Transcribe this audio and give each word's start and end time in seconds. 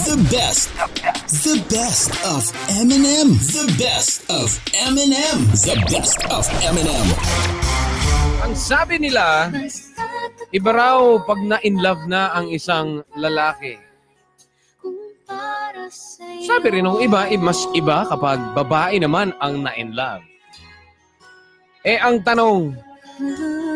The 0.00 0.16
best. 0.32 0.72
The 1.44 1.60
best 1.68 2.08
of 2.24 2.48
Eminem. 2.72 3.36
The 3.36 3.68
best 3.76 4.24
of 4.32 4.48
Eminem. 4.72 5.44
The 5.60 5.76
best 5.92 6.24
of 6.32 6.48
Eminem. 6.64 7.04
Ang 8.40 8.56
sabi 8.56 8.96
nila, 8.96 9.52
iba 10.56 10.70
raw 10.72 11.20
pag 11.20 11.44
na-in 11.44 11.84
love 11.84 12.00
na 12.08 12.32
ang 12.32 12.48
isang 12.48 13.04
lalaki. 13.12 13.76
Sabi 16.48 16.80
rin 16.80 16.88
ng 16.88 17.04
iba, 17.04 17.28
eh, 17.28 17.36
mas 17.36 17.60
iba 17.76 18.08
kapag 18.08 18.40
babae 18.56 18.96
naman 18.96 19.36
ang 19.36 19.68
na-in 19.68 19.92
love. 19.92 20.24
Eh, 21.84 22.00
ang 22.00 22.24
tanong, 22.24 22.72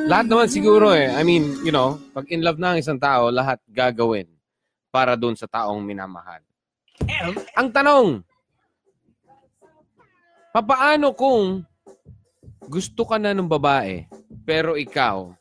lahat 0.09 0.25
naman 0.33 0.49
siguro 0.49 0.97
eh. 0.97 1.13
I 1.13 1.21
mean, 1.21 1.61
you 1.69 1.73
know, 1.73 2.01
pag 2.17 2.33
in 2.33 2.41
love 2.41 2.57
na 2.57 2.73
ang 2.73 2.81
isang 2.81 2.97
tao, 2.97 3.29
lahat 3.29 3.61
gagawin 3.69 4.34
para 4.95 5.19
doon 5.19 5.35
sa 5.35 5.51
taong 5.51 5.83
minamahal. 5.83 6.39
Ang 7.59 7.69
tanong, 7.75 8.23
papaano 10.55 11.11
kung 11.19 11.67
gusto 12.71 13.03
ka 13.03 13.19
na 13.19 13.35
ng 13.35 13.51
babae, 13.51 14.07
pero 14.47 14.79
ikaw, 14.79 15.35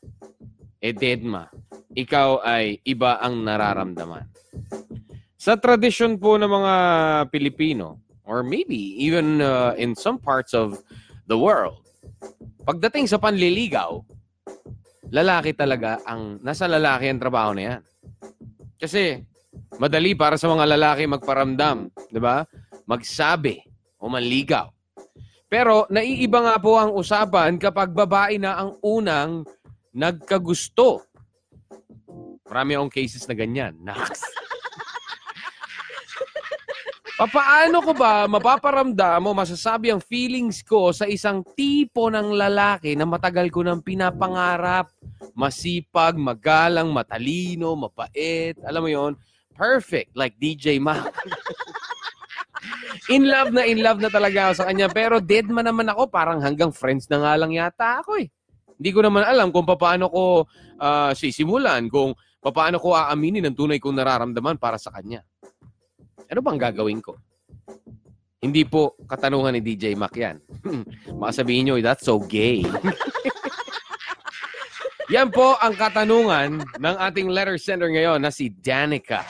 eh 0.82 0.90
deadma. 0.90 1.46
Ikaw 1.94 2.42
ay 2.42 2.82
iba 2.82 3.22
ang 3.22 3.46
nararamdaman. 3.46 4.26
Sa 5.38 5.54
tradisyon 5.54 6.18
po 6.18 6.34
ng 6.34 6.50
mga 6.50 6.74
Pilipino, 7.30 8.02
or 8.26 8.42
maybe 8.42 8.98
even 8.98 9.38
uh, 9.38 9.78
in 9.78 9.94
some 9.94 10.18
parts 10.18 10.50
of 10.50 10.82
the 11.30 11.38
world, 11.38 11.78
pagdating 12.66 13.06
sa 13.06 13.22
panliligaw, 13.22 14.02
lalaki 15.14 15.54
talaga 15.54 16.02
ang, 16.02 16.42
nasa 16.42 16.66
lalaki 16.66 17.06
ang 17.06 17.22
trabaho 17.22 17.54
na 17.54 17.62
yan. 17.62 17.82
Kasi, 18.82 19.22
madali 19.78 20.14
para 20.14 20.38
sa 20.38 20.50
mga 20.50 20.76
lalaki 20.76 21.04
magparamdam, 21.08 21.90
di 22.10 22.20
ba? 22.22 22.46
Magsabi 22.86 23.62
o 23.98 24.10
manligaw. 24.12 24.70
Pero 25.48 25.86
naiiba 25.86 26.42
nga 26.42 26.56
po 26.58 26.74
ang 26.74 26.90
usapan 26.98 27.54
kapag 27.62 27.94
babae 27.94 28.42
na 28.42 28.58
ang 28.58 28.74
unang 28.82 29.46
nagkagusto. 29.94 31.06
Marami 32.50 32.74
akong 32.74 32.92
cases 32.92 33.22
na 33.30 33.38
ganyan. 33.38 33.78
Naks. 33.78 34.20
Papaano 37.14 37.78
ko 37.78 37.94
ba 37.94 38.26
mapaparamdam 38.26 39.22
o 39.22 39.30
masasabi 39.30 39.94
ang 39.94 40.02
feelings 40.02 40.66
ko 40.66 40.90
sa 40.90 41.06
isang 41.06 41.46
tipo 41.54 42.10
ng 42.10 42.34
lalaki 42.34 42.98
na 42.98 43.06
matagal 43.06 43.54
ko 43.54 43.62
nang 43.62 43.78
pinapangarap? 43.78 44.90
Masipag, 45.38 46.18
magalang, 46.18 46.90
matalino, 46.90 47.78
mapait. 47.78 48.58
Alam 48.66 48.82
mo 48.82 48.90
yon 48.90 49.12
Perfect. 49.54 50.12
Like 50.18 50.34
DJ 50.38 50.82
Mac. 50.82 51.14
in 53.12 53.28
love 53.28 53.52
na 53.54 53.62
in 53.68 53.80
love 53.80 54.02
na 54.02 54.10
talaga 54.10 54.50
ako 54.50 54.54
sa 54.58 54.66
kanya. 54.68 54.90
Pero 54.90 55.22
dead 55.22 55.46
man 55.46 55.66
naman 55.66 55.88
ako. 55.90 56.10
Parang 56.10 56.42
hanggang 56.42 56.74
friends 56.74 57.06
na 57.06 57.22
nga 57.22 57.32
lang 57.38 57.54
yata 57.54 58.02
ako 58.02 58.18
eh. 58.18 58.28
Hindi 58.74 58.90
ko 58.90 59.00
naman 59.06 59.22
alam 59.22 59.54
kung 59.54 59.64
paano 59.66 60.10
ko 60.10 60.50
ah, 60.82 61.14
sisimulan, 61.14 61.86
kung 61.86 62.12
paano 62.42 62.76
ko 62.82 62.92
aaminin 62.92 63.46
ang 63.46 63.56
tunay 63.56 63.78
kong 63.78 63.96
nararamdaman 63.96 64.58
para 64.58 64.76
sa 64.76 64.90
kanya. 64.90 65.22
Ano 66.28 66.42
bang 66.42 66.58
gagawin 66.58 66.98
ko? 66.98 67.14
Hindi 68.44 68.66
po 68.68 68.92
katanungan 69.08 69.56
ni 69.56 69.64
DJ 69.64 69.96
Mac 69.96 70.12
yan. 70.12 70.36
Makasabihin 71.20 71.72
nyo, 71.72 71.80
that's 71.80 72.04
so 72.04 72.20
gay. 72.20 72.60
yan 75.12 75.28
po 75.28 75.56
ang 75.60 75.76
katanungan 75.76 76.64
ng 76.80 76.96
ating 76.96 77.28
letter 77.28 77.60
sender 77.60 77.92
ngayon 77.92 78.20
na 78.22 78.32
si 78.32 78.48
Danica. 78.48 79.20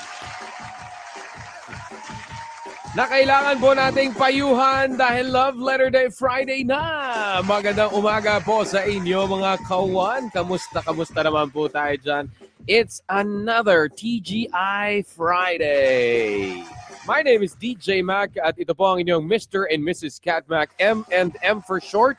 Na 2.95 3.11
kailangan 3.11 3.59
po 3.59 3.75
nating 3.75 4.15
payuhan 4.15 4.95
dahil 4.95 5.27
Love 5.27 5.59
Letter 5.59 5.91
Day 5.91 6.07
Friday 6.15 6.63
na. 6.63 7.43
Magandang 7.43 7.91
umaga 7.91 8.39
po 8.39 8.63
sa 8.63 8.87
inyo 8.87 9.27
mga 9.27 9.67
kawan. 9.67 10.31
Kamusta, 10.31 10.79
kamusta 10.79 11.27
naman 11.27 11.51
po 11.51 11.67
tayo 11.67 11.99
dyan? 11.99 12.31
It's 12.71 13.03
another 13.11 13.91
TGI 13.91 15.03
Friday. 15.11 16.63
My 17.03 17.21
name 17.21 17.43
is 17.43 17.59
DJ 17.59 18.01
Mac 18.07 18.39
at 18.39 18.57
ito 18.63 18.73
po 18.79 18.95
ang 18.95 19.03
inyong 19.03 19.27
Mr. 19.27 19.67
and 19.69 19.83
Mrs. 19.83 20.23
Cat 20.23 20.47
Mac, 20.47 20.71
M 20.79 21.03
and 21.11 21.35
M 21.43 21.61
for 21.67 21.83
short. 21.83 22.17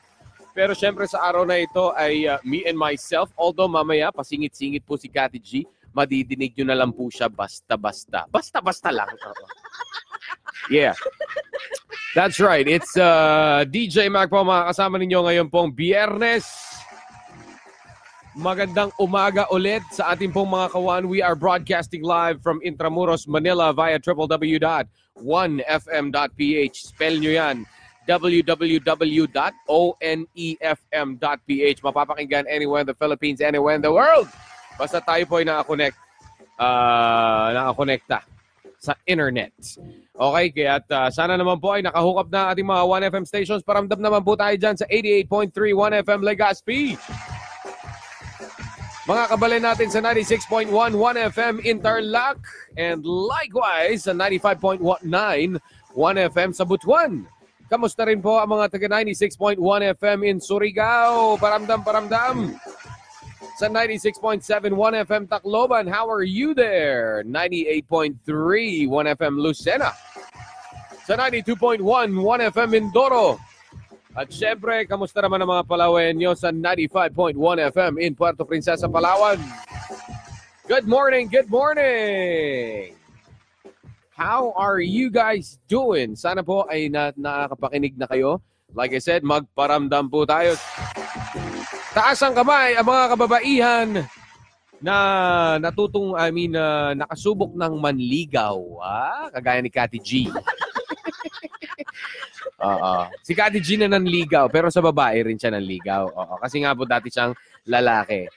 Pero 0.56 0.72
syempre 0.72 1.04
sa 1.04 1.20
araw 1.20 1.44
na 1.44 1.60
ito 1.60 1.92
ay 1.92 2.24
uh, 2.24 2.40
me 2.40 2.64
and 2.64 2.80
myself. 2.80 3.28
Although 3.36 3.68
mamaya 3.68 4.08
pasingit-singit 4.08 4.88
po 4.88 4.96
si 4.96 5.12
Cathy 5.12 5.36
G, 5.36 5.68
madidinig 5.92 6.56
nyo 6.56 6.72
na 6.72 6.80
lang 6.80 6.96
po 6.96 7.12
siya 7.12 7.28
basta-basta. 7.28 8.24
Basta-basta 8.32 8.88
lang. 8.88 9.12
Yeah. 10.66 10.98
That's 12.18 12.42
right. 12.42 12.66
It's 12.66 12.98
uh, 12.98 13.62
DJ 13.70 14.10
Mac 14.10 14.34
po 14.34 14.42
mga 14.42 14.74
kasama 14.74 14.98
ninyo 14.98 15.22
ngayon 15.22 15.46
pong 15.46 15.70
biyernes. 15.70 16.42
Magandang 18.34 18.90
umaga 18.98 19.46
ulit 19.54 19.86
sa 19.94 20.10
ating 20.10 20.34
pong 20.34 20.50
mga 20.50 20.74
kawan. 20.74 21.06
We 21.06 21.22
are 21.22 21.38
broadcasting 21.38 22.02
live 22.02 22.42
from 22.42 22.58
Intramuros, 22.66 23.30
Manila 23.30 23.70
via 23.70 24.02
www.1fm.ph. 24.02 24.88
Spell 26.74 27.16
nyo 27.22 27.30
yan. 27.30 27.62
www.onefm.ph. 28.06 29.28
Mapapakinggan 31.82 32.46
anywhere 32.48 32.80
in 32.80 32.88
the 32.88 32.94
Philippines, 32.94 33.42
anywhere 33.42 33.74
in 33.74 33.82
the 33.82 33.92
world. 33.92 34.30
Basta 34.78 35.02
tayo 35.02 35.26
po 35.26 35.42
ay 35.42 35.44
nakakonect. 35.44 35.98
Uh, 36.56 37.52
nakakonekta 37.52 38.24
sa 38.80 38.94
internet. 39.04 39.52
Okay, 40.16 40.46
kaya 40.54 40.80
at, 40.80 40.86
uh, 40.88 41.10
sana 41.12 41.36
naman 41.36 41.60
po 41.60 41.74
ay 41.74 41.82
nakahook 41.84 42.22
up 42.22 42.28
na 42.30 42.54
ating 42.54 42.64
mga 42.64 43.10
1FM 43.10 43.24
stations. 43.26 43.66
Paramdam 43.66 44.00
naman 44.00 44.22
po 44.24 44.38
tayo 44.38 44.54
dyan 44.56 44.78
sa 44.78 44.86
88.3 44.88 45.52
1FM 45.74 46.20
Legazpi. 46.24 46.96
Mga 49.06 49.24
kabalin 49.30 49.62
natin 49.62 49.86
sa 49.86 50.02
96.1 50.02 50.66
1FM 50.72 51.62
Interlac 51.62 52.42
and 52.74 53.06
likewise 53.06 54.02
sa 54.02 54.12
95.19 54.14 55.62
1FM 55.94 56.50
sa 56.50 56.66
Butuan. 56.66 57.22
Kamusta 57.66 58.06
rin 58.06 58.22
po 58.22 58.38
ang 58.38 58.46
mga 58.46 58.70
taga 58.70 59.02
96.1 59.02 59.58
FM 59.98 60.18
in 60.22 60.38
Surigao? 60.38 61.34
Paramdam, 61.34 61.82
paramdam. 61.82 62.54
Sa 63.58 63.66
96.7 63.66 64.70
1FM 64.70 65.26
Tacloban, 65.26 65.90
how 65.90 66.06
are 66.06 66.22
you 66.22 66.54
there? 66.54 67.26
98.3 67.26 68.22
1FM 68.86 69.34
Lucena. 69.42 69.90
Sa 71.10 71.18
92.1 71.18 71.82
1FM 71.82 72.68
Mindoro. 72.70 73.34
At 74.14 74.30
syempre, 74.30 74.86
kamusta 74.86 75.26
naman 75.26 75.42
ang 75.42 75.50
mga 75.50 75.66
Palawenyo 75.66 76.38
sa 76.38 76.54
95.1 76.54 77.34
FM 77.74 77.92
in 77.98 78.14
Puerto 78.14 78.46
Princesa, 78.46 78.86
Palawan? 78.86 79.42
Good 80.70 80.86
morning, 80.86 81.26
good 81.26 81.50
morning! 81.50 83.05
How 84.16 84.56
are 84.56 84.80
you 84.80 85.12
guys 85.12 85.60
doing? 85.68 86.16
Sana 86.16 86.40
po 86.40 86.64
ay 86.72 86.88
na 86.88 87.12
nakakapakinig 87.12 88.00
na 88.00 88.08
kayo. 88.08 88.40
Like 88.72 88.96
I 88.96 89.00
said, 89.04 89.20
magparamdam 89.20 90.08
po 90.08 90.24
tayo. 90.24 90.56
Taas 91.92 92.24
ang 92.24 92.32
kamay 92.32 92.80
ang 92.80 92.88
mga 92.88 93.04
kababaihan 93.12 93.88
na 94.80 94.96
natutong, 95.60 96.16
I 96.16 96.32
mean, 96.32 96.56
uh, 96.56 96.96
nakasubok 96.96 97.52
ng 97.60 97.76
manligaw. 97.76 98.56
Ah, 98.80 99.28
kagaya 99.36 99.60
ni 99.60 99.68
Kati 99.68 100.00
G. 100.00 100.32
Oo. 102.64 102.94
Si 103.20 103.36
Kati 103.36 103.60
G 103.60 103.76
na 103.76 103.92
nanligaw, 104.00 104.48
pero 104.48 104.72
sa 104.72 104.80
babae 104.80 105.28
rin 105.28 105.36
siya 105.36 105.52
nanligaw. 105.52 106.08
Oo. 106.08 106.34
Kasi 106.40 106.64
nga 106.64 106.72
po 106.72 106.88
dati 106.88 107.12
siyang 107.12 107.36
lalaki. 107.68 108.32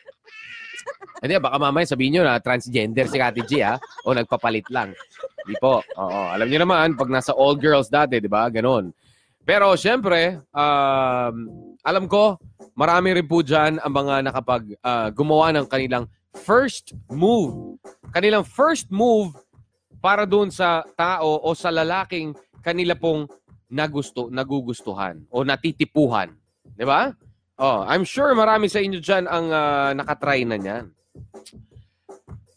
Hindi, 1.19 1.35
baka 1.39 1.57
mamaya 1.59 1.83
sabihin 1.83 2.19
nyo 2.19 2.23
na 2.23 2.39
transgender 2.39 3.05
si 3.11 3.19
Kati 3.19 3.43
G, 3.43 3.59
ha? 3.59 3.75
O 4.07 4.15
nagpapalit 4.15 4.67
lang. 4.71 4.95
Hindi 5.43 5.55
po. 5.59 5.83
Oo. 5.99 6.21
Alam 6.31 6.47
niyo 6.47 6.63
naman, 6.63 6.95
pag 6.95 7.11
nasa 7.11 7.35
all 7.35 7.59
girls 7.59 7.91
dati, 7.91 8.23
di 8.23 8.31
ba? 8.31 8.47
Ganon. 8.47 8.95
Pero 9.43 9.73
syempre, 9.75 10.39
um, 10.53 11.35
alam 11.81 12.05
ko, 12.05 12.37
marami 12.77 13.17
rin 13.17 13.27
po 13.27 13.41
dyan 13.41 13.81
ang 13.81 13.93
mga 13.93 14.15
nakapag 14.29 14.63
uh, 14.85 15.09
gumawa 15.09 15.49
ng 15.55 15.65
kanilang 15.65 16.05
first 16.37 16.93
move. 17.09 17.81
Kanilang 18.13 18.45
first 18.45 18.87
move 18.93 19.33
para 19.99 20.23
doon 20.23 20.53
sa 20.53 20.85
tao 20.95 21.41
o 21.43 21.51
sa 21.57 21.73
lalaking 21.73 22.31
kanila 22.61 22.95
pong 22.95 23.27
nagusto, 23.73 24.31
nagugustuhan 24.31 25.25
o 25.33 25.43
natitipuhan. 25.43 26.31
Di 26.63 26.85
ba? 26.87 27.11
Oh, 27.59 27.83
I'm 27.83 28.07
sure 28.07 28.31
marami 28.31 28.71
sa 28.71 28.79
inyo 28.79 29.03
dyan 29.03 29.27
ang 29.27 29.51
ah, 29.51 29.91
nakatry 29.91 30.47
na 30.47 30.55
niyan. 30.55 30.95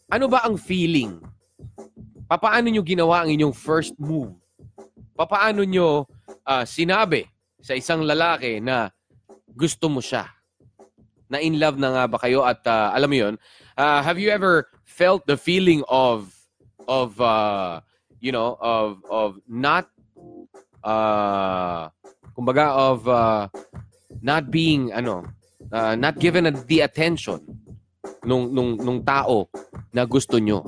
Ano 0.07 0.31
ba 0.31 0.47
ang 0.47 0.55
feeling? 0.55 1.19
Papaano 2.23 2.71
nyo 2.71 2.79
ginawa 2.87 3.27
ang 3.27 3.29
inyong 3.35 3.51
first 3.51 3.99
move? 3.99 4.31
Papaano 5.11 5.67
nyo 5.67 6.07
ah, 6.47 6.63
sinabi 6.63 7.27
sa 7.59 7.75
isang 7.75 8.07
lalaki 8.07 8.63
na 8.63 8.87
gusto 9.51 9.91
mo 9.91 9.99
siya? 9.99 10.23
Na 11.27 11.43
in 11.43 11.59
love 11.59 11.75
na 11.75 11.91
nga 11.91 12.03
ba 12.07 12.15
kayo 12.23 12.47
at 12.47 12.63
ah, 12.63 12.95
alam 12.95 13.11
mo 13.11 13.17
yun, 13.19 13.35
ah, 13.75 13.99
have 13.99 14.15
you 14.15 14.31
ever 14.31 14.71
felt 14.87 15.27
the 15.27 15.35
feeling 15.35 15.83
of 15.91 16.31
of 16.87 17.19
uh, 17.19 17.83
you 18.23 18.31
know 18.31 18.55
of 18.59 19.03
of 19.11 19.39
not 19.47 19.87
uh 20.83 21.91
kumbaga 22.35 22.71
of 22.71 22.99
uh, 23.07 23.47
not 24.21 24.51
being 24.51 24.91
ano 24.93 25.23
uh, 25.71 25.95
not 25.95 26.19
given 26.19 26.45
the 26.67 26.83
attention 26.83 27.41
nung 28.27 28.51
nung 28.51 28.77
nung 28.79 28.99
tao 29.01 29.47
na 29.95 30.03
gusto 30.05 30.37
nyo. 30.37 30.63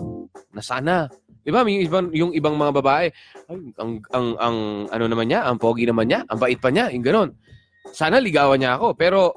Na 0.56 0.62
sana 0.64 1.06
di 1.46 1.54
yung 1.54 1.86
ibang 1.86 2.08
yung 2.10 2.32
ibang 2.34 2.58
mga 2.58 2.74
babae 2.74 3.08
ay, 3.54 3.58
ang 3.78 3.92
ang 4.10 4.28
ang 4.42 4.58
ano 4.90 5.06
naman 5.06 5.30
niya 5.30 5.46
ang 5.46 5.62
pogi 5.62 5.86
naman 5.86 6.10
niya 6.10 6.26
ang 6.26 6.42
bait 6.42 6.58
pa 6.58 6.74
niya 6.74 6.90
yung 6.90 7.06
ganon. 7.06 7.30
Sana 7.94 8.18
ligawan 8.18 8.58
niya 8.58 8.82
ako 8.82 8.98
pero 8.98 9.36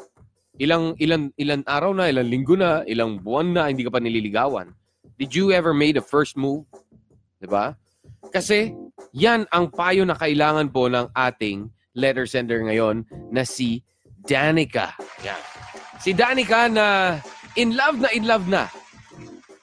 ilang 0.57 0.97
ilan 0.97 1.29
ilan 1.37 1.61
araw 1.69 1.93
na 1.93 2.09
ilang 2.09 2.29
linggo 2.33 2.57
na 2.57 2.81
ilang 2.89 3.21
buwan 3.21 3.53
na 3.53 3.69
hindi 3.69 3.85
ka 3.85 3.93
pa 3.93 4.01
nililigawan. 4.01 4.73
Did 5.21 5.35
you 5.35 5.53
ever 5.53 5.75
made 5.77 5.99
a 5.99 6.05
first 6.05 6.39
move? 6.39 6.65
Di 7.43 7.47
ba? 7.51 7.77
Kasi 8.33 8.73
yan 9.13 9.45
ang 9.53 9.69
payo 9.69 10.03
na 10.09 10.17
kailangan 10.17 10.73
po 10.73 10.89
ng 10.89 11.13
ating 11.13 11.69
letter 11.93 12.25
sender 12.25 12.63
ngayon 12.65 13.05
na 13.29 13.43
si 13.43 13.83
Danica. 14.29 14.93
Yan. 15.25 15.41
Si 15.97 16.13
Danica 16.13 16.69
na 16.69 17.17
in 17.57 17.73
love 17.73 17.97
na 17.97 18.09
in 18.13 18.29
love 18.29 18.45
na. 18.45 18.69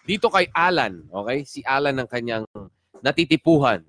Dito 0.06 0.30
kay 0.34 0.50
Alan, 0.54 1.06
okay? 1.14 1.46
Si 1.46 1.62
Alan 1.62 2.02
ang 2.02 2.10
kanyang 2.10 2.46
natitipuhan, 3.02 3.82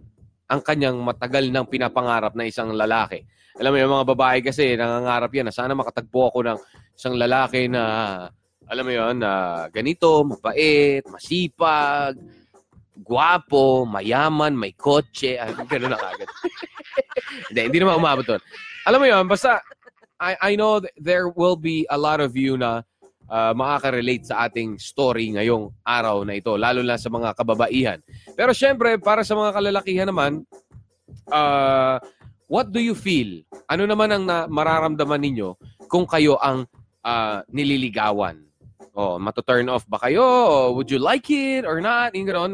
ang 0.49 0.61
kanyang 0.61 1.01
matagal 1.01 1.49
nang 1.49 1.69
pinapangarap 1.69 2.37
na 2.37 2.49
isang 2.49 2.73
lalaki. 2.73 3.25
Alam 3.57 3.73
mo 3.73 3.79
yung 3.81 3.95
mga 3.97 4.09
babae 4.13 4.39
kasi 4.45 4.77
nangangarap 4.77 5.33
yan 5.33 5.49
na 5.49 5.55
sana 5.57 5.73
makatagpo 5.73 6.29
ako 6.29 6.39
ng 6.45 6.59
isang 6.97 7.17
lalaki 7.17 7.69
na 7.69 7.83
alam 8.67 8.83
mo 8.83 8.93
yun, 8.93 9.15
na 9.23 9.65
ganito, 9.71 10.27
mabait, 10.27 11.07
masipag, 11.07 12.19
guwapo, 12.99 13.87
mayaman, 13.87 14.59
may 14.59 14.75
kotse, 14.75 15.39
ay, 15.39 15.55
gano'n 15.55 15.95
na 15.95 16.01
kagad. 16.01 16.29
hindi, 17.53 17.61
hindi 17.71 17.79
naman 17.79 18.03
umabot 18.03 18.27
doon. 18.27 18.43
Alam 18.91 18.99
mo 18.99 19.07
yun, 19.07 19.25
basta, 19.31 19.63
I, 20.21 20.33
I 20.41 20.53
know 20.57 20.81
th- 20.81 20.93
there 20.97 21.29
will 21.29 21.57
be 21.57 21.85
a 21.91 21.99
lot 21.99 22.21
of 22.21 22.37
you 22.37 22.57
na 22.57 22.83
uh, 23.29 23.53
makaka-relate 23.53 24.27
sa 24.27 24.49
ating 24.49 24.81
story 24.81 25.35
ngayong 25.37 25.71
araw 25.85 26.25
na 26.25 26.39
ito, 26.39 26.57
lalo 26.57 26.81
na 26.81 26.97
sa 26.97 27.13
mga 27.13 27.37
kababaihan. 27.37 27.99
Pero 28.35 28.57
syempre, 28.57 28.97
para 28.97 29.23
sa 29.23 29.37
mga 29.37 29.51
kalalakihan 29.61 30.09
naman, 30.09 30.43
uh, 31.31 32.01
what 32.49 32.71
do 32.73 32.81
you 32.81 32.95
feel? 32.95 33.43
Ano 33.69 33.85
naman 33.85 34.15
ang 34.15 34.25
na, 34.25 34.47
mararamdaman 34.47 35.21
ninyo 35.21 35.55
kung 35.91 36.07
kayo 36.07 36.39
ang 36.41 36.65
uh, 37.05 37.43
nililigawan? 37.51 38.43
Oh, 38.97 39.21
mato-turn 39.21 39.69
off 39.69 39.85
ba 39.85 40.01
kayo? 40.01 40.25
O 40.25 40.73
would 40.73 40.89
you 40.89 40.97
like 40.97 41.29
it 41.29 41.69
or 41.69 41.85
not? 41.85 42.17
Yung 42.17 42.25
ganon. 42.25 42.53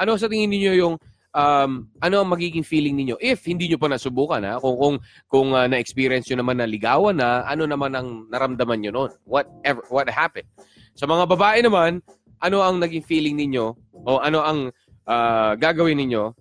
Ano 0.00 0.16
sa 0.16 0.28
tingin 0.28 0.48
niyo 0.48 0.72
yung 0.72 0.94
um, 1.36 1.84
ano 2.00 2.16
ang 2.24 2.28
magiging 2.32 2.64
feeling 2.64 2.96
ninyo 2.96 3.20
if 3.20 3.44
hindi 3.44 3.68
niyo 3.68 3.76
pa 3.76 3.92
nasubukan 3.92 4.40
ha? 4.40 4.56
Kung 4.56 4.76
kung 4.80 4.96
kung 5.28 5.48
uh, 5.52 5.68
na-experience 5.68 6.32
niyo 6.32 6.40
naman 6.40 6.56
na 6.56 6.66
ligawan 6.66 7.20
na, 7.20 7.44
ano 7.44 7.68
naman 7.68 7.92
ang 7.92 8.24
naramdaman 8.32 8.80
niyo 8.80 8.90
noon? 8.96 9.12
What 9.28 9.46
ever, 9.62 9.84
what 9.92 10.08
happened? 10.08 10.48
Sa 10.96 11.04
mga 11.04 11.28
babae 11.28 11.60
naman, 11.60 12.00
ano 12.40 12.64
ang 12.64 12.80
naging 12.80 13.04
feeling 13.04 13.36
ninyo 13.36 13.76
o 13.92 14.10
ano 14.16 14.40
ang 14.40 14.58
uh, 15.04 15.52
gagawin 15.60 16.00
ninyo 16.00 16.32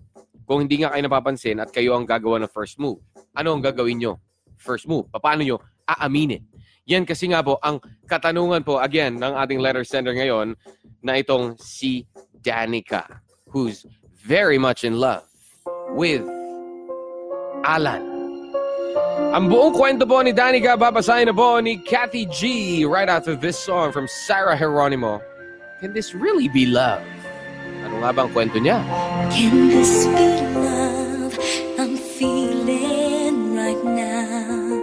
kung 0.48 0.64
hindi 0.64 0.80
nga 0.80 0.96
kayo 0.96 1.04
napapansin 1.04 1.60
at 1.60 1.70
kayo 1.76 2.00
ang 2.00 2.08
gagawa 2.08 2.40
ng 2.40 2.52
first 2.52 2.80
move? 2.80 3.04
Ano 3.36 3.52
ang 3.52 3.62
gagawin 3.62 4.00
nyo? 4.00 4.14
First 4.56 4.88
move. 4.88 5.12
Paano 5.12 5.44
nyo 5.44 5.60
aaminin? 5.84 6.40
Yan 6.86 7.04
kasi 7.04 7.26
nga 7.34 7.42
po, 7.42 7.58
ang 7.66 7.82
katanungan 8.06 8.62
po, 8.62 8.78
again, 8.78 9.18
ng 9.18 9.34
ating 9.42 9.58
letter 9.58 9.82
sender 9.82 10.14
ngayon, 10.14 10.54
na 11.02 11.18
itong 11.18 11.58
si 11.58 12.06
Danica, 12.46 13.10
who's 13.50 13.90
very 14.26 14.58
much 14.58 14.84
in 14.84 14.98
love 14.98 15.24
with 15.94 16.26
Alan. 17.64 18.02
Ang 19.38 19.54
buong 19.54 19.78
kwento 19.78 20.10
po 20.10 20.26
ni 20.26 20.34
Danica, 20.34 20.74
babasahin 20.74 21.30
na 21.30 21.36
po 21.36 21.62
ni 21.62 21.78
Kathy 21.78 22.26
G 22.34 22.42
right 22.90 23.06
after 23.06 23.38
this 23.38 23.54
song 23.54 23.94
from 23.94 24.10
Sarah 24.26 24.58
Geronimo. 24.58 25.22
Can 25.78 25.94
this 25.94 26.18
really 26.18 26.50
be 26.50 26.66
love? 26.66 27.06
Ano 27.86 28.02
nga 28.02 28.10
ba 28.10 28.26
ang 28.26 28.32
kwento 28.34 28.58
niya? 28.58 28.82
Can 29.30 29.70
this 29.70 30.10
be 30.10 30.30
love 30.58 31.38
I'm 31.78 31.94
feeling 32.18 33.54
right 33.54 33.84
now? 33.86 34.74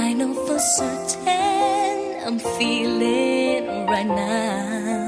I 0.00 0.16
know 0.16 0.32
for 0.48 0.56
certain 0.56 2.24
I'm 2.24 2.40
feeling 2.56 3.84
right 3.84 4.08
now. 4.08 5.03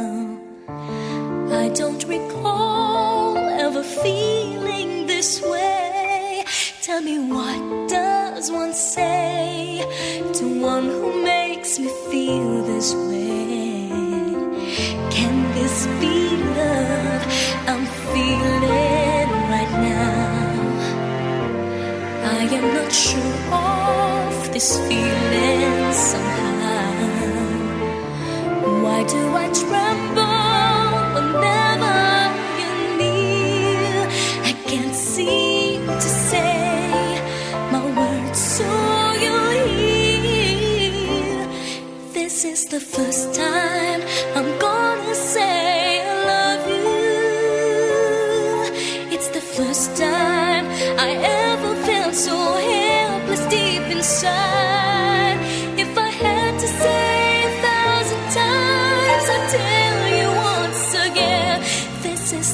I 1.67 1.71
don't 1.71 2.05
recall 2.05 3.37
ever 3.37 3.83
feeling 3.83 5.09
this 5.09 5.43
way. 5.43 6.45
Tell 6.81 7.01
me 7.03 7.19
what 7.19 7.89
does 7.89 8.53
one 8.53 8.73
say 8.73 9.85
to 10.35 10.45
one 10.63 10.85
who 10.85 11.25
makes 11.25 11.81
me 11.81 11.89
feel 12.09 12.63
this 12.63 12.95
way? 12.95 13.89
Can 15.11 15.35
this 15.57 15.89
be 16.01 16.37
love 16.61 17.25
I'm 17.71 17.85
feeling 18.15 19.29
right 19.55 19.75
now? 19.91 20.53
I 22.39 22.43
am 22.59 22.67
not 22.79 22.93
sure 22.93 23.37
of 23.51 24.53
this 24.53 24.79
feeling 24.87 25.93
somehow. 25.93 26.47
Why 28.85 29.03
do 29.03 29.23
I 29.35 29.47
tremble 29.53 30.26
the 42.79 42.81
first 42.81 43.33
time 43.35 44.03
I'm 44.35 44.59
gonna 44.59 45.15
say 45.15 46.03
I 46.03 46.15
love 46.33 46.63
you. 46.69 47.07
It's 49.15 49.29
the 49.29 49.41
first 49.41 49.97
time 49.97 50.67
I 51.07 51.11
ever 51.49 51.75
felt 51.87 52.15
so 52.15 52.37
helpless 52.37 53.45
deep 53.47 53.85
inside. 53.97 55.39
If 55.85 55.97
I 55.97 56.11
had 56.25 56.53
to 56.65 56.69
say 56.83 57.45
a 57.49 57.53
thousand 57.67 58.25
times, 58.43 59.27
I'd 59.35 59.49
tell 59.55 59.96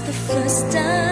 the 0.07 0.13
first 0.13 0.73
time 0.73 1.12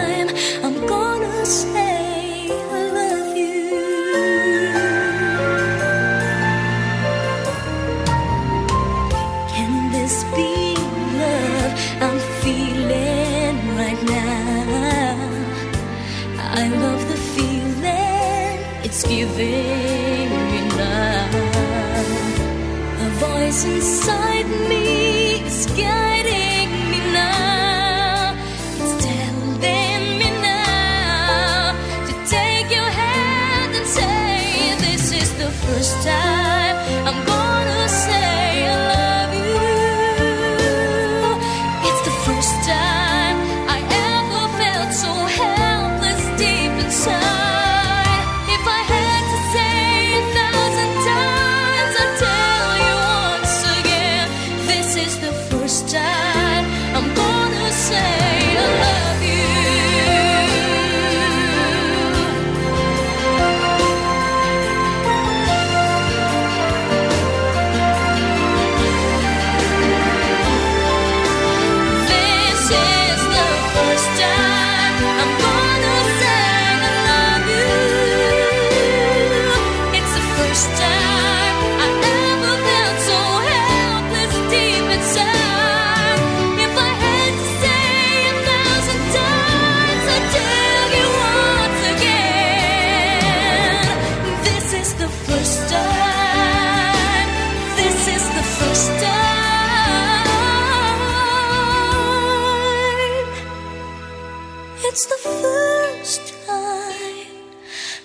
it's 104.91 105.05
the 105.05 105.15
first 105.15 106.45
time 106.45 107.27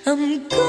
I'm 0.07 0.49
going. 0.49 0.65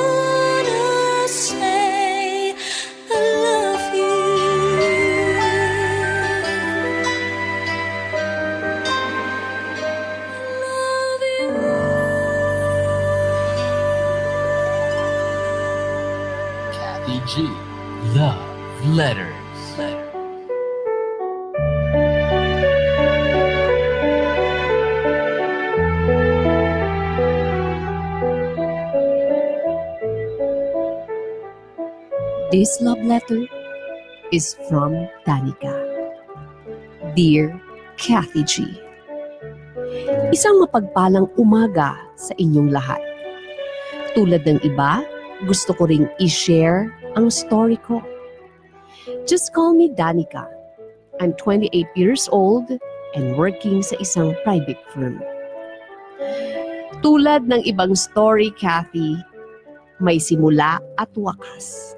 This 32.58 32.82
love 32.82 33.06
letter 33.06 33.46
is 34.34 34.58
from 34.66 35.06
Danica. 35.30 35.78
Dear 37.14 37.54
Kathy 38.02 38.42
G. 38.50 38.66
Isang 40.34 40.66
mapagpalang 40.66 41.30
umaga 41.38 41.94
sa 42.18 42.34
inyong 42.42 42.74
lahat. 42.74 42.98
Tulad 44.18 44.42
ng 44.50 44.58
iba, 44.66 45.06
gusto 45.46 45.70
ko 45.78 45.86
ring 45.86 46.10
i-share 46.18 46.90
ang 47.14 47.30
story 47.30 47.78
ko. 47.86 48.02
Just 49.30 49.54
call 49.54 49.78
me 49.78 49.94
Danica. 49.94 50.50
I'm 51.22 51.38
28 51.38 51.70
years 51.94 52.26
old 52.34 52.74
and 53.14 53.38
working 53.38 53.86
sa 53.86 54.02
isang 54.02 54.34
private 54.42 54.82
firm. 54.98 55.22
Tulad 57.06 57.54
ng 57.54 57.62
ibang 57.70 57.94
story, 57.94 58.50
Kathy, 58.58 59.14
may 60.02 60.18
simula 60.18 60.82
at 60.98 61.14
wakas. 61.14 61.97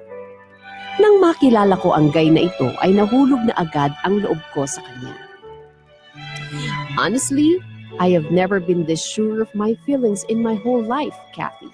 Nang 1.00 1.16
makilala 1.16 1.80
ko 1.80 1.96
ang 1.96 2.12
guy 2.12 2.28
na 2.28 2.44
ito 2.44 2.68
ay 2.84 2.92
nahulog 2.92 3.40
na 3.48 3.56
agad 3.56 3.88
ang 4.04 4.20
loob 4.20 4.36
ko 4.52 4.68
sa 4.68 4.84
kanya. 4.84 5.16
Honestly, 7.00 7.56
I 7.96 8.12
have 8.12 8.28
never 8.28 8.60
been 8.60 8.84
this 8.84 9.00
sure 9.00 9.40
of 9.40 9.48
my 9.56 9.72
feelings 9.88 10.28
in 10.28 10.44
my 10.44 10.60
whole 10.60 10.84
life, 10.84 11.16
Kathy. 11.32 11.72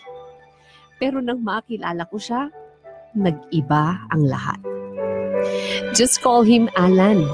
Pero 1.03 1.19
nang 1.19 1.43
makilala 1.43 2.07
ko 2.07 2.23
siya, 2.23 2.55
nag-iba 3.19 3.99
ang 4.15 4.31
lahat. 4.31 4.63
Just 5.99 6.23
call 6.23 6.47
him 6.47 6.71
Alan, 6.79 7.27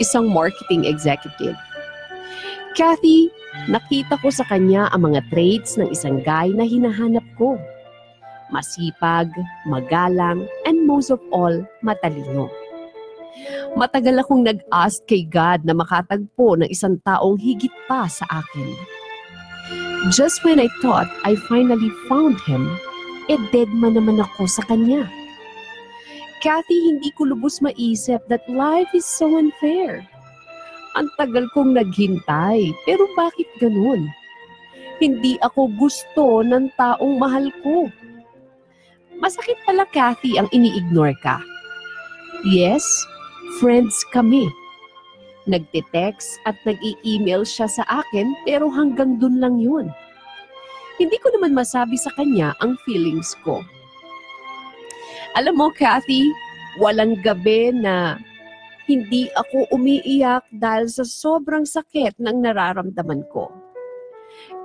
isang 0.00 0.32
marketing 0.32 0.88
executive. 0.88 1.60
Kathy, 2.72 3.28
nakita 3.68 4.16
ko 4.18 4.32
sa 4.32 4.48
kanya 4.48 4.88
ang 4.96 5.12
mga 5.12 5.28
traits 5.28 5.76
ng 5.76 5.92
isang 5.92 6.24
guy 6.24 6.48
na 6.56 6.64
hinahanap 6.64 7.22
ko 7.36 7.60
masipag, 8.54 9.26
magalang, 9.66 10.46
and 10.62 10.86
most 10.86 11.10
of 11.10 11.18
all, 11.34 11.52
matalino. 11.82 12.46
Matagal 13.74 14.22
akong 14.22 14.46
nag-ask 14.46 15.02
kay 15.10 15.26
God 15.26 15.66
na 15.66 15.74
makatagpo 15.74 16.54
ng 16.54 16.70
isang 16.70 17.02
taong 17.02 17.34
higit 17.34 17.74
pa 17.90 18.06
sa 18.06 18.22
akin. 18.30 18.70
Just 20.14 20.46
when 20.46 20.62
I 20.62 20.70
thought 20.78 21.10
I 21.26 21.34
finally 21.50 21.90
found 22.06 22.38
him, 22.46 22.70
eh 23.26 23.40
dead 23.50 23.72
man 23.74 23.98
naman 23.98 24.22
ako 24.22 24.46
sa 24.46 24.62
kanya. 24.70 25.10
Kathy, 26.44 26.76
hindi 26.92 27.08
ko 27.16 27.24
lubos 27.32 27.64
maisip 27.64 28.20
that 28.28 28.44
life 28.52 28.92
is 28.92 29.08
so 29.08 29.40
unfair. 29.40 30.04
Ang 30.94 31.08
tagal 31.18 31.48
kong 31.56 31.74
naghintay, 31.74 32.70
pero 32.84 33.08
bakit 33.18 33.48
ganun? 33.58 34.12
Hindi 35.00 35.40
ako 35.42 35.72
gusto 35.74 36.44
ng 36.44 36.70
taong 36.78 37.18
mahal 37.18 37.50
ko. 37.64 37.88
Masakit 39.22 39.58
pala, 39.62 39.86
Kathy, 39.90 40.36
ang 40.38 40.50
ini-ignore 40.50 41.14
ka. 41.22 41.38
Yes, 42.44 42.84
friends 43.62 44.04
kami. 44.10 44.50
Nagte-text 45.44 46.40
at 46.48 46.56
nag-i-email 46.64 47.44
siya 47.44 47.68
sa 47.68 47.84
akin 47.88 48.32
pero 48.48 48.72
hanggang 48.72 49.20
dun 49.20 49.38
lang 49.38 49.60
yun. 49.60 49.92
Hindi 50.96 51.18
ko 51.20 51.28
naman 51.34 51.52
masabi 51.52 51.98
sa 52.00 52.08
kanya 52.14 52.54
ang 52.62 52.78
feelings 52.86 53.36
ko. 53.44 53.60
Alam 55.34 55.58
mo, 55.58 55.68
Kathy, 55.74 56.30
walang 56.78 57.18
gabi 57.20 57.74
na 57.74 58.16
hindi 58.86 59.26
ako 59.34 59.66
umiiyak 59.74 60.46
dahil 60.54 60.86
sa 60.86 61.02
sobrang 61.02 61.66
sakit 61.66 62.20
ng 62.20 62.36
nararamdaman 62.44 63.26
ko. 63.32 63.50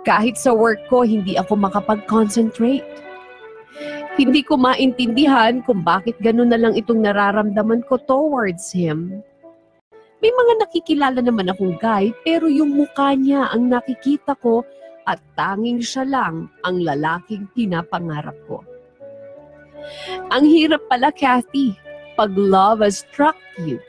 Kahit 0.06 0.38
sa 0.40 0.54
work 0.56 0.80
ko, 0.88 1.04
hindi 1.04 1.36
ako 1.36 1.60
makapag-concentrate. 1.60 2.86
Hindi 4.20 4.44
ko 4.44 4.60
maintindihan 4.60 5.64
kung 5.64 5.88
bakit 5.88 6.20
ganun 6.20 6.52
na 6.52 6.60
lang 6.60 6.76
itong 6.76 7.00
nararamdaman 7.00 7.88
ko 7.88 7.96
towards 8.04 8.68
him. 8.68 9.24
May 10.20 10.28
mga 10.36 10.68
nakikilala 10.68 11.24
naman 11.24 11.48
akong 11.48 11.80
guy 11.80 12.12
pero 12.28 12.52
yung 12.52 12.76
mukha 12.76 13.16
niya 13.16 13.48
ang 13.48 13.72
nakikita 13.72 14.36
ko 14.44 14.68
at 15.08 15.24
tanging 15.40 15.80
siya 15.80 16.04
lang 16.04 16.52
ang 16.68 16.84
lalaking 16.84 17.48
pinapangarap 17.56 18.36
ko. 18.44 18.60
Ang 20.36 20.44
hirap 20.52 20.84
pala, 20.92 21.16
Kathy, 21.16 21.80
pag 22.20 22.36
love 22.36 22.84
has 22.84 23.08
struck 23.08 23.40
you. 23.56 23.80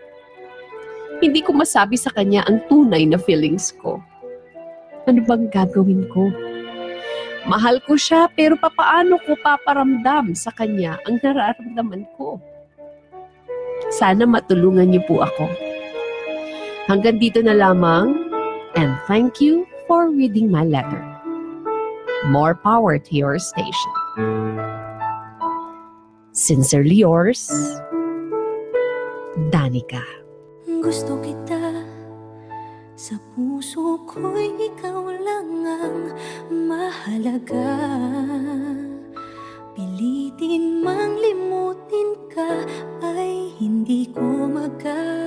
Hindi 1.18 1.42
ko 1.42 1.58
masabi 1.58 1.98
sa 1.98 2.14
kanya 2.14 2.46
ang 2.46 2.62
tunay 2.70 3.02
na 3.02 3.18
feelings 3.18 3.74
ko. 3.82 3.98
Ano 5.10 5.26
bang 5.26 5.50
gagawin 5.50 6.06
ko? 6.14 6.30
Mahal 7.48 7.80
ko 7.88 7.96
siya 7.96 8.28
pero 8.36 8.58
papaano 8.60 9.16
ko 9.24 9.32
paparamdam 9.40 10.36
sa 10.36 10.52
kanya 10.52 11.00
ang 11.08 11.16
nararamdaman 11.24 12.04
ko? 12.20 12.36
Sana 13.96 14.28
matulungan 14.28 14.92
niyo 14.92 15.00
po 15.08 15.24
ako. 15.24 15.48
Hanggang 16.90 17.16
dito 17.16 17.40
na 17.40 17.56
lamang 17.56 18.12
and 18.76 18.92
thank 19.08 19.40
you 19.40 19.64
for 19.88 20.12
reading 20.12 20.52
my 20.52 20.62
letter. 20.62 21.00
More 22.28 22.52
power 22.52 23.00
to 23.00 23.12
your 23.16 23.40
station. 23.40 23.94
Sincerely 26.36 27.00
yours, 27.00 27.48
Danica. 29.48 30.04
Gusto 30.84 31.16
kita 31.24 31.79
Sa 33.00 33.16
puso 33.32 33.96
ko'y 34.04 34.60
ikaw 34.60 35.08
lang 35.24 35.64
ang 35.64 36.12
mahalaga. 36.52 37.72
Pilitin 39.72 40.84
mang 40.84 41.16
limutin 41.16 42.12
ka 42.28 42.60
Ay 43.00 43.56
hindi 43.56 44.04
ko 44.12 44.44
magagawa 44.52 45.19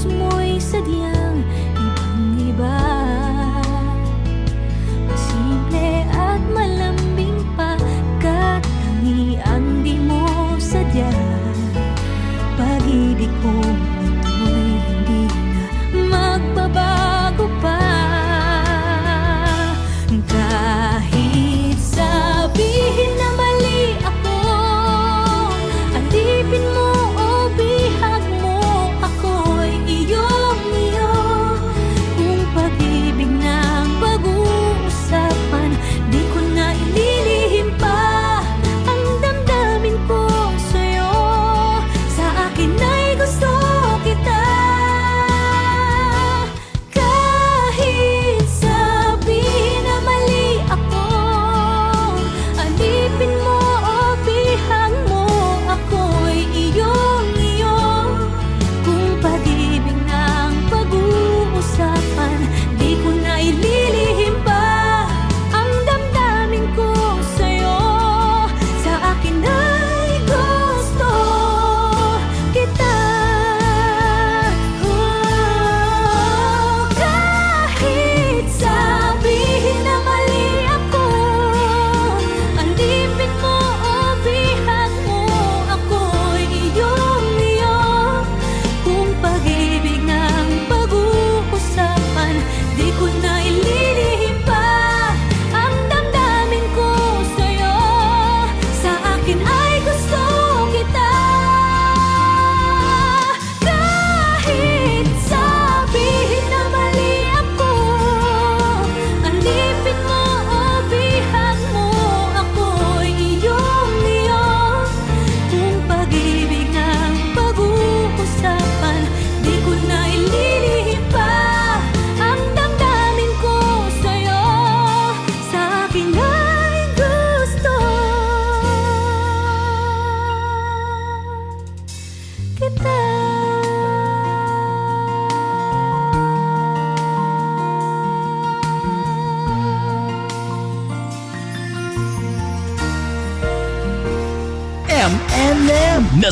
письмо 0.00 0.39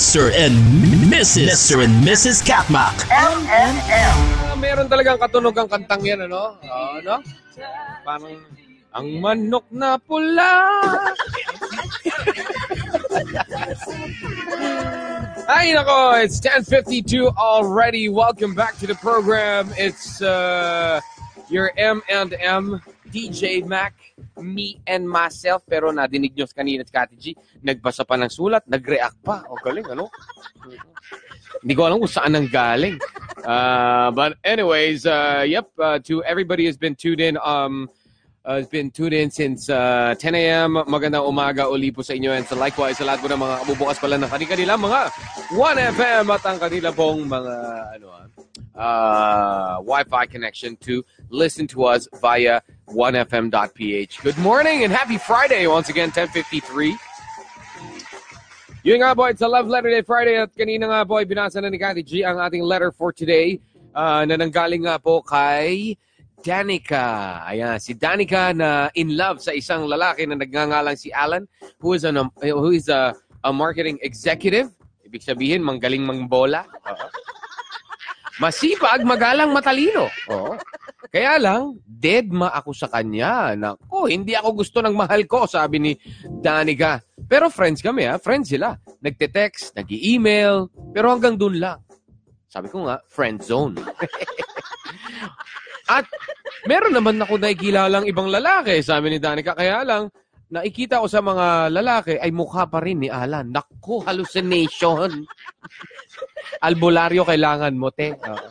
Mr. 0.09 0.33
and 0.33 0.57
Mrs. 1.13 1.53
Mr. 1.53 1.85
and 1.85 1.93
Mrs. 2.01 2.41
Katmak. 2.41 2.97
M&M. 3.13 3.77
Ah, 4.41 4.57
meron 4.57 4.89
talagang 4.89 5.21
katunog 5.21 5.53
ang 5.53 5.69
kantang 5.69 6.01
yan, 6.01 6.25
ano? 6.25 6.57
Ah, 6.65 6.97
ano? 6.97 7.21
Parang, 8.09 8.41
ang 8.97 9.07
manok 9.21 9.69
na 9.69 10.01
pula. 10.01 10.65
Ay, 15.53 15.77
nako, 15.77 16.25
it's 16.25 16.41
10.52 16.41 17.29
already. 17.37 18.09
Welcome 18.09 18.57
back 18.57 18.81
to 18.81 18.89
the 18.89 18.97
program. 19.05 19.69
It's 19.77 20.25
uh, 20.25 21.05
your 21.53 21.77
M&M 21.77 22.81
DJ 23.13 23.61
Mac, 23.61 23.93
me 24.41 24.81
and 24.87 25.05
myself. 25.09 25.63
Pero 25.69 25.91
nadinig 25.91 26.35
nyo 26.35 26.47
kanina 26.51 26.87
si 26.87 26.93
Kati 26.93 27.17
G, 27.19 27.25
nagbasa 27.63 28.03
pa 28.03 28.17
ng 28.17 28.31
sulat, 28.31 28.65
nag-react 28.67 29.19
pa. 29.23 29.45
O 29.51 29.59
galing, 29.61 29.87
ano? 29.91 30.09
Hindi 31.63 31.75
ko 31.75 31.89
alam 31.89 31.99
kung 31.99 32.11
saan 32.11 32.37
ang 32.39 32.49
galing. 32.49 32.99
Uh, 33.43 34.11
but 34.13 34.37
anyways, 34.45 35.07
uh, 35.07 35.43
yep, 35.47 35.69
uh, 35.79 35.99
to 36.05 36.23
everybody 36.25 36.67
who's 36.67 36.79
been 36.79 36.95
tuned 36.95 37.21
in, 37.21 37.39
um, 37.41 37.89
uh, 38.49 38.57
has 38.57 38.67
been 38.67 38.91
tuned 38.91 39.13
in 39.13 39.31
since 39.31 39.69
uh, 39.69 40.15
10 40.17 40.35
a.m. 40.35 40.81
Magandang 40.89 41.29
umaga 41.29 41.69
uli 41.69 41.93
po 41.93 42.01
sa 42.01 42.17
inyo 42.17 42.33
and 42.33 42.49
so 42.49 42.57
likewise 42.57 42.97
sa 42.97 43.05
lahat 43.05 43.21
po 43.21 43.29
ng 43.29 43.41
mga 43.41 43.55
kabubukas 43.61 43.97
pala 44.01 44.17
ng 44.17 44.31
kanila 44.31 44.73
mga 44.81 45.01
1FM 45.53 46.25
at 46.33 46.43
ang 46.49 46.59
kanila 46.59 46.89
pong 46.97 47.29
mga 47.29 47.55
ano 48.01 48.07
ah, 48.09 48.25
uh, 48.79 49.75
Wi-Fi 49.85 50.25
connection 50.31 50.79
to 50.81 51.05
listen 51.31 51.67
to 51.69 51.85
us 51.85 52.09
via 52.21 52.61
1fm.ph. 52.89 54.23
Good 54.23 54.39
morning 54.39 54.85
and 54.85 54.93
happy 54.93 55.19
Friday 55.19 55.67
once 55.67 55.89
again, 55.89 56.09
1053. 56.09 56.97
Yun 58.85 59.05
nga 59.05 59.13
boy, 59.13 59.31
it's 59.35 59.43
a 59.43 59.49
Love 59.49 59.69
Letter 59.69 59.91
Day 59.91 60.03
Friday 60.03 60.41
at 60.41 60.55
kanina 60.57 60.89
nga 60.89 61.05
boy, 61.05 61.25
binasa 61.25 61.61
na 61.61 61.69
ni 61.69 61.77
Kati 61.77 62.01
G 62.01 62.25
ang 62.25 62.39
ating 62.41 62.63
letter 62.63 62.89
for 62.89 63.13
today 63.13 63.61
uh, 63.93 64.25
na 64.25 64.39
nanggaling 64.39 64.89
nga 64.89 64.97
po 64.97 65.21
kay 65.21 65.99
Danica. 66.41 67.43
Ayan, 67.45 67.77
si 67.83 67.99
Danica 67.99 68.55
na 68.55 68.89
in 68.95 69.13
love 69.19 69.43
sa 69.43 69.53
isang 69.53 69.85
lalaki 69.85 70.25
na 70.25 70.39
nagngangalang 70.39 70.97
si 70.97 71.11
Alan 71.13 71.45
who 71.83 71.93
is, 71.93 72.05
an, 72.07 72.17
um, 72.17 72.31
who 72.41 72.71
is 72.71 72.89
a, 72.89 73.13
a 73.45 73.53
marketing 73.53 73.99
executive. 74.01 74.71
Ibig 75.05 75.27
sabihin, 75.27 75.61
manggaling 75.61 76.07
mangbola. 76.07 76.65
Oo. 76.89 77.28
Masipag, 78.39 79.03
magalang, 79.03 79.51
matalino. 79.51 80.07
Oo. 80.31 80.55
Kaya 81.11 81.43
lang, 81.43 81.75
dead 81.83 82.31
ma 82.31 82.55
ako 82.55 82.71
sa 82.71 82.87
kanya. 82.87 83.59
Nako, 83.59 84.07
hindi 84.07 84.39
ako 84.39 84.63
gusto 84.63 84.79
ng 84.79 84.95
mahal 84.95 85.27
ko, 85.27 85.51
sabi 85.51 85.83
ni 85.83 85.93
Danica. 86.23 87.03
Pero 87.27 87.51
friends 87.51 87.83
kami 87.83 88.07
ha, 88.07 88.17
friends 88.23 88.55
sila. 88.55 88.79
Nagte-text, 89.03 89.75
nag-email, 89.75 90.71
pero 90.95 91.11
hanggang 91.11 91.35
dun 91.35 91.59
lang. 91.59 91.83
Sabi 92.47 92.71
ko 92.71 92.87
nga, 92.87 93.03
friend 93.11 93.43
zone. 93.43 93.77
At 95.99 96.05
meron 96.69 96.95
naman 96.95 97.19
ako 97.19 97.41
nakikilalang 97.43 98.07
ibang 98.07 98.31
lalaki, 98.31 98.79
sabi 98.85 99.13
ni 99.13 99.19
Danica. 99.19 99.57
Kaya 99.57 99.83
lang, 99.83 100.13
nakikita 100.49 101.01
ko 101.01 101.07
sa 101.07 101.21
mga 101.21 101.73
lalaki 101.73 102.15
ay 102.17 102.33
mukha 102.33 102.69
pa 102.69 102.81
rin 102.81 103.05
ni 103.05 103.09
Alan. 103.13 103.53
Naku, 103.53 104.05
hallucination. 104.05 105.25
Albularyo 106.67 107.23
kailangan 107.25 107.75
mo, 107.77 107.93
te. 107.93 108.17
Oo. 108.17 108.49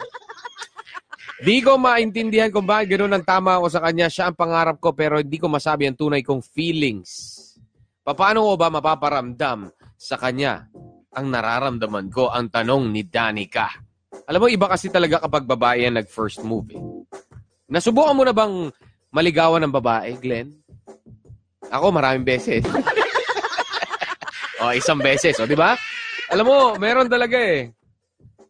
Di 1.37 1.61
ko 1.61 1.77
maintindihan 1.77 2.49
kung 2.49 2.65
bakit 2.65 2.97
ganoon 2.97 3.13
ang 3.13 3.25
tama 3.25 3.61
ako 3.61 3.67
sa 3.69 3.81
kanya. 3.85 4.09
Siya 4.09 4.33
ang 4.33 4.37
pangarap 4.37 4.81
ko 4.81 4.97
pero 4.97 5.21
hindi 5.21 5.37
ko 5.37 5.45
masabi 5.45 5.85
ang 5.85 5.93
tunay 5.93 6.25
kong 6.25 6.41
feelings. 6.41 7.37
Paano 8.01 8.49
ko 8.49 8.53
ba 8.57 8.73
mapaparamdam 8.73 9.69
sa 9.93 10.17
kanya 10.17 10.65
ang 11.13 11.29
nararamdaman 11.29 12.09
ko 12.09 12.33
ang 12.33 12.49
tanong 12.49 12.89
ni 12.89 13.05
Danica? 13.05 13.69
Alam 14.25 14.43
mo, 14.43 14.47
iba 14.49 14.65
kasi 14.65 14.89
talaga 14.89 15.21
kapag 15.21 15.45
babae 15.45 15.85
ang 15.85 16.01
nag-first 16.01 16.41
move. 16.41 16.73
Eh. 16.73 16.81
Nasubukan 17.69 18.17
mo 18.17 18.23
na 18.25 18.33
bang 18.33 18.71
maligawan 19.13 19.61
ng 19.61 19.75
babae, 19.75 20.17
Glenn? 20.17 20.51
Ako, 21.71 21.91
maraming 21.91 22.23
beses. 22.23 22.63
o, 24.59 24.63
oh, 24.67 24.73
isang 24.73 24.99
beses. 24.99 25.35
O, 25.39 25.47
di 25.47 25.57
ba? 25.57 25.75
Alam 26.31 26.45
mo, 26.47 26.57
meron 26.79 27.11
talaga 27.11 27.35
eh. 27.39 27.71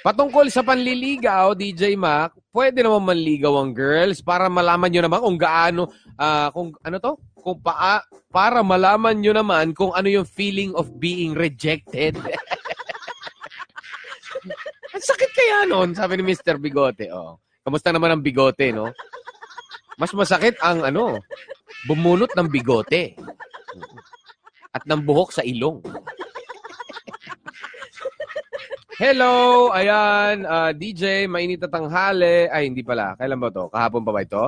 Patungkol 0.00 0.48
sa 0.48 0.64
panliligaw, 0.64 1.52
DJ 1.52 2.00
Mac, 2.00 2.32
pwede 2.48 2.80
naman 2.80 3.12
manligaw 3.12 3.60
ang 3.60 3.76
girls 3.76 4.24
para 4.24 4.48
malaman 4.48 4.88
nyo 4.88 5.02
naman 5.04 5.20
kung 5.20 5.36
gaano, 5.36 5.92
ah, 6.16 6.48
kung 6.48 6.72
ano 6.80 6.96
to? 6.96 7.12
Kung 7.44 7.60
paa, 7.60 8.00
para 8.32 8.64
malaman 8.64 9.20
nyo 9.20 9.36
naman 9.36 9.76
kung 9.76 9.92
ano 9.92 10.08
yung 10.08 10.24
feeling 10.24 10.72
of 10.72 10.96
being 10.96 11.36
rejected. 11.36 12.16
ang 14.96 15.04
sakit 15.04 15.30
kaya 15.36 15.68
nun, 15.68 15.92
sabi 15.92 16.16
ni 16.16 16.32
Mr. 16.32 16.56
Bigote. 16.56 17.12
Oh. 17.12 17.36
Kamusta 17.60 17.92
naman 17.92 18.16
ang 18.16 18.24
bigote, 18.24 18.72
no? 18.72 18.88
Mas 20.00 20.08
masakit 20.16 20.56
ang 20.64 20.88
ano, 20.88 21.20
bumunot 21.84 22.32
ng 22.32 22.48
bigote. 22.48 23.12
At 24.72 24.88
ng 24.88 25.04
buhok 25.04 25.36
sa 25.36 25.44
ilong. 25.44 25.84
Hello, 28.96 29.68
ayan, 29.76 30.48
ah, 30.48 30.72
DJ, 30.72 31.28
mainit 31.28 31.60
na 31.60 31.68
tanghali. 31.68 32.48
Ay, 32.48 32.72
hindi 32.72 32.80
pala. 32.80 33.12
Kailan 33.20 33.36
ba 33.36 33.52
to? 33.52 33.68
Kahapon 33.68 34.00
pa 34.00 34.12
ba 34.16 34.24
ito? 34.24 34.44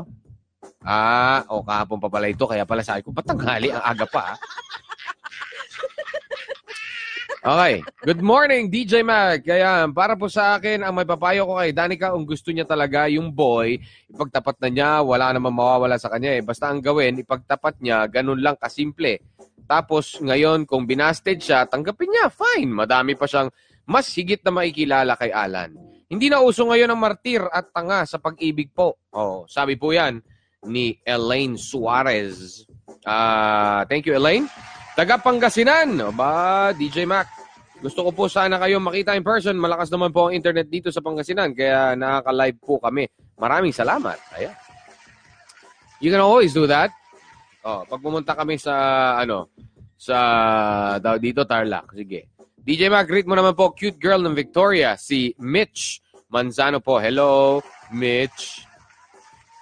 Ah, 0.80 1.44
o 1.52 1.60
kahapon 1.60 2.00
pa 2.00 2.08
pala 2.08 2.32
ito. 2.32 2.48
Kaya 2.48 2.64
pala 2.64 2.80
sabi 2.80 3.04
ko, 3.04 3.12
ba't? 3.12 3.28
Ang 3.28 3.44
aga 3.76 4.08
pa. 4.08 4.32
ah?" 4.32 4.36
Okay. 7.38 7.86
Good 8.02 8.18
morning, 8.18 8.66
DJ 8.66 9.06
Mag. 9.06 9.46
Kaya, 9.46 9.86
para 9.94 10.18
po 10.18 10.26
sa 10.26 10.58
akin, 10.58 10.82
ang 10.82 10.90
may 10.90 11.06
papayo 11.06 11.46
ko 11.46 11.54
kay 11.54 11.70
Danica, 11.70 12.10
kung 12.10 12.26
gusto 12.26 12.50
niya 12.50 12.66
talaga 12.66 13.06
yung 13.06 13.30
boy, 13.30 13.78
ipagtapat 14.10 14.58
na 14.58 14.68
niya, 14.68 14.90
wala 15.06 15.30
namang 15.30 15.54
mawawala 15.54 16.02
sa 16.02 16.10
kanya 16.10 16.34
eh. 16.34 16.42
Basta 16.42 16.66
ang 16.66 16.82
gawin, 16.82 17.22
ipagtapat 17.22 17.78
niya, 17.78 18.10
ganun 18.10 18.42
lang 18.42 18.58
kasimple. 18.58 19.22
Tapos, 19.70 20.18
ngayon, 20.18 20.66
kung 20.66 20.82
binasted 20.82 21.38
siya, 21.38 21.62
tanggapin 21.70 22.10
niya, 22.10 22.26
fine. 22.26 22.74
Madami 22.74 23.14
pa 23.14 23.30
siyang 23.30 23.54
mas 23.86 24.10
higit 24.18 24.42
na 24.42 24.50
makikilala 24.50 25.14
kay 25.14 25.30
Alan. 25.30 25.78
Hindi 26.10 26.26
na 26.26 26.42
uso 26.42 26.66
ngayon 26.66 26.90
ang 26.90 27.00
martir 27.00 27.44
at 27.54 27.70
tanga 27.70 28.02
sa 28.02 28.18
pag-ibig 28.18 28.74
po. 28.74 28.98
Oh, 29.14 29.46
sabi 29.46 29.78
po 29.78 29.94
yan 29.94 30.18
ni 30.66 30.98
Elaine 31.06 31.54
Suarez. 31.54 32.66
Ah, 33.06 33.86
thank 33.86 34.10
you, 34.10 34.16
Elaine. 34.18 34.50
Taga 34.98 35.14
Pangasinan. 35.22 35.94
O 36.02 36.10
ba, 36.10 36.74
DJ 36.74 37.06
Mac. 37.06 37.30
Gusto 37.78 38.02
ko 38.02 38.10
po 38.10 38.26
sana 38.26 38.58
kayo 38.58 38.82
makita 38.82 39.14
in 39.14 39.22
person. 39.22 39.54
Malakas 39.54 39.94
naman 39.94 40.10
po 40.10 40.26
ang 40.26 40.34
internet 40.34 40.66
dito 40.66 40.90
sa 40.90 40.98
Pangasinan. 40.98 41.54
Kaya 41.54 41.94
nakaka-live 41.94 42.58
po 42.58 42.82
kami. 42.82 43.06
Maraming 43.38 43.70
salamat. 43.70 44.18
Ayan. 44.34 44.50
You 46.02 46.10
can 46.10 46.18
always 46.18 46.50
do 46.50 46.66
that. 46.66 46.90
Oh, 47.62 47.86
pag 47.86 48.02
pumunta 48.02 48.34
kami 48.34 48.58
sa 48.58 48.74
ano 49.22 49.54
sa 49.94 50.18
dito 51.22 51.46
Tarlac. 51.46 51.94
Sige. 51.94 52.34
DJ 52.58 52.90
Mac, 52.90 53.06
greet 53.06 53.30
mo 53.30 53.38
naman 53.38 53.54
po 53.54 53.70
cute 53.70 54.02
girl 54.02 54.18
ng 54.18 54.34
Victoria, 54.34 54.98
si 54.98 55.30
Mitch 55.38 56.02
Manzano 56.26 56.82
po. 56.82 56.98
Hello, 56.98 57.62
Mitch. 57.94 58.66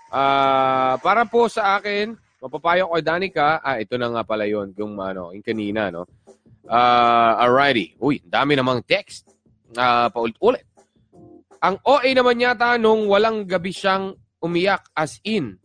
Ah, 0.09 0.97
para 1.05 1.29
po 1.29 1.45
sa 1.53 1.77
akin, 1.77 2.17
mapapayo 2.47 2.87
ko 2.87 2.95
kay 2.95 3.05
Danica. 3.05 3.59
Ah, 3.59 3.83
ito 3.83 3.99
na 3.99 4.07
nga 4.15 4.23
pala 4.23 4.47
'yon, 4.47 4.71
yung 4.79 4.95
ano, 5.03 5.35
yung 5.35 5.43
kanina, 5.43 5.91
no. 5.91 6.07
Ah, 6.71 7.43
alrighty. 7.43 7.99
Uy, 7.99 8.23
dami 8.23 8.55
namang 8.55 8.87
text. 8.87 9.27
Ah, 9.75 10.07
paulit-ulit. 10.11 10.63
Ang 11.63 11.83
OA 11.83 12.15
naman 12.15 12.39
yata 12.39 12.79
nung 12.79 13.11
walang 13.11 13.43
gabi 13.43 13.75
siyang 13.75 14.15
umiyak 14.39 14.87
as 14.95 15.19
in. 15.27 15.59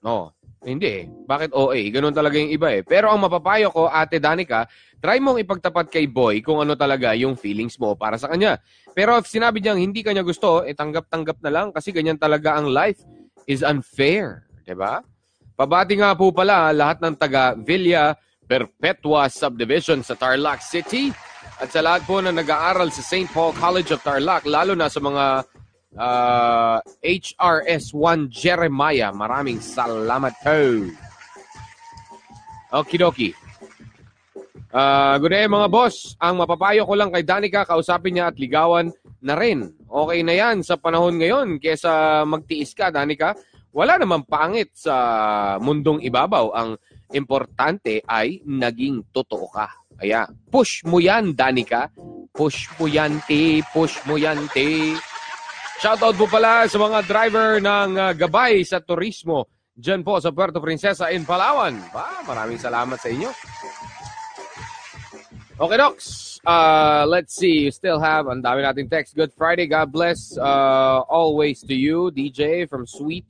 No, 0.00 0.32
hindi 0.62 0.88
eh. 0.88 1.04
Bakit 1.10 1.50
OA? 1.52 1.90
Ganun 1.90 2.14
talaga 2.14 2.38
yung 2.38 2.54
iba 2.54 2.70
eh. 2.70 2.86
Pero 2.86 3.10
ang 3.10 3.20
mapapayo 3.20 3.68
ko, 3.74 3.90
Ate 3.90 4.22
Danica, 4.22 4.64
try 5.02 5.18
mong 5.18 5.42
ipagtapat 5.42 5.90
kay 5.90 6.06
Boy 6.06 6.38
kung 6.38 6.62
ano 6.62 6.78
talaga 6.78 7.12
yung 7.18 7.34
feelings 7.34 7.74
mo 7.82 7.98
para 7.98 8.14
sa 8.14 8.30
kanya. 8.30 8.62
Pero 8.94 9.18
if 9.18 9.26
sinabi 9.26 9.58
niyang 9.58 9.82
hindi 9.82 10.06
kanya 10.06 10.22
gusto, 10.22 10.62
eh 10.62 10.72
tanggap-tanggap 10.72 11.42
na 11.42 11.50
lang 11.50 11.68
kasi 11.74 11.90
ganyan 11.90 12.16
talaga 12.16 12.54
ang 12.54 12.70
life 12.70 13.02
is 13.50 13.66
unfair. 13.66 14.46
ba? 14.78 15.02
Pabati 15.52 16.00
nga 16.00 16.16
po 16.16 16.32
pala 16.32 16.72
lahat 16.72 17.04
ng 17.04 17.14
taga 17.20 17.52
Villa 17.52 18.16
Perpetua 18.48 19.28
Subdivision 19.28 20.00
sa 20.00 20.16
Tarlac 20.16 20.64
City 20.64 21.12
at 21.60 21.68
sa 21.68 21.84
lahat 21.84 22.02
po 22.08 22.18
na 22.18 22.32
nag-aaral 22.32 22.88
sa 22.88 23.04
St. 23.04 23.28
Paul 23.30 23.52
College 23.54 23.92
of 23.94 24.02
Tarlac, 24.02 24.48
lalo 24.48 24.72
na 24.72 24.88
sa 24.88 24.98
mga 24.98 25.44
uh, 25.96 26.78
HRS1 27.04 28.32
Jeremiah. 28.32 29.12
Maraming 29.12 29.60
salamat 29.60 30.32
po. 30.40 30.58
Okidoki. 32.72 33.36
Uh, 34.72 35.20
good 35.20 35.36
day 35.36 35.44
mga 35.44 35.68
boss. 35.68 36.16
Ang 36.16 36.40
mapapayo 36.40 36.88
ko 36.88 36.96
lang 36.96 37.12
kay 37.12 37.20
Danica, 37.20 37.68
kausapin 37.68 38.16
niya 38.16 38.32
at 38.32 38.40
ligawan 38.40 38.88
na 39.20 39.36
rin. 39.36 39.68
Okay 39.84 40.24
na 40.24 40.32
yan 40.32 40.64
sa 40.64 40.80
panahon 40.80 41.20
ngayon 41.20 41.60
kesa 41.60 42.24
magtiis 42.24 42.72
ka, 42.72 42.88
Danica. 42.88 43.36
Wala 43.72 43.96
namang 43.96 44.28
pangit 44.28 44.76
sa 44.76 44.94
mundong 45.56 46.04
ibabaw. 46.04 46.52
Ang 46.52 46.76
importante 47.16 48.04
ay 48.04 48.44
naging 48.44 49.00
totoo 49.08 49.48
ka. 49.48 49.64
Kaya 49.96 50.28
push 50.52 50.84
mo 50.84 51.00
yan, 51.00 51.32
Danica. 51.32 51.88
Push 52.36 52.68
mo 52.76 52.84
yan, 52.84 53.24
te. 53.24 53.64
Push 53.72 54.04
mo 54.04 54.20
yan, 54.20 54.44
te. 54.52 54.92
Shoutout 55.80 56.20
po 56.20 56.28
pala 56.28 56.68
sa 56.68 56.76
mga 56.76 57.00
driver 57.08 57.48
ng 57.64 57.90
uh, 57.96 58.12
gabay 58.12 58.60
sa 58.60 58.78
turismo 58.78 59.48
dyan 59.72 60.04
po 60.04 60.20
sa 60.20 60.28
Puerto 60.36 60.60
Princesa 60.60 61.08
in 61.08 61.24
Palawan. 61.24 61.72
Ba, 61.96 62.20
maraming 62.28 62.60
salamat 62.60 63.00
sa 63.00 63.08
inyo. 63.08 63.32
Okay, 65.56 65.78
Docs. 65.80 66.06
Uh, 66.44 67.08
let's 67.08 67.32
see. 67.32 67.68
You 67.68 67.72
still 67.72 68.00
have, 68.04 68.28
ang 68.28 68.44
dami 68.44 68.60
nating 68.60 68.92
text. 68.92 69.16
Good 69.16 69.32
Friday. 69.32 69.64
God 69.64 69.88
bless 69.88 70.36
uh, 70.36 71.00
always 71.08 71.64
to 71.64 71.72
you, 71.72 72.12
DJ 72.12 72.68
from 72.68 72.84
Sweet 72.84 73.24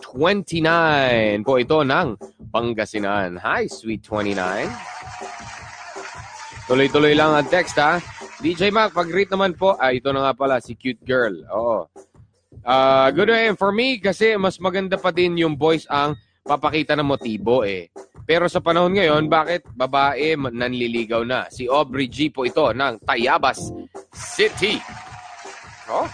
29. 0.00 1.42
Po 1.44 1.58
ito 1.58 1.82
ng 1.82 2.08
Pangasinan. 2.50 3.38
Hi, 3.42 3.66
Sweet 3.66 4.02
29. 4.06 4.38
Tuloy-tuloy 6.68 7.16
lang 7.16 7.32
ang 7.32 7.48
text, 7.48 7.80
ha? 7.80 7.96
DJ 8.38 8.70
Mac, 8.70 8.92
pag-greet 8.92 9.32
naman 9.32 9.56
po. 9.56 9.74
Ah, 9.80 9.90
ito 9.90 10.12
na 10.12 10.30
nga 10.30 10.34
pala, 10.36 10.60
si 10.60 10.76
Cute 10.76 11.02
Girl. 11.02 11.42
Oo. 11.50 11.88
Uh, 12.62 13.08
good 13.16 13.32
day. 13.32 13.48
For 13.56 13.72
me, 13.72 13.96
kasi 13.96 14.36
mas 14.36 14.60
maganda 14.60 15.00
pa 15.00 15.08
din 15.08 15.40
yung 15.40 15.56
voice 15.56 15.88
ang 15.88 16.12
papakita 16.44 16.92
ng 16.92 17.08
motibo 17.08 17.64
eh. 17.64 17.88
Pero 18.28 18.44
sa 18.44 18.60
panahon 18.60 18.92
ngayon, 18.92 19.24
bakit 19.32 19.64
babae 19.72 20.36
nanliligaw 20.36 21.24
na? 21.24 21.48
Si 21.48 21.64
Aubrey 21.64 22.12
G 22.12 22.28
po 22.28 22.44
ito 22.44 22.68
ng 22.76 23.00
Tayabas 23.00 23.72
City. 24.12 24.76
Oh, 25.88 26.04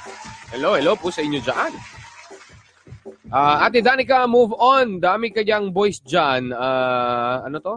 hello, 0.54 0.78
hello 0.78 0.94
po 0.94 1.10
sa 1.10 1.26
inyo 1.26 1.42
dyan. 1.42 1.93
Uh, 3.04 3.56
Ate 3.60 3.84
Danica, 3.84 4.24
move 4.24 4.56
on. 4.56 5.00
Dami 5.00 5.28
kayang 5.30 5.70
boys 5.70 6.00
dyan. 6.00 6.52
Uh, 6.52 7.44
ano 7.44 7.56
to? 7.60 7.74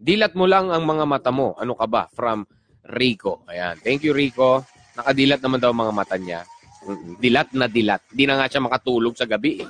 Dilat 0.00 0.32
mo 0.32 0.48
lang 0.48 0.72
ang 0.72 0.84
mga 0.88 1.04
mata 1.04 1.28
mo. 1.28 1.52
Ano 1.60 1.76
ka 1.76 1.84
ba? 1.84 2.08
From 2.08 2.48
Rico. 2.96 3.44
Ayan. 3.48 3.76
Thank 3.84 4.08
you, 4.08 4.16
Rico. 4.16 4.64
Nakadilat 4.96 5.40
naman 5.44 5.60
daw 5.60 5.76
mga 5.76 5.92
mata 5.92 6.16
niya. 6.16 6.40
Dilat 7.20 7.52
na 7.52 7.68
dilat. 7.68 8.00
Di 8.08 8.24
na 8.24 8.40
nga 8.40 8.48
siya 8.48 8.64
makatulog 8.64 9.12
sa 9.12 9.28
gabi. 9.28 9.60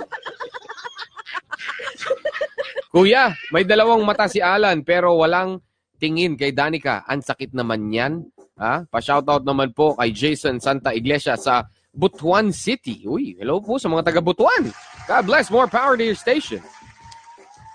Kuya, 2.94 3.35
may 3.55 3.66
dalawang 3.66 4.03
mata 4.03 4.27
si 4.27 4.42
Alan 4.42 4.83
pero 4.83 5.14
walang 5.18 5.59
tingin 5.99 6.38
kay 6.38 6.55
Danica. 6.55 7.03
Ang 7.07 7.23
sakit 7.23 7.55
naman 7.55 7.90
yan. 7.90 8.23
Ha? 8.59 8.87
Pa-shoutout 8.87 9.42
naman 9.42 9.75
po 9.75 9.94
kay 9.99 10.14
Jason 10.14 10.59
Santa 10.62 10.94
Iglesia 10.94 11.35
sa 11.35 11.66
Butuan 11.90 12.55
City. 12.55 13.03
Uy, 13.03 13.35
hello 13.38 13.59
po 13.59 13.76
sa 13.76 13.90
mga 13.90 14.11
taga 14.11 14.22
Butuan. 14.22 14.70
God 15.11 15.24
bless. 15.26 15.50
More 15.50 15.66
power 15.66 15.98
to 15.98 16.07
your 16.07 16.18
station. 16.18 16.62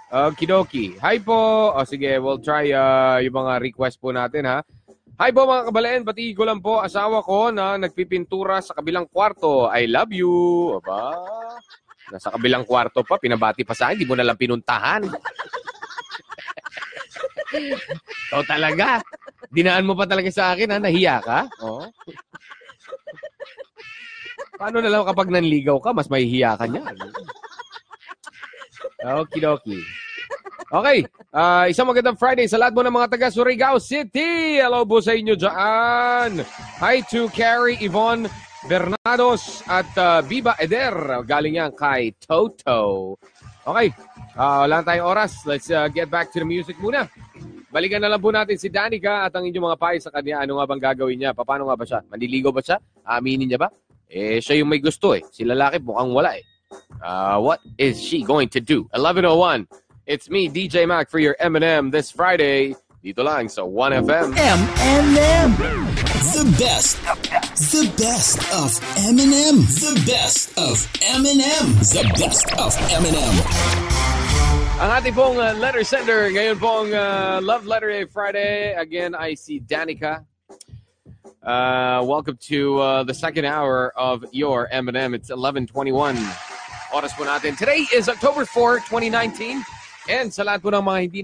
Okidoki. 0.07 0.95
Hi 1.03 1.19
po. 1.19 1.71
O 1.75 1.83
sige, 1.83 2.15
we'll 2.23 2.39
try 2.39 2.71
uh, 2.71 3.19
yung 3.19 3.35
mga 3.35 3.59
request 3.59 3.99
po 3.99 4.15
natin 4.15 4.47
ha. 4.47 4.63
Hi 5.15 5.31
po 5.31 5.47
mga 5.47 5.71
kabalain, 5.71 6.03
pati 6.03 6.35
ko 6.35 6.43
lang 6.43 6.59
po 6.59 6.83
asawa 6.83 7.23
ko 7.23 7.47
na 7.47 7.79
nagpipintura 7.79 8.59
sa 8.59 8.75
kabilang 8.75 9.07
kwarto. 9.07 9.71
I 9.71 9.87
love 9.87 10.11
you. 10.11 10.75
Aba. 10.79 11.15
Nasa 12.11 12.35
kabilang 12.35 12.67
kwarto 12.67 12.99
pa, 13.03 13.15
pinabati 13.15 13.63
pa 13.63 13.71
sa 13.71 13.91
akin, 13.91 13.95
hindi 13.95 14.07
mo 14.07 14.19
nalang 14.19 14.39
pinuntahan. 14.39 15.07
o 18.35 18.43
talaga. 18.43 18.99
Dinaan 19.55 19.87
mo 19.87 19.95
pa 19.95 20.03
talaga 20.03 20.27
sa 20.35 20.51
akin, 20.51 20.75
ha? 20.75 20.83
Nahiya 20.83 21.23
ka? 21.23 21.47
Oo. 21.63 21.87
Paano 24.65 24.81
na 24.81 24.89
lang 24.89 25.05
kapag 25.05 25.29
nanligaw 25.29 25.77
ka, 25.77 25.93
mas 25.93 26.09
mahihiya 26.09 26.57
ka 26.57 26.65
niyan. 26.65 26.97
Okidoki. 29.21 29.77
Okay, 30.73 31.05
uh, 31.29 31.69
isang 31.69 31.85
magandang 31.85 32.17
Friday 32.17 32.49
sa 32.49 32.57
lahat 32.57 32.73
mo 32.73 32.81
ng 32.81 32.97
mga 32.97 33.13
taga 33.13 33.29
Surigao 33.29 33.77
City. 33.77 34.57
Hello 34.57 34.81
po 34.81 35.05
sa 35.05 35.13
inyo 35.13 35.37
dyan. 35.37 36.41
Hi 36.81 36.97
to 37.05 37.29
Carrie 37.29 37.77
Yvonne 37.77 38.25
Bernados 38.65 39.61
at 39.69 39.85
uh, 40.01 40.25
Biba 40.25 40.57
Eder. 40.57 41.21
Galing 41.29 41.61
yan 41.61 41.69
kay 41.77 42.17
Toto. 42.17 43.21
Okay, 43.69 43.93
uh, 44.33 44.65
wala 44.65 44.81
tayong 44.81 45.05
oras. 45.13 45.45
Let's 45.45 45.69
uh, 45.69 45.93
get 45.93 46.09
back 46.09 46.33
to 46.33 46.41
the 46.41 46.47
music 46.49 46.81
muna. 46.81 47.05
Balikan 47.69 48.01
na 48.01 48.09
lang 48.09 48.17
po 48.17 48.33
natin 48.33 48.57
si 48.57 48.73
Danica 48.73 49.29
at 49.29 49.35
ang 49.37 49.45
inyong 49.45 49.69
mga 49.69 49.77
payo 49.77 49.99
sa 50.01 50.09
kanya. 50.09 50.41
Ano 50.41 50.57
nga 50.57 50.65
bang 50.65 50.81
gagawin 50.89 51.21
niya? 51.21 51.37
Paano 51.37 51.69
nga 51.69 51.77
ba 51.77 51.85
siya? 51.85 52.01
Manliligaw 52.09 52.49
ba 52.49 52.65
siya? 52.65 52.81
Aminin 53.05 53.45
niya 53.45 53.61
ba? 53.61 53.69
Eh, 54.09 54.39
siya 54.39 54.61
yung 54.61 54.69
may 54.69 54.79
gusto 54.79 55.13
eh. 55.13 55.21
Si 55.31 55.43
lalaki 55.43 55.81
mukhang 55.81 56.11
wala 56.13 56.37
eh. 56.37 56.45
Uh, 57.03 57.39
what 57.39 57.59
is 57.77 58.01
she 58.01 58.23
going 58.23 58.49
to 58.49 58.59
do? 58.59 58.89
1101. 58.93 59.67
It's 60.05 60.29
me, 60.29 60.49
DJ 60.49 60.87
Mac, 60.87 61.09
for 61.09 61.19
your 61.19 61.35
M&M 61.39 61.89
this 61.89 62.11
Friday. 62.11 62.75
Dito 63.03 63.21
lang 63.21 63.49
sa 63.49 63.61
1FM. 63.61 64.33
M&M. 64.33 65.49
The 66.33 66.45
best. 66.57 66.97
The 67.69 67.85
best 67.97 68.41
of 68.49 68.73
M&M. 68.97 69.61
The 69.81 69.93
best 70.09 70.57
of 70.57 70.81
M&M. 71.01 71.65
The 71.85 72.03
best 72.17 72.49
of 72.57 72.73
M&M. 72.89 73.35
Ang 74.75 74.89
ating 74.91 75.15
pong 75.15 75.39
uh, 75.39 75.55
letter 75.55 75.87
sender, 75.87 76.27
ngayon 76.33 76.59
pong 76.59 76.91
uh, 76.91 77.39
Love 77.39 77.63
Letter 77.63 77.87
Day 77.93 78.05
Friday. 78.11 78.75
Again, 78.75 79.15
I 79.15 79.33
see 79.37 79.61
Danica. 79.61 80.25
Uh, 81.45 82.01
welcome 82.03 82.35
to 82.41 82.79
uh, 82.79 83.03
the 83.03 83.13
second 83.13 83.45
hour 83.45 83.93
of 83.95 84.25
your 84.31 84.67
M&M. 84.71 85.13
It's 85.13 85.29
1121. 85.29 86.17
Oras 86.89 87.13
po 87.13 87.21
natin. 87.21 87.53
Today 87.53 87.85
is 87.93 88.09
October 88.09 88.49
4, 88.49 88.81
2019. 88.89 89.61
And 90.09 90.33
sa 90.33 90.41
lahat 90.41 90.65
po 90.65 90.73
ng 90.73 90.81
mga 90.81 90.99
hindi 91.05 91.21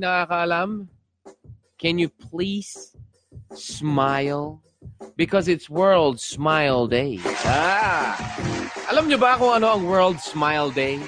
can 1.81 1.97
you 1.97 2.05
please 2.29 2.93
smile? 3.57 4.61
Because 5.17 5.49
it's 5.49 5.73
World 5.73 6.21
Smile 6.21 6.85
Day. 6.85 7.17
Ah! 7.41 8.13
Alam 8.93 9.09
nyo 9.09 9.17
ba 9.17 9.41
kung 9.41 9.57
ano 9.57 9.73
ang 9.73 9.89
World 9.89 10.21
Smile 10.21 10.69
Day? 10.69 11.01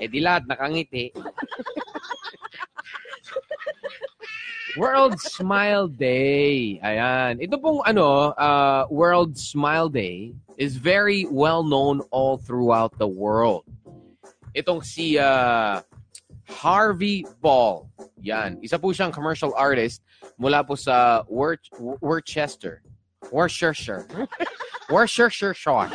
Eh 0.00 0.08
di 0.08 0.24
lahat 0.24 0.48
nakangiti. 0.48 1.12
World 4.78 5.18
Smile 5.18 5.88
Day. 5.90 6.78
Ayan. 6.86 7.42
Ito 7.42 7.58
pong 7.58 7.82
ano, 7.82 8.30
uh, 8.38 8.86
World 8.90 9.34
Smile 9.34 9.90
Day 9.90 10.38
is 10.54 10.78
very 10.78 11.26
well 11.26 11.66
known 11.66 11.98
all 12.14 12.38
throughout 12.38 12.94
the 12.98 13.06
world. 13.10 13.66
Itong 14.54 14.86
si 14.86 15.18
uh, 15.18 15.82
Harvey 16.46 17.26
Ball. 17.42 17.90
Yan. 18.22 18.62
Isa 18.62 18.78
po 18.78 18.94
siyang 18.94 19.10
commercial 19.10 19.50
artist 19.58 20.02
mula 20.38 20.62
po 20.62 20.78
sa 20.78 21.26
Wor- 21.26 21.58
Worcester. 21.98 22.82
Worcestershire. 23.34 24.06
Worcestershire. 24.94 25.90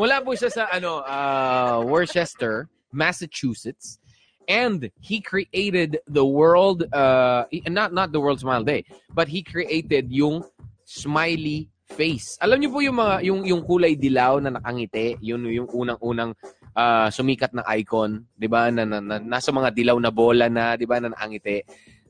mula 0.00 0.24
po 0.24 0.32
siya 0.32 0.48
sa 0.48 0.64
ano, 0.72 1.04
uh, 1.04 1.84
Worcester, 1.84 2.72
Massachusetts. 2.88 4.00
And 4.46 4.90
he 5.02 5.20
created 5.20 5.98
the 6.06 6.24
world, 6.24 6.86
uh, 6.94 7.50
not 7.66 7.90
not 7.90 8.14
the 8.14 8.22
World 8.22 8.38
Smile 8.38 8.62
Day, 8.62 8.86
but 9.10 9.26
he 9.26 9.42
created 9.42 10.10
yung 10.14 10.46
smiley 10.86 11.66
face. 11.86 12.38
Alam 12.42 12.62
niyo 12.62 12.70
po 12.70 12.78
yung 12.82 12.98
mga 12.98 13.14
yung 13.26 13.40
yung 13.46 13.62
kulay 13.66 13.98
dilaw 13.98 14.38
na 14.38 14.54
nakangiti, 14.54 15.18
yun 15.22 15.46
yung 15.50 15.70
unang-unang 15.70 16.34
ah, 16.74 17.08
sumikat 17.10 17.54
na 17.54 17.66
icon, 17.78 18.26
'di 18.38 18.46
ba? 18.46 18.70
Na, 18.70 18.86
na, 18.86 18.98
na- 19.02 19.22
nasa 19.22 19.50
mga 19.50 19.74
dilaw 19.74 19.98
na 19.98 20.10
bola 20.10 20.46
na, 20.46 20.74
'di 20.78 20.86
ba, 20.86 20.98
na 21.02 21.10
nakangiti. 21.10 21.62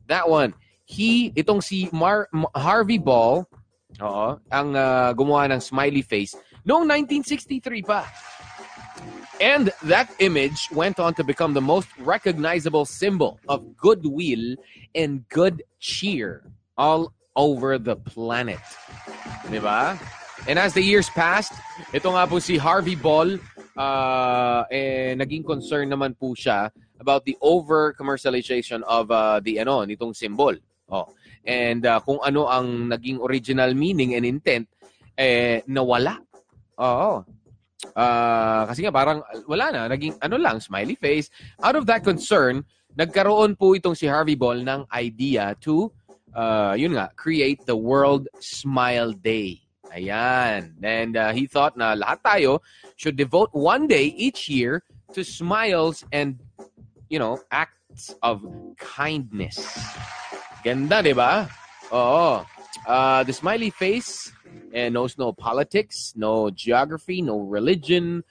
That 0.09 0.29
one. 0.29 0.53
He 0.87 1.35
itong 1.35 1.67
si 1.67 1.91
Mar, 1.91 2.31
Harvey 2.55 3.03
Ball, 3.03 3.43
oo, 3.99 4.29
ang 4.49 4.69
ah, 4.77 5.11
gumawa 5.17 5.51
ng 5.51 5.61
smiley 5.61 6.05
face 6.05 6.37
noong 6.67 6.85
1963 6.85 7.87
pa. 7.87 8.03
And 9.41 9.71
that 9.85 10.09
image 10.19 10.69
went 10.73 10.99
on 10.99 11.13
to 11.15 11.25
become 11.25 11.53
the 11.53 11.61
most 11.61 11.89
recognizable 11.99 12.85
symbol 12.85 13.39
of 13.49 13.77
goodwill 13.77 14.57
and 14.95 15.29
good 15.29 15.63
cheer 15.79 16.43
all 16.77 17.13
over 17.37 17.77
the 17.77 17.97
planet. 17.97 18.65
Di 19.51 19.61
ba? 19.61 20.01
And 20.49 20.59
as 20.59 20.73
the 20.73 20.81
years 20.81 21.13
passed, 21.13 21.53
ito 21.93 22.09
nga 22.17 22.25
po 22.25 22.41
si 22.41 22.57
Harvey 22.57 22.97
Ball, 22.97 23.37
uh, 23.77 24.65
eh, 24.73 25.13
naging 25.13 25.45
concern 25.45 25.93
naman 25.93 26.17
po 26.17 26.33
siya 26.33 26.73
about 26.97 27.29
the 27.29 27.37
over-commercialization 27.45 28.81
of 28.89 29.13
uh, 29.13 29.41
the 29.45 29.61
ano, 29.61 29.85
nitong 29.85 30.17
symbol. 30.17 30.57
Oh. 30.89 31.13
And 31.45 31.85
uh, 31.85 32.01
kung 32.01 32.25
ano 32.25 32.49
ang 32.49 32.89
naging 32.89 33.21
original 33.21 33.77
meaning 33.77 34.17
and 34.17 34.25
intent, 34.25 34.69
eh, 35.17 35.61
nawala. 35.69 36.25
Oo. 36.81 37.36
Ah, 37.93 38.65
kasi 38.69 38.85
nga 38.85 38.93
parang 38.93 39.21
wala 39.45 39.69
na, 39.73 39.83
naging 39.93 40.17
ano 40.25 40.37
lang, 40.41 40.61
smiley 40.61 40.97
face. 40.97 41.29
Out 41.61 41.77
of 41.77 41.85
that 41.87 42.05
concern, 42.05 42.65
nagkaroon 42.97 43.57
po 43.57 43.77
itong 43.77 43.97
si 43.97 44.09
Harvey 44.09 44.37
Ball 44.37 44.65
ng 44.65 44.89
idea 44.93 45.53
to 45.61 45.93
uh, 46.37 46.75
yun 46.77 46.93
nga, 46.93 47.11
create 47.17 47.65
the 47.65 47.75
World 47.75 48.29
Smile 48.39 49.13
Day. 49.17 49.65
Ayan. 49.97 50.77
And 50.85 51.17
uh, 51.17 51.33
he 51.33 51.49
thought 51.49 51.77
na 51.77 51.97
lahat 51.97 52.21
tayo 52.21 52.61
should 53.01 53.17
devote 53.17 53.51
one 53.57 53.89
day 53.89 54.13
each 54.13 54.49
year 54.49 54.85
to 55.17 55.25
smiles 55.25 56.05
and, 56.13 56.37
you 57.09 57.19
know, 57.19 57.41
acts 57.51 58.13
of 58.21 58.45
kindness. 58.77 59.57
Ganda, 60.61 61.01
di 61.01 61.17
ba? 61.17 61.49
Oo. 61.91 62.45
Uh, 62.85 63.21
the 63.25 63.33
smiley 63.33 63.71
face 63.73 64.31
and 64.73 64.95
knows 64.95 65.19
no 65.19 65.33
politics, 65.33 66.13
no 66.17 66.51
geography, 66.51 67.23
no 67.23 67.41
religion. 67.41 68.25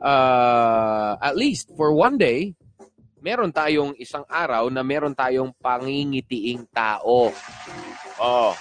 Uh, 0.00 1.16
at 1.20 1.36
least 1.36 1.70
for 1.76 1.92
one 1.92 2.16
day, 2.16 2.54
meron 3.20 3.52
tayong 3.52 3.92
isang 4.00 4.24
araw 4.28 4.72
na 4.72 4.80
meron 4.82 5.14
tayong 5.14 5.52
pangingitiing 5.60 6.64
tao. 6.72 7.32
Oh. 8.20 8.56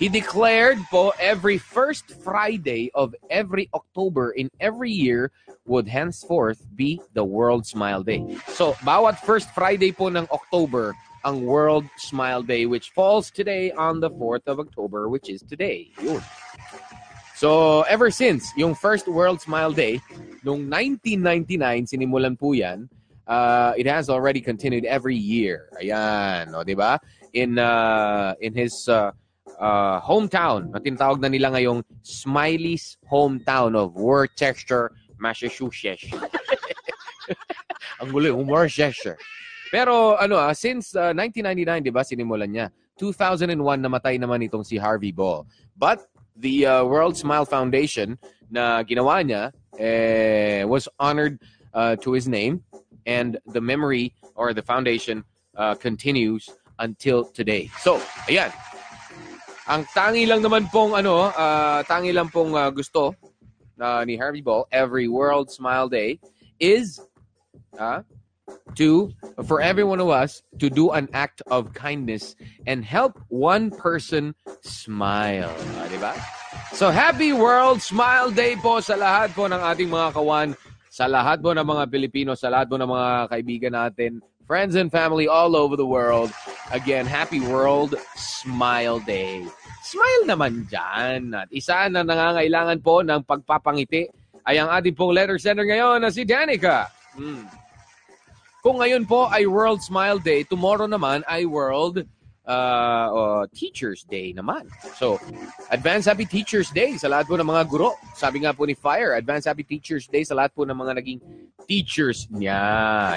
He 0.00 0.10
declared 0.10 0.82
po 0.90 1.14
every 1.20 1.62
first 1.62 2.10
Friday 2.26 2.90
of 2.90 3.14
every 3.30 3.70
October 3.70 4.34
in 4.34 4.50
every 4.58 4.90
year 4.90 5.30
would 5.62 5.86
henceforth 5.86 6.58
be 6.74 6.98
the 7.14 7.22
World 7.22 7.66
Smile 7.70 8.02
Day. 8.02 8.18
So, 8.50 8.74
bawat 8.82 9.22
first 9.22 9.54
Friday 9.54 9.94
po 9.94 10.10
ng 10.10 10.26
October 10.26 10.98
ang 11.24 11.46
World 11.46 11.86
Smile 11.96 12.42
Day 12.42 12.66
which 12.66 12.90
falls 12.90 13.30
today 13.30 13.70
on 13.72 14.00
the 14.00 14.10
4th 14.10 14.46
of 14.46 14.58
October 14.60 15.08
which 15.08 15.30
is 15.30 15.42
today. 15.42 15.90
Yun. 16.02 16.22
So, 17.42 17.82
ever 17.90 18.10
since 18.10 18.52
yung 18.56 18.74
first 18.74 19.08
World 19.08 19.40
Smile 19.42 19.72
Day, 19.72 19.98
noong 20.46 20.70
1999, 20.70 21.90
sinimulan 21.90 22.38
po 22.38 22.54
yan, 22.54 22.86
uh, 23.26 23.74
it 23.74 23.86
has 23.86 24.06
already 24.06 24.40
continued 24.40 24.84
every 24.84 25.16
year. 25.16 25.66
Ayan, 25.82 26.54
o, 26.54 26.62
di 26.62 26.78
ba? 26.78 27.02
In, 27.34 27.58
uh, 27.58 28.38
in 28.38 28.54
his 28.54 28.86
uh, 28.86 29.10
uh, 29.58 29.98
hometown, 29.98 30.70
na 30.70 30.78
tinatawag 30.78 31.18
na 31.18 31.26
nila 31.34 31.50
ngayong 31.50 31.82
Smiley's 32.06 32.94
hometown 33.10 33.74
of 33.74 33.98
Worcester, 33.98 34.94
Massachusetts. 35.18 36.14
Ang 38.02 38.10
gulo 38.14 38.38
Worcester. 38.46 39.18
Pero 39.72 40.20
ano 40.20 40.36
ah, 40.36 40.52
since 40.52 40.92
uh, 40.92 41.16
1999, 41.16 41.88
'di 41.88 41.92
ba, 41.96 42.04
sinimulan 42.04 42.52
niya. 42.52 42.68
2001 43.00 43.56
namatay 43.56 44.20
naman 44.20 44.44
itong 44.44 44.60
si 44.60 44.76
Harvey 44.76 45.16
Ball. 45.16 45.48
But 45.80 46.04
the 46.36 46.68
uh, 46.68 46.84
World 46.84 47.16
Smile 47.16 47.48
Foundation 47.48 48.20
na 48.52 48.84
ginawa 48.84 49.24
niya 49.24 49.48
eh, 49.80 50.60
was 50.68 50.92
honored 51.00 51.40
uh, 51.72 51.96
to 52.04 52.12
his 52.12 52.28
name 52.28 52.60
and 53.08 53.40
the 53.56 53.60
memory 53.64 54.12
or 54.36 54.52
the 54.52 54.60
foundation 54.60 55.24
uh, 55.56 55.74
continues 55.74 56.52
until 56.78 57.24
today. 57.24 57.72
So, 57.80 57.96
ayan. 58.28 58.52
Ang 59.72 59.88
tangi 59.96 60.28
lang 60.28 60.44
naman 60.44 60.68
pong 60.68 60.92
ano, 60.92 61.32
uh, 61.32 61.80
tangi 61.88 62.12
lang 62.12 62.28
pong 62.28 62.52
uh, 62.52 62.68
gusto 62.68 63.16
uh, 63.80 64.02
ni 64.04 64.20
Harvey 64.20 64.44
Ball 64.44 64.68
every 64.68 65.08
World 65.08 65.48
Smile 65.48 65.88
Day 65.88 66.20
is 66.60 67.00
uh, 67.80 68.04
to 68.74 69.12
for 69.44 69.60
every 69.60 69.84
one 69.84 70.00
of 70.00 70.08
us 70.08 70.42
to 70.58 70.70
do 70.70 70.90
an 70.90 71.08
act 71.12 71.42
of 71.48 71.72
kindness 71.72 72.34
and 72.66 72.84
help 72.84 73.20
one 73.28 73.70
person 73.70 74.34
smile. 74.62 75.52
Ah, 75.78 75.86
di 75.88 75.98
ba? 76.00 76.12
So 76.72 76.88
happy 76.88 77.32
World 77.32 77.84
Smile 77.84 78.32
Day 78.32 78.56
po 78.56 78.80
sa 78.80 78.96
lahat 78.96 79.36
po 79.36 79.48
ng 79.48 79.60
ating 79.60 79.88
mga 79.92 80.08
kawan, 80.16 80.48
sa 80.88 81.08
lahat 81.08 81.40
po 81.40 81.52
ng 81.52 81.64
mga 81.64 81.84
Pilipino, 81.88 82.32
sa 82.36 82.48
lahat 82.52 82.68
po 82.68 82.76
ng 82.80 82.88
mga 82.88 83.08
kaibigan 83.28 83.72
natin, 83.76 84.20
friends 84.48 84.76
and 84.76 84.92
family 84.92 85.28
all 85.28 85.56
over 85.56 85.76
the 85.76 85.86
world. 85.86 86.32
Again, 86.72 87.04
happy 87.04 87.40
World 87.40 87.96
Smile 88.16 89.00
Day. 89.04 89.44
Smile 89.84 90.24
naman 90.24 90.64
dyan. 90.68 91.36
At 91.36 91.48
isa 91.52 91.88
na 91.92 92.04
nangangailangan 92.04 92.80
po 92.80 93.04
ng 93.04 93.20
pagpapangiti 93.24 94.08
ay 94.48 94.58
ang 94.58 94.72
ating 94.72 94.96
pong 94.96 95.14
letter 95.14 95.36
sender 95.36 95.68
ngayon 95.68 96.02
na 96.02 96.10
si 96.10 96.24
Danica. 96.24 96.88
Hmm. 97.14 97.44
Kung 98.62 98.78
ngayon 98.78 99.10
po 99.10 99.26
ay 99.26 99.42
World 99.50 99.82
Smile 99.82 100.22
Day, 100.22 100.46
tomorrow 100.46 100.86
naman 100.86 101.26
ay 101.26 101.42
World 101.50 102.06
uh, 102.46 103.08
uh, 103.10 103.42
Teachers 103.50 104.06
Day 104.06 104.30
naman. 104.30 104.70
So, 104.94 105.18
Advance 105.74 106.06
Happy 106.06 106.30
Teachers 106.30 106.70
Day 106.70 106.94
sa 106.94 107.10
lahat 107.10 107.26
po 107.26 107.34
ng 107.34 107.50
mga 107.50 107.66
guro. 107.66 107.98
Sabi 108.14 108.46
nga 108.46 108.54
po 108.54 108.62
ni 108.62 108.78
Fire, 108.78 109.18
Advance 109.18 109.50
Happy 109.50 109.66
Teachers 109.66 110.06
Day 110.06 110.22
sa 110.22 110.38
lahat 110.38 110.54
po 110.54 110.62
ng 110.62 110.78
mga 110.78 110.94
naging 110.94 111.18
teachers 111.66 112.30
niya. 112.30 112.62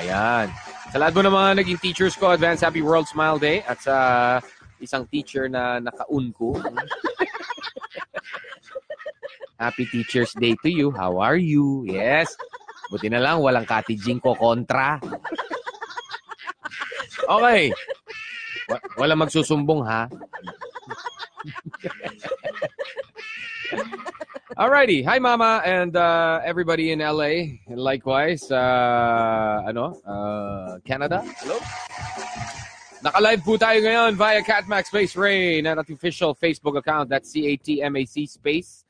Ayan. 0.01 0.49
Sa 0.89 0.97
lahat 0.97 1.13
po 1.13 1.21
ng 1.21 1.37
mga 1.37 1.51
naging 1.61 1.77
teachers 1.77 2.17
ko, 2.17 2.33
Advance 2.33 2.65
Happy 2.65 2.81
World 2.81 3.05
Smile 3.05 3.37
Day. 3.37 3.61
At 3.69 3.85
sa 3.85 3.95
isang 4.81 5.05
teacher 5.05 5.45
na 5.45 5.77
nakaun 5.77 6.33
ko. 6.33 6.57
Happy 9.61 9.85
Teachers 9.93 10.33
Day 10.41 10.57
to 10.65 10.73
you. 10.73 10.89
How 10.89 11.21
are 11.21 11.37
you? 11.37 11.85
Yes. 11.85 12.33
Buti 12.87 13.07
na 13.09 13.19
lang, 13.19 13.41
walang 13.41 13.65
katijing 13.65 14.21
ko 14.21 14.37
kontra. 14.37 15.01
Okay. 17.25 17.73
Wa- 18.69 18.83
Walang 18.97 19.25
magsusumbong, 19.25 19.81
ha? 19.85 20.05
Alrighty. 24.55 25.03
Hi, 25.03 25.19
Mama, 25.19 25.61
and 25.65 25.95
uh, 25.97 26.39
everybody 26.45 26.91
in 26.91 26.99
LA. 26.99 27.59
And 27.67 27.77
likewise, 27.77 28.49
uh, 28.51 29.65
ano, 29.67 29.99
uh, 30.07 30.79
Canada. 30.85 31.21
Hello? 31.43 31.59
Naka-live 33.03 33.41
po 33.43 33.53
tayo 33.59 33.77
ngayon 33.83 34.15
via 34.15 34.41
Catmax 34.41 34.89
Space 34.89 35.13
Rain 35.13 35.67
at 35.67 35.77
official 35.77 36.33
Facebook 36.33 36.77
account. 36.79 37.09
That's 37.09 37.29
C-A-T-M-A-C 37.29 38.25
space 38.25 38.85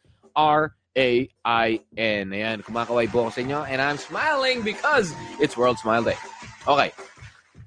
R-A-I-N. 0.95 2.25
Ayan, 2.31 2.58
kumakaway 2.63 3.12
po 3.12 3.27
ako 3.27 3.31
sa 3.36 3.41
inyo. 3.43 3.60
And 3.67 3.84
I'm 3.84 3.99
smiling 3.99 4.63
because 4.63 5.12
it's 5.43 5.60
World 5.60 5.75
Smile 5.75 6.08
Day. 6.08 6.15
Okay. 6.63 6.95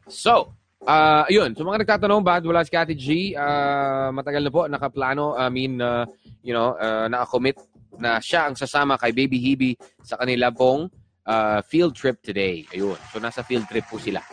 So, 0.09 0.57
uh, 0.89 1.29
ayun. 1.29 1.53
So, 1.53 1.69
mga 1.69 1.85
nagtatanong, 1.85 2.25
bakit 2.25 2.49
wala 2.49 2.65
si 2.65 2.73
Kati 2.73 2.97
G? 2.97 3.37
Uh, 3.37 4.09
matagal 4.17 4.41
na 4.41 4.51
po, 4.51 4.65
nakaplano. 4.65 5.37
I 5.37 5.53
mean, 5.53 5.77
uh, 5.85 6.09
you 6.41 6.57
know, 6.57 6.73
uh, 6.81 7.05
nakakommit 7.13 7.61
na 8.01 8.17
siya 8.17 8.49
ang 8.49 8.57
sasama 8.57 8.97
kay 8.97 9.13
Baby 9.13 9.37
Hebe 9.37 9.77
sa 10.01 10.17
kanila 10.17 10.49
pong 10.49 10.89
uh, 11.29 11.61
field 11.69 11.93
trip 11.93 12.25
today. 12.25 12.65
Ayun. 12.73 12.97
So, 13.13 13.21
nasa 13.21 13.45
field 13.45 13.69
trip 13.69 13.85
po 13.93 14.01
sila. 14.01 14.25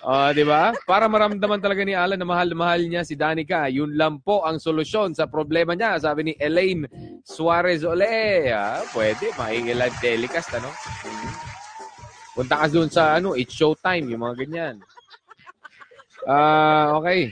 Ah, 0.03 0.29
di 0.37 0.43
ba? 0.43 0.75
Para 0.83 1.07
maramdaman 1.07 1.63
talaga 1.63 1.79
ni 1.87 1.95
Alan 1.95 2.19
na 2.19 2.27
mahal 2.27 2.51
na 2.51 2.59
mahal 2.59 2.83
niya 2.83 3.07
si 3.07 3.15
Danica. 3.15 3.71
Yun 3.71 3.95
lang 3.95 4.19
po 4.19 4.43
ang 4.43 4.59
solusyon 4.59 5.15
sa 5.15 5.31
problema 5.31 5.71
niya. 5.79 5.95
Sabi 6.03 6.27
ni 6.27 6.33
Elaine 6.43 6.91
Suarez 7.23 7.87
Ole. 7.87 8.51
Ah, 8.51 8.83
pwede, 8.91 9.31
making-live 9.39 9.95
telecast, 10.03 10.51
ano? 10.59 10.67
Mhm. 11.07 11.54
Punta 12.35 12.59
ka 12.59 12.67
doon 12.67 12.91
sa 12.91 13.15
ano, 13.15 13.31
it's 13.31 13.55
showtime, 13.55 14.11
yung 14.11 14.27
mga 14.27 14.43
ganyan. 14.43 14.75
Ah, 16.27 16.99
okay. 16.99 17.31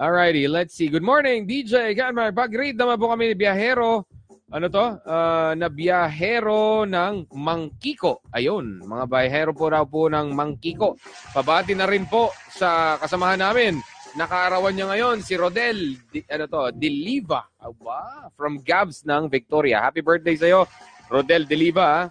Alrighty, 0.00 0.48
let's 0.48 0.72
see. 0.72 0.88
Good 0.88 1.04
morning, 1.04 1.44
DJ. 1.44 1.92
Ganmar, 1.92 2.32
pag-read 2.32 2.80
naman 2.80 2.96
po 2.96 3.12
kami 3.12 3.30
ni 3.30 3.36
Biyahero. 3.36 4.08
Ano 4.50 4.66
to? 4.66 4.86
Ah, 5.06 5.54
na 5.54 5.70
biyahero 5.70 6.82
ng 6.82 7.30
Mangkiko. 7.30 8.26
Ayun, 8.34 8.82
mga 8.82 9.04
biyahero 9.06 9.52
po 9.54 9.70
raw 9.70 9.86
po 9.86 10.10
ng 10.10 10.34
Mangkiko. 10.34 10.98
Pabati 11.30 11.76
na 11.76 11.86
rin 11.86 12.02
po 12.08 12.34
sa 12.50 12.98
kasamahan 12.98 13.38
namin. 13.38 13.78
Nakaarawan 14.18 14.74
niya 14.74 14.90
ngayon 14.90 15.16
si 15.22 15.38
Rodel, 15.38 15.94
di, 16.10 16.26
ano 16.26 16.50
to, 16.50 16.74
Deliva. 16.74 17.46
Aba, 17.62 18.26
from 18.34 18.58
Gabs 18.58 19.06
ng 19.06 19.30
Victoria. 19.30 19.86
Happy 19.86 20.02
birthday 20.02 20.34
sa'yo, 20.34 20.66
Rodel 21.06 21.46
Deliva. 21.46 22.10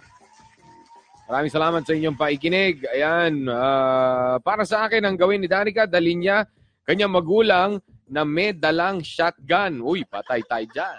Maraming 1.30 1.54
salamat 1.54 1.86
sa 1.86 1.94
inyong 1.94 2.18
paikinig. 2.18 2.82
Ayan, 2.90 3.46
ah, 3.46 4.42
para 4.42 4.66
sa 4.66 4.90
akin 4.90 5.06
ang 5.06 5.14
gawin 5.14 5.38
ni 5.38 5.46
Danica, 5.46 5.86
dalhin 5.86 6.26
niya 6.26 6.42
kanyang 6.82 7.14
magulang 7.14 7.78
na 8.10 8.26
may 8.26 8.50
dalang 8.50 8.98
shotgun. 8.98 9.78
Uy, 9.78 10.02
patay 10.02 10.42
tayo 10.42 10.66
dyan. 10.74 10.98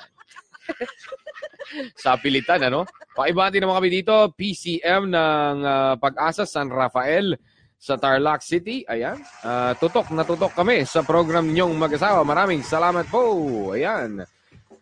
sa 1.99 2.15
pilitan, 2.15 2.63
ano? 2.63 2.88
Pakibati 3.11 3.59
naman 3.59 3.75
kami 3.84 3.91
dito, 3.91 4.32
PCM 4.32 5.11
ng 5.11 5.55
ah, 5.67 5.99
Pag-asa 5.99 6.47
San 6.47 6.71
Rafael 6.71 7.36
sa 7.75 7.99
Tarlac 7.99 8.39
City. 8.39 8.88
Ayan, 8.88 9.19
ah, 9.43 9.75
tutok 9.75 10.15
na 10.15 10.23
tutok 10.23 10.55
kami 10.55 10.88
sa 10.88 11.03
program 11.03 11.51
ninyong 11.51 11.75
mag-asawa. 11.75 12.23
Maraming 12.23 12.63
salamat 12.63 13.03
po. 13.11 13.75
Ayan. 13.75 14.23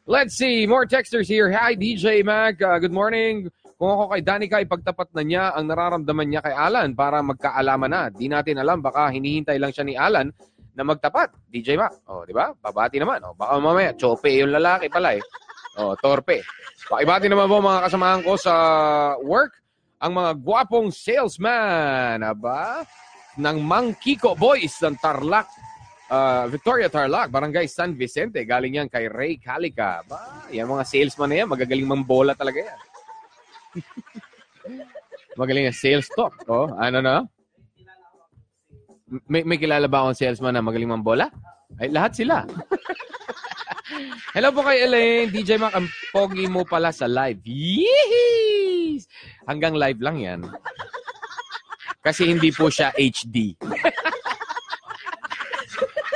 Let's 0.06 0.38
see, 0.38 0.70
more 0.70 0.86
texters 0.86 1.26
here. 1.26 1.50
Hi, 1.50 1.74
DJ 1.74 2.22
Mac. 2.22 2.62
Ah, 2.62 2.78
good 2.78 2.94
morning. 2.94 3.50
Kung 3.80 3.96
ako 3.96 4.12
kay 4.12 4.22
Danica, 4.28 4.60
ipagtapat 4.60 5.16
na 5.16 5.24
niya 5.24 5.44
ang 5.56 5.72
nararamdaman 5.72 6.28
niya 6.28 6.44
kay 6.44 6.52
Alan 6.52 6.92
para 7.00 7.24
magkaalaman 7.24 7.88
na. 7.88 8.04
Di 8.12 8.28
natin 8.28 8.60
alam, 8.60 8.84
baka 8.84 9.08
hinihintay 9.08 9.56
lang 9.56 9.72
siya 9.72 9.88
ni 9.88 9.96
Alan 9.96 10.28
na 10.76 10.84
magtapat. 10.84 11.32
DJ 11.48 11.80
Mac. 11.80 12.04
O, 12.12 12.28
di 12.28 12.36
ba? 12.36 12.52
Babati 12.60 13.00
naman. 13.00 13.24
O, 13.24 13.32
baka 13.40 13.56
mamaya, 13.56 13.96
chope 13.96 14.36
yung 14.36 14.52
lalaki 14.52 14.92
pala 14.92 15.16
eh. 15.16 15.24
O, 15.80 15.96
torpe. 15.96 16.44
Pakibati 16.92 17.32
naman 17.32 17.48
po 17.48 17.64
mga 17.64 17.88
kasamahan 17.88 18.22
ko 18.28 18.34
sa 18.36 18.54
work, 19.24 19.56
ang 20.04 20.12
mga 20.12 20.32
gwapong 20.44 20.92
salesman, 20.92 22.20
aba, 22.20 22.84
ng 23.40 23.58
Mangkiko 23.64 24.36
Boys 24.36 24.76
ng 24.84 25.00
Tarlac, 25.00 25.48
ah, 26.12 26.52
Victoria 26.52 26.92
Tarlac, 26.92 27.32
Barangay 27.32 27.64
San 27.72 27.96
Vicente. 27.96 28.44
Galing 28.44 28.76
yan 28.76 28.92
kay 28.92 29.08
Ray 29.08 29.40
Calica. 29.40 30.04
Ba, 30.04 30.52
yan 30.52 30.68
mga 30.68 30.84
salesman 30.84 31.32
na 31.32 31.36
yan, 31.40 31.48
magagaling 31.48 31.88
mambola 31.88 32.36
talaga 32.36 32.60
yan. 32.60 32.89
Magaling 35.40 35.66
na 35.70 35.76
sales 35.76 36.10
talk. 36.14 36.34
Oh, 36.50 36.68
ano 36.76 37.00
na? 37.00 37.16
May, 39.26 39.42
may 39.42 39.58
kilala 39.58 39.90
ba 39.90 40.06
akong 40.06 40.18
salesman 40.18 40.54
na 40.54 40.62
magaling 40.62 40.90
mambola? 40.90 41.34
Ay, 41.82 41.90
lahat 41.90 42.14
sila. 42.18 42.46
Hello 44.38 44.54
po 44.54 44.62
kay 44.62 44.86
Elaine. 44.86 45.34
DJ 45.34 45.58
Mac, 45.58 45.74
ang 45.74 45.90
pogi 46.14 46.46
mo 46.46 46.62
pala 46.62 46.94
sa 46.94 47.10
live. 47.10 47.42
Yeehees! 47.42 49.10
Hanggang 49.50 49.74
live 49.74 49.98
lang 49.98 50.18
yan. 50.22 50.40
Kasi 52.06 52.30
hindi 52.30 52.54
po 52.54 52.70
siya 52.70 52.94
HD. 52.94 53.58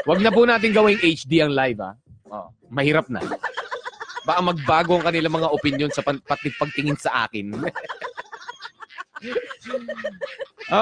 Wag 0.09 0.19
na 0.21 0.29
po 0.29 0.45
natin 0.45 0.75
gawing 0.75 1.01
HD 1.01 1.41
ang 1.41 1.53
live, 1.55 1.79
ha? 1.81 1.91
Oh, 2.29 2.53
mahirap 2.69 3.09
na. 3.09 3.23
Baka 4.23 4.39
magbago 4.39 4.95
ang 4.97 5.05
kanilang 5.05 5.35
mga 5.35 5.51
opinion 5.51 5.91
sa 5.91 5.99
pan- 5.99 6.23
pati 6.23 6.49
pagtingin 6.55 6.95
sa 6.95 7.27
akin. 7.27 7.51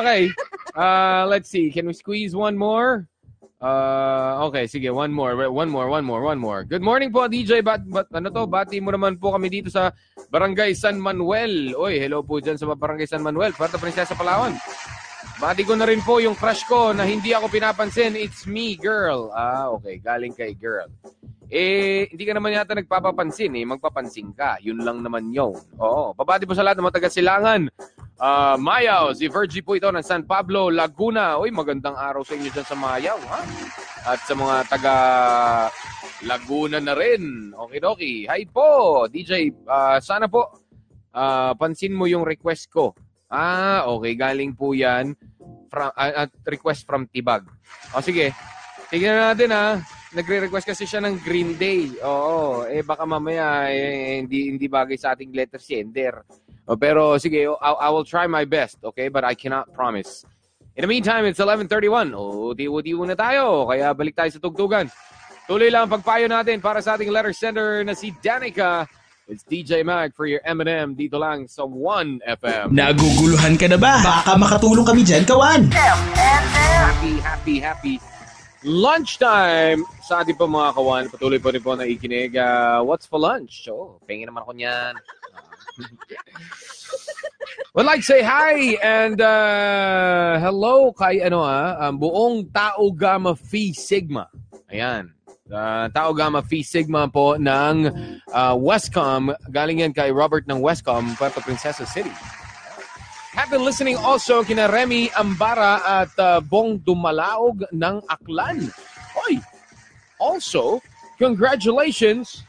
okay. 0.01 0.29
Uh, 0.77 1.25
let's 1.25 1.49
see. 1.49 1.73
Can 1.73 1.89
we 1.89 1.93
squeeze 1.93 2.37
one 2.37 2.53
more? 2.53 3.09
Uh, 3.61 4.41
okay, 4.49 4.65
sige, 4.65 4.89
one 4.89 5.13
more, 5.13 5.37
one 5.53 5.69
more, 5.69 5.85
one 5.85 6.01
more, 6.01 6.25
one 6.25 6.41
more. 6.41 6.65
Good 6.65 6.81
morning 6.81 7.13
po, 7.13 7.29
DJ. 7.29 7.61
Bat, 7.61 7.85
bat, 7.85 8.09
ano 8.09 8.33
to? 8.33 8.49
Bati 8.49 8.81
mo 8.81 8.89
naman 8.89 9.21
po 9.21 9.37
kami 9.37 9.53
dito 9.53 9.69
sa 9.69 9.93
Barangay 10.33 10.73
San 10.73 10.97
Manuel. 10.97 11.77
Oy, 11.77 12.01
hello 12.01 12.25
po 12.25 12.41
dyan 12.41 12.57
sa 12.57 12.65
Barangay 12.73 13.05
San 13.05 13.21
Manuel. 13.21 13.53
Puerto 13.53 13.77
Princesa, 13.77 14.17
Palawan. 14.17 14.57
Bati 15.41 15.65
ko 15.65 15.73
na 15.73 15.89
rin 15.89 16.05
po 16.05 16.21
yung 16.21 16.37
crush 16.37 16.61
ko 16.69 16.93
na 16.93 17.01
hindi 17.01 17.33
ako 17.33 17.49
pinapansin. 17.49 18.13
It's 18.13 18.45
me, 18.45 18.77
girl. 18.77 19.33
Ah, 19.33 19.73
okay. 19.73 19.97
Galing 19.97 20.37
kay 20.37 20.53
girl. 20.53 20.85
Eh, 21.49 22.05
hindi 22.13 22.29
ka 22.29 22.37
naman 22.37 22.53
yata 22.53 22.77
nagpapapansin 22.77 23.49
eh. 23.57 23.65
Magpapansin 23.65 24.37
ka. 24.37 24.61
Yun 24.61 24.85
lang 24.85 25.01
naman 25.01 25.33
yun. 25.33 25.57
Oo. 25.81 26.13
Babati 26.13 26.45
po 26.45 26.53
sa 26.53 26.61
lahat 26.61 26.77
ng 26.77 26.85
mga 26.85 26.97
taga-silangan. 27.01 27.73
Ah, 28.21 28.53
Mayaw, 28.53 29.17
si 29.17 29.25
Virgie 29.33 29.65
po 29.65 29.73
ito 29.73 29.89
ng 29.89 30.05
San 30.05 30.29
Pablo, 30.29 30.69
Laguna. 30.69 31.41
Uy, 31.41 31.49
magandang 31.49 31.97
araw 31.97 32.21
sa 32.21 32.37
inyo 32.37 32.53
dyan 32.53 32.67
sa 32.69 32.77
Mayaw, 32.77 33.17
ha? 33.25 33.41
At 34.13 34.21
sa 34.29 34.37
mga 34.37 34.55
taga 34.69 34.95
Laguna 36.21 36.77
na 36.77 36.93
rin. 36.93 37.49
Okay, 37.49 37.81
okay. 37.81 38.15
Hi 38.29 38.45
po, 38.45 39.09
DJ. 39.09 39.49
ah, 39.65 39.97
sana 39.97 40.29
po 40.29 40.53
ah, 41.17 41.57
pansin 41.57 41.97
mo 41.97 42.05
yung 42.05 42.29
request 42.29 42.69
ko. 42.69 42.93
Ah, 43.31 43.89
okay. 43.89 44.13
Galing 44.13 44.53
po 44.53 44.77
yan. 44.77 45.17
From, 45.71 45.87
ah, 45.95 46.27
ah, 46.27 46.29
request 46.51 46.83
from 46.83 47.07
Tibag. 47.07 47.47
O 47.95 48.03
sige, 48.03 48.35
tignan 48.91 49.31
natin 49.31 49.55
ha. 49.55 49.79
Nagre-request 50.11 50.67
kasi 50.67 50.83
siya 50.83 50.99
ng 50.99 51.23
Green 51.23 51.55
Day. 51.55 51.95
Oo, 52.03 52.67
eh 52.67 52.83
baka 52.83 53.07
mamaya 53.07 53.71
eh, 53.71 54.19
hindi 54.19 54.51
hindi 54.51 54.67
bagay 54.67 54.99
sa 54.99 55.15
ating 55.15 55.31
letter 55.31 55.63
sender. 55.63 56.27
O, 56.67 56.75
pero 56.75 57.15
sige, 57.15 57.47
I, 57.47 57.71
I 57.71 57.87
will 57.87 58.03
try 58.03 58.27
my 58.27 58.43
best, 58.43 58.83
okay? 58.83 59.07
But 59.07 59.23
I 59.23 59.31
cannot 59.31 59.71
promise. 59.71 60.27
In 60.75 60.83
the 60.83 60.91
meantime, 60.91 61.23
it's 61.23 61.39
11.31. 61.39 62.11
O, 62.15 62.51
di-di 62.51 62.91
na 62.91 63.15
tayo. 63.15 63.71
Kaya 63.71 63.95
balik 63.95 64.19
tayo 64.19 64.27
sa 64.31 64.43
tugtugan. 64.43 64.91
Tuloy 65.47 65.71
lang 65.71 65.87
ang 65.87 65.95
pagpayo 65.99 66.27
natin 66.27 66.59
para 66.59 66.83
sa 66.83 66.99
ating 66.99 67.11
letter 67.11 67.31
sender 67.31 67.87
na 67.87 67.95
si 67.95 68.11
Danica. 68.19 68.87
It's 69.31 69.47
DJ 69.47 69.87
Mag 69.87 70.11
for 70.11 70.27
your 70.27 70.43
M&M 70.43 70.91
dito 70.91 71.15
lang 71.15 71.47
sa 71.47 71.63
1FM. 71.63 72.75
Naguguluhan 72.75 73.55
ka 73.55 73.71
na 73.71 73.79
ba? 73.79 74.03
Baka 74.03 74.35
makatulong 74.35 74.83
kami 74.83 75.07
dyan, 75.07 75.23
kawan. 75.23 75.71
Happy, 75.71 77.15
happy, 77.23 77.55
happy 77.63 77.95
lunchtime 78.61 79.81
sa 80.05 80.21
ating 80.21 80.37
po 80.37 80.45
mga 80.45 80.77
kawan. 80.77 81.09
Patuloy 81.09 81.41
po 81.41 81.49
rin 81.49 81.63
po 81.63 81.73
na 81.73 81.89
ikinig. 81.89 82.37
Ah, 82.37 82.85
what's 82.85 83.09
for 83.09 83.17
lunch? 83.17 83.65
Oh, 83.69 83.97
pengin 84.05 84.29
naman 84.29 84.45
ako 84.45 84.53
niyan. 84.53 84.93
Would 87.73 87.87
like 87.87 88.03
to 88.03 88.09
say 88.11 88.21
hi 88.21 88.75
and 88.83 89.17
uh, 89.23 90.37
hello 90.43 90.91
kay 90.91 91.23
ano 91.23 91.41
ah, 91.41 91.79
ang 91.87 91.97
buong 91.97 92.51
Tau 92.51 92.91
Gamma 92.93 93.33
Phi 93.33 93.71
Sigma. 93.73 94.27
Ayan. 94.69 95.09
Uh, 95.51 95.91
Tau 95.91 96.15
Gamma 96.15 96.39
Phi 96.39 96.63
Sigma 96.63 97.11
po 97.11 97.35
ng 97.35 97.91
uh, 98.31 98.55
Westcom. 98.55 99.35
Galing 99.51 99.83
yan 99.83 99.91
kay 99.91 100.07
Robert 100.07 100.47
ng 100.47 100.63
Westcom, 100.63 101.11
Puerto 101.19 101.43
Princesa 101.43 101.83
City. 101.83 102.11
Have 103.35 103.51
been 103.51 103.67
listening 103.67 103.99
also 103.99 104.47
kina 104.47 104.71
Remy 104.71 105.11
Ambara 105.11 105.83
at 105.83 106.11
uh, 106.15 106.39
Bong 106.39 106.79
Dumalaog 106.79 107.67
ng 107.75 107.99
Aklan. 108.07 108.71
Oy! 109.27 109.43
Also, 110.15 110.79
congratulations 111.19 112.47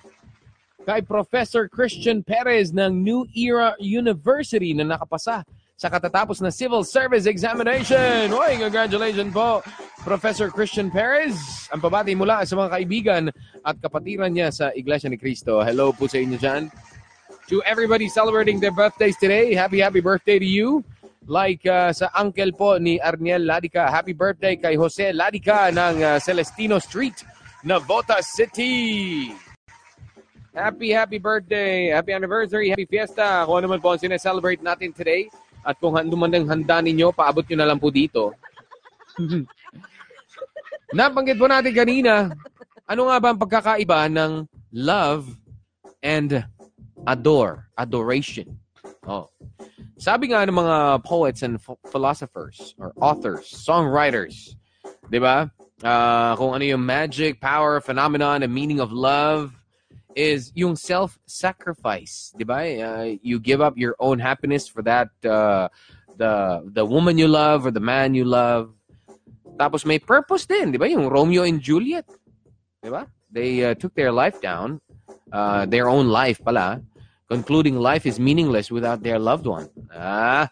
kay 0.86 1.02
Professor 1.02 1.66
Christian 1.66 2.22
Perez 2.22 2.70
ng 2.70 3.02
New 3.02 3.26
Era 3.34 3.74
University 3.82 4.74
na 4.74 4.94
nakapasa 4.94 5.42
sa 5.82 5.90
katatapos 5.90 6.38
na 6.38 6.54
Civil 6.54 6.86
Service 6.86 7.26
Examination. 7.26 8.30
Oy, 8.30 8.54
congratulations 8.54 9.34
po, 9.34 9.66
Professor 10.06 10.46
Christian 10.46 10.94
Perez. 10.94 11.34
Ang 11.74 11.82
pabati 11.82 12.14
mula 12.14 12.46
sa 12.46 12.54
mga 12.54 12.70
kaibigan 12.70 13.22
at 13.66 13.74
kapatiran 13.82 14.30
niya 14.30 14.54
sa 14.54 14.70
Iglesia 14.78 15.10
ni 15.10 15.18
Cristo. 15.18 15.58
Hello 15.58 15.90
po 15.90 16.06
sa 16.06 16.22
inyo 16.22 16.38
dyan. 16.38 16.70
To 17.50 17.58
everybody 17.66 18.06
celebrating 18.06 18.62
their 18.62 18.70
birthdays 18.70 19.18
today, 19.18 19.58
happy, 19.58 19.82
happy 19.82 19.98
birthday 19.98 20.38
to 20.38 20.46
you. 20.46 20.86
Like 21.26 21.66
uh, 21.66 21.90
sa 21.90 22.14
uncle 22.14 22.54
po 22.54 22.78
ni 22.78 23.02
Arniel 23.02 23.42
Ladica, 23.42 23.90
happy 23.90 24.14
birthday 24.14 24.54
kay 24.54 24.78
Jose 24.78 25.10
Ladica 25.10 25.74
ng 25.74 25.98
uh, 25.98 26.18
Celestino 26.22 26.78
Street, 26.78 27.26
Navota 27.66 28.22
City. 28.22 29.34
Happy, 30.54 30.94
happy 30.94 31.18
birthday, 31.18 31.90
happy 31.90 32.14
anniversary, 32.14 32.70
happy 32.70 32.86
fiesta. 32.86 33.42
Kung 33.50 33.66
ano 33.66 33.74
man 33.74 33.82
po 33.82 33.90
ang 33.90 33.98
sineselebrate 33.98 34.62
natin 34.62 34.94
today. 34.94 35.26
At 35.62 35.78
kung 35.78 35.94
hando 35.94 36.18
man 36.18 36.34
ang 36.34 36.50
handa 36.50 36.82
ninyo, 36.82 37.14
paabot 37.14 37.46
nyo 37.46 37.56
na 37.58 37.68
lang 37.70 37.78
po 37.78 37.88
dito. 37.88 38.34
Nabanggit 40.96 41.38
po 41.38 41.46
natin 41.46 41.72
kanina, 41.72 42.28
ano 42.84 43.08
nga 43.08 43.16
ba 43.22 43.28
ang 43.32 43.40
pagkakaiba 43.40 44.10
ng 44.10 44.44
love 44.74 45.30
and 46.02 46.44
adore, 47.06 47.70
adoration? 47.78 48.58
Oh. 49.06 49.30
Sabi 50.02 50.34
nga 50.34 50.42
ng 50.42 50.58
mga 50.58 50.76
poets 51.06 51.46
and 51.46 51.62
ph- 51.62 51.78
philosophers 51.88 52.74
or 52.76 52.90
authors, 52.98 53.46
songwriters, 53.46 54.58
'di 55.06 55.22
ba? 55.22 55.46
Ah, 55.82 56.34
kung 56.34 56.54
ano 56.58 56.62
yung 56.66 56.82
magic, 56.82 57.38
power, 57.38 57.78
phenomenon, 57.78 58.42
and 58.42 58.50
meaning 58.50 58.82
of 58.82 58.90
love 58.90 59.54
is 60.14 60.52
yung 60.54 60.76
self-sacrifice, 60.76 62.32
'di 62.36 62.44
ba? 62.44 62.60
Uh, 62.64 63.16
you 63.22 63.40
give 63.40 63.60
up 63.60 63.76
your 63.76 63.96
own 63.98 64.18
happiness 64.18 64.68
for 64.68 64.82
that 64.82 65.08
uh, 65.24 65.68
the 66.16 66.62
the 66.72 66.84
woman 66.84 67.18
you 67.18 67.28
love 67.28 67.66
or 67.66 67.72
the 67.72 67.82
man 67.82 68.14
you 68.14 68.24
love. 68.24 68.72
Tapos 69.56 69.84
may 69.84 69.98
purpose 69.98 70.46
din, 70.46 70.72
'di 70.72 70.78
ba? 70.78 70.88
Yung 70.88 71.08
Romeo 71.08 71.44
and 71.44 71.60
Juliet, 71.60 72.08
'di 72.82 72.90
ba? 72.90 73.08
They 73.32 73.64
uh, 73.64 73.74
took 73.74 73.96
their 73.96 74.12
life 74.12 74.40
down, 74.44 74.80
uh, 75.32 75.64
their 75.64 75.88
own 75.88 76.08
life 76.12 76.44
pala, 76.44 76.84
concluding 77.28 77.80
life 77.80 78.04
is 78.04 78.20
meaningless 78.20 78.68
without 78.68 79.00
their 79.00 79.18
loved 79.18 79.48
one. 79.48 79.72
Ah, 79.88 80.48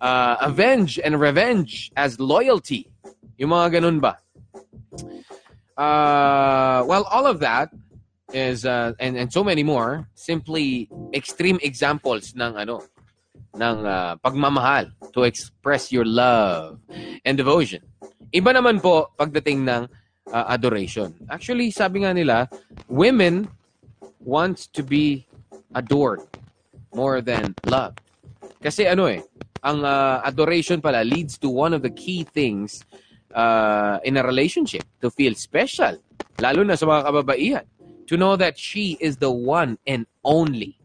uh, 0.00 0.36
avenge 0.44 1.00
and 1.00 1.16
revenge 1.16 1.90
as 1.96 2.20
loyalty. 2.20 2.92
Yung 3.40 3.50
mga 3.54 3.80
ganun 3.80 3.98
ba? 4.02 4.18
Uh, 5.78 6.82
well, 6.90 7.06
all 7.06 7.24
of 7.24 7.38
that 7.38 7.70
is 8.32 8.64
uh, 8.68 8.92
and 9.00 9.16
and 9.16 9.32
so 9.32 9.42
many 9.42 9.64
more 9.64 10.08
simply 10.14 10.88
extreme 11.16 11.58
examples 11.64 12.36
ng 12.36 12.56
ano 12.56 12.84
ng 13.56 13.78
uh, 13.86 14.14
pagmamahal 14.20 14.92
to 15.12 15.24
express 15.24 15.90
your 15.90 16.04
love 16.04 16.78
and 17.24 17.40
devotion. 17.40 17.80
Iba 18.28 18.52
naman 18.52 18.84
po 18.84 19.08
pagdating 19.16 19.64
ng 19.64 19.82
uh, 20.28 20.44
adoration. 20.52 21.16
Actually, 21.32 21.72
sabi 21.72 22.04
nga 22.04 22.12
nila, 22.12 22.46
women 22.86 23.48
want 24.20 24.68
to 24.76 24.84
be 24.84 25.24
adored 25.72 26.20
more 26.92 27.24
than 27.24 27.56
loved. 27.64 28.04
Kasi 28.60 28.84
ano 28.84 29.08
eh, 29.08 29.24
ang 29.64 29.80
uh, 29.82 30.20
adoration 30.22 30.84
pala 30.84 31.02
leads 31.02 31.40
to 31.40 31.48
one 31.48 31.72
of 31.72 31.80
the 31.80 31.90
key 31.90 32.22
things 32.22 32.84
uh, 33.32 33.98
in 34.04 34.20
a 34.20 34.22
relationship 34.22 34.84
to 35.00 35.08
feel 35.10 35.32
special, 35.34 35.96
lalo 36.38 36.60
na 36.62 36.76
sa 36.76 36.84
mga 36.84 37.02
kababaihan. 37.08 37.66
To 38.08 38.16
know 38.16 38.36
that 38.36 38.56
she 38.56 38.96
is 39.00 39.20
the 39.20 39.30
one 39.30 39.76
and 39.84 40.08
only. 40.24 40.80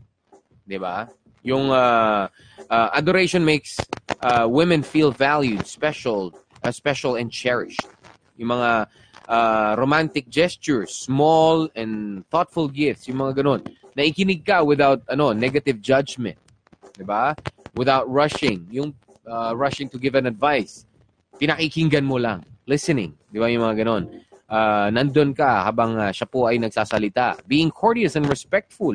'Di 0.68 0.76
ba? 0.76 1.08
Yung 1.44 1.72
uh, 1.72 2.28
uh, 2.68 2.90
adoration 2.96 3.44
makes 3.44 3.80
uh, 4.24 4.48
women 4.48 4.84
feel 4.84 5.12
valued, 5.12 5.68
special, 5.68 6.36
uh, 6.64 6.72
special 6.72 7.16
and 7.16 7.32
cherished. 7.32 7.84
Yung 8.40 8.52
mga 8.52 8.88
uh, 9.28 9.72
romantic 9.80 10.28
gestures, 10.28 10.92
small 10.92 11.68
and 11.76 12.24
thoughtful 12.28 12.68
gifts, 12.68 13.08
yung 13.08 13.20
mga 13.20 13.44
ganun. 13.44 13.62
Naikinig 13.96 14.44
ka 14.44 14.64
without 14.64 15.00
ano, 15.08 15.32
negative 15.32 15.80
judgment. 15.80 16.40
'Di 16.96 17.08
ba? 17.08 17.36
Without 17.76 18.04
rushing, 18.12 18.68
yung 18.68 18.92
uh, 19.24 19.56
rushing 19.56 19.88
to 19.88 19.96
give 19.96 20.20
an 20.20 20.28
advice. 20.28 20.84
Pinakikinggan 21.40 22.04
mo 22.04 22.20
lang, 22.20 22.44
listening, 22.68 23.16
'di 23.32 23.40
ba 23.40 23.48
yung 23.48 23.64
mga 23.64 23.88
ganun. 23.88 24.12
Uh, 24.54 24.94
nandun 24.94 25.34
ka 25.34 25.66
habang 25.66 25.98
uh, 25.98 26.14
siya 26.14 26.30
po 26.30 26.46
ay 26.46 26.62
nagsasalita. 26.62 27.42
Being 27.50 27.74
courteous 27.74 28.14
and 28.14 28.30
respectful. 28.30 28.94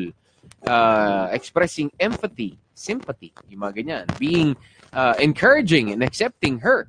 Uh, 0.62 1.26
expressing 1.34 1.90
empathy, 1.98 2.59
sympathy, 2.74 3.34
yung 3.50 3.66
mga 3.66 3.74
ganyan. 3.82 4.06
Being 4.22 4.54
uh, 4.94 5.18
encouraging 5.18 5.90
and 5.90 6.02
accepting 6.06 6.62
her. 6.62 6.86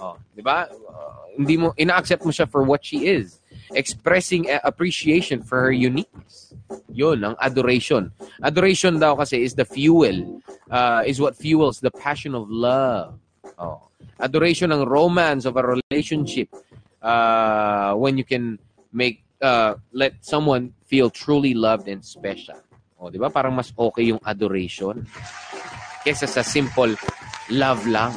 Oh, 0.00 0.16
'di 0.32 0.40
ba? 0.40 0.68
Uh, 0.68 1.36
hindi 1.36 1.56
mo 1.56 1.72
ina-accept 1.76 2.24
mo 2.24 2.32
siya 2.32 2.48
for 2.48 2.64
what 2.64 2.84
she 2.84 3.08
is. 3.08 3.40
Expressing 3.72 4.48
uh, 4.48 4.60
appreciation 4.64 5.40
for 5.44 5.60
her 5.60 5.72
uniqueness. 5.72 6.52
'Yun 6.92 7.20
ang 7.24 7.36
adoration. 7.40 8.12
Adoration 8.40 8.96
daw 9.00 9.16
kasi 9.16 9.44
is 9.44 9.56
the 9.56 9.64
fuel, 9.64 10.40
uh, 10.72 11.04
is 11.04 11.20
what 11.20 11.36
fuels 11.36 11.80
the 11.80 11.92
passion 11.92 12.32
of 12.32 12.48
love. 12.48 13.16
Oh. 13.60 13.88
Adoration 14.16 14.72
ng 14.72 14.88
romance 14.88 15.44
of 15.44 15.60
a 15.60 15.64
relationship 15.64 16.48
uh, 17.06 17.94
when 17.94 18.18
you 18.18 18.26
can 18.26 18.58
make 18.90 19.22
uh, 19.38 19.78
let 19.94 20.18
someone 20.26 20.74
feel 20.90 21.08
truly 21.10 21.54
loved 21.54 21.86
and 21.86 22.02
special. 22.02 22.58
O, 22.98 23.12
di 23.12 23.20
ba? 23.22 23.30
Parang 23.30 23.54
mas 23.54 23.70
okay 23.78 24.10
yung 24.10 24.18
adoration 24.26 25.06
kesa 26.02 26.26
sa 26.26 26.42
simple 26.42 26.94
love 27.50 27.82
lang. 27.86 28.14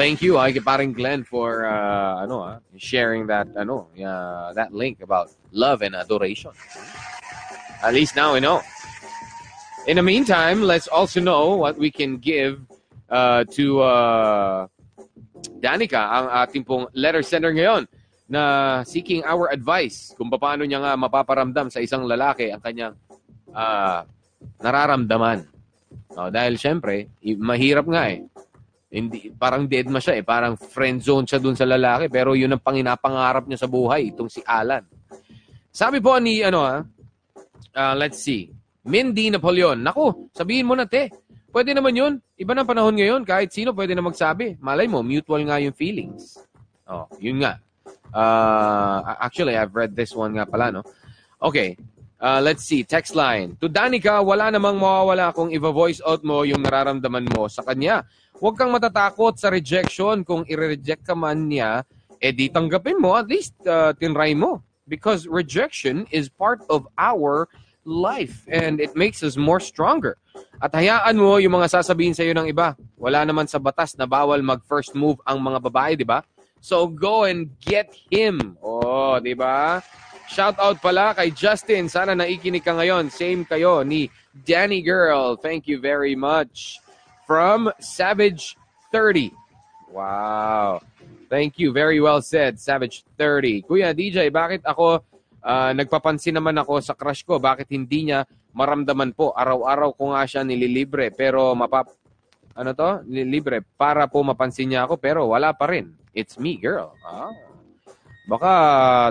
Thank 0.00 0.24
you, 0.24 0.40
ay 0.40 0.56
parang 0.64 0.96
Glenn 0.96 1.28
for 1.28 1.68
uh, 1.68 2.24
ano 2.24 2.40
ah, 2.40 2.56
sharing 2.80 3.28
that 3.28 3.52
ano, 3.52 3.92
uh, 4.00 4.52
that 4.56 4.72
link 4.72 5.04
about 5.04 5.28
love 5.52 5.84
and 5.84 5.92
adoration. 5.92 6.56
At 7.84 7.92
least 7.92 8.16
now 8.16 8.32
we 8.32 8.40
know. 8.40 8.64
In 9.84 9.96
the 9.96 10.04
meantime, 10.04 10.64
let's 10.64 10.88
also 10.88 11.20
know 11.20 11.56
what 11.56 11.76
we 11.76 11.92
can 11.92 12.16
give 12.16 12.64
uh, 13.12 13.44
to 13.56 13.80
uh, 13.80 14.68
Danica, 15.60 16.02
ang 16.08 16.26
ating 16.44 16.64
pong 16.64 16.88
letter 16.96 17.24
sender 17.24 17.52
ngayon 17.52 17.84
na 18.30 18.42
seeking 18.86 19.26
our 19.26 19.50
advice 19.50 20.14
kung 20.14 20.30
paano 20.30 20.62
niya 20.62 20.78
nga 20.78 20.94
mapaparamdam 20.94 21.66
sa 21.66 21.82
isang 21.82 22.06
lalaki 22.06 22.54
ang 22.54 22.62
kanyang 22.62 22.94
uh, 23.50 24.06
nararamdaman. 24.62 25.44
Oh, 26.14 26.30
dahil 26.30 26.54
syempre, 26.54 27.10
mahirap 27.22 27.86
nga 27.90 28.10
eh. 28.10 28.22
Hindi, 28.90 29.30
parang 29.30 29.70
dead 29.70 29.86
ma 29.86 30.02
siya 30.02 30.18
eh. 30.18 30.24
Parang 30.26 30.58
friend 30.58 30.98
zone 30.98 31.26
siya 31.26 31.38
dun 31.38 31.54
sa 31.54 31.66
lalaki. 31.66 32.10
Pero 32.10 32.34
yun 32.34 32.50
ang 32.50 32.62
panginapangarap 32.62 33.46
niya 33.46 33.62
sa 33.62 33.70
buhay, 33.70 34.10
itong 34.10 34.26
si 34.26 34.42
Alan. 34.42 34.82
Sabi 35.70 36.02
po 36.02 36.18
ni, 36.18 36.42
ano 36.42 36.66
ha, 36.66 36.82
uh, 37.78 37.94
let's 37.94 38.18
see, 38.18 38.50
Mindy 38.86 39.30
Napoleon. 39.30 39.78
Naku, 39.78 40.30
sabihin 40.34 40.66
mo 40.66 40.74
na 40.74 40.90
te. 40.90 41.06
Pwede 41.50 41.74
naman 41.74 41.94
yun. 41.98 42.12
Iba 42.38 42.54
ng 42.54 42.66
panahon 42.66 42.94
ngayon. 42.94 43.26
Kahit 43.26 43.50
sino 43.50 43.74
pwede 43.74 43.98
na 43.98 44.06
magsabi. 44.06 44.54
Malay 44.62 44.86
mo, 44.86 45.02
mutual 45.02 45.42
nga 45.42 45.58
yung 45.58 45.74
feelings. 45.74 46.38
Oh, 46.86 47.10
yun 47.18 47.42
nga. 47.42 47.58
Uh, 48.14 49.18
actually, 49.18 49.58
I've 49.58 49.74
read 49.74 49.94
this 49.94 50.14
one 50.14 50.38
nga 50.38 50.46
pala, 50.46 50.70
no? 50.70 50.82
Okay. 51.42 51.74
Uh, 52.22 52.38
let's 52.38 52.62
see. 52.62 52.86
Text 52.86 53.18
line. 53.18 53.58
To 53.58 53.66
Danica, 53.66 54.22
wala 54.22 54.54
namang 54.54 54.78
mawawala 54.78 55.34
kung 55.34 55.50
i-voice 55.50 55.98
out 56.06 56.22
mo 56.22 56.46
yung 56.46 56.62
nararamdaman 56.62 57.26
mo 57.34 57.50
sa 57.50 57.66
kanya. 57.66 58.06
Huwag 58.38 58.54
kang 58.54 58.70
matatakot 58.70 59.34
sa 59.34 59.50
rejection. 59.50 60.22
Kung 60.22 60.46
i-reject 60.46 61.02
ka 61.02 61.18
man 61.18 61.50
niya, 61.50 61.82
eh 62.22 62.30
di 62.30 62.46
tanggapin 62.46 63.02
mo. 63.02 63.18
At 63.18 63.26
least 63.26 63.58
uh, 63.66 63.90
tinry 63.98 64.38
mo. 64.38 64.62
Because 64.86 65.26
rejection 65.26 66.06
is 66.14 66.30
part 66.30 66.62
of 66.70 66.86
our 66.98 67.46
life 67.84 68.44
and 68.48 68.80
it 68.80 68.94
makes 68.96 69.22
us 69.22 69.36
more 69.36 69.60
stronger. 69.60 70.16
At 70.60 70.72
hayaan 70.76 71.16
mo 71.16 71.40
yung 71.40 71.56
mga 71.56 71.80
sasabihin 71.80 72.12
sa 72.12 72.22
iyo 72.22 72.36
ng 72.36 72.48
iba. 72.52 72.76
Wala 73.00 73.24
naman 73.24 73.48
sa 73.48 73.56
batas 73.56 73.96
na 73.96 74.04
bawal 74.04 74.44
mag 74.44 74.60
first 74.68 74.92
move 74.92 75.16
ang 75.24 75.40
mga 75.40 75.58
babae, 75.64 75.92
di 75.96 76.04
ba? 76.04 76.20
So 76.60 76.84
go 76.84 77.24
and 77.24 77.48
get 77.64 77.88
him. 78.12 78.60
Oh, 78.60 79.16
di 79.16 79.32
ba? 79.32 79.80
Shout 80.30 80.60
out 80.60 80.78
pala 80.78 81.16
kay 81.16 81.32
Justin. 81.32 81.88
Sana 81.88 82.14
naikinig 82.14 82.62
ka 82.62 82.76
ngayon. 82.76 83.10
Same 83.10 83.42
kayo 83.42 83.82
ni 83.82 84.12
Danny 84.46 84.84
Girl. 84.84 85.34
Thank 85.34 85.66
you 85.66 85.80
very 85.80 86.14
much. 86.14 86.78
From 87.26 87.72
Savage 87.80 88.54
30. 88.92 89.32
Wow. 89.90 90.84
Thank 91.26 91.58
you. 91.58 91.72
Very 91.72 91.98
well 91.98 92.22
said, 92.22 92.58
Savage 92.58 93.02
30. 93.18 93.66
Kuya 93.66 93.90
DJ, 93.94 94.30
bakit 94.30 94.62
ako 94.62 95.02
Ah, 95.40 95.72
nagpapansin 95.72 96.36
naman 96.36 96.52
ako 96.60 96.84
sa 96.84 96.92
crush 96.92 97.24
ko, 97.24 97.40
bakit 97.40 97.72
hindi 97.72 98.12
niya 98.12 98.28
maramdaman 98.52 99.16
po? 99.16 99.32
Araw-araw 99.32 99.96
ko 99.96 100.12
nga 100.12 100.28
siya 100.28 100.44
nililibre, 100.44 101.08
pero 101.12 101.56
mapap... 101.56 101.88
Ano 102.52 102.76
to? 102.76 103.00
Nililibre 103.08 103.64
para 103.78 104.04
po 104.04 104.20
mapansin 104.20 104.68
niya 104.68 104.84
ako, 104.84 105.00
pero 105.00 105.24
wala 105.32 105.56
pa 105.56 105.70
rin. 105.70 105.96
It's 106.12 106.36
me, 106.36 106.60
girl. 106.60 106.92
Ah. 107.00 107.32
Baka 108.28 108.52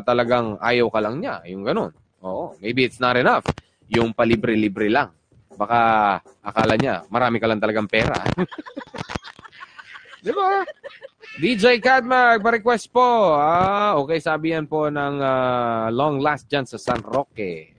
talagang 0.05 0.61
ayaw 0.61 0.91
ka 0.93 0.99
lang 1.01 1.17
niya, 1.17 1.41
yung 1.49 1.65
ganun. 1.65 1.89
Oo, 2.21 2.53
maybe 2.61 2.85
it's 2.85 3.01
not 3.01 3.17
enough. 3.17 3.47
Yung 3.89 4.13
palibre-libre 4.13 4.91
lang. 4.91 5.09
Baka 5.57 5.79
akala 6.45 6.77
niya, 6.77 7.01
marami 7.09 7.41
ka 7.41 7.49
lang 7.49 7.57
talagang 7.57 7.89
pera. 7.89 8.15
Di 10.19 10.35
ba? 10.35 10.67
DJ 11.39 11.79
Cadmag, 11.79 12.43
pa-request 12.43 12.91
po. 12.91 13.39
Ah, 13.39 13.95
okay, 13.95 14.19
sabi 14.19 14.51
yan 14.51 14.67
po 14.67 14.91
ng 14.91 15.15
ah, 15.23 15.87
long 15.87 16.19
last 16.19 16.51
dyan 16.51 16.67
sa 16.67 16.75
San 16.75 16.99
Roque. 16.99 17.71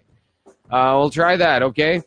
Ah, 0.72 0.96
we'll 0.96 1.12
try 1.12 1.36
that, 1.36 1.60
okay? 1.60 2.00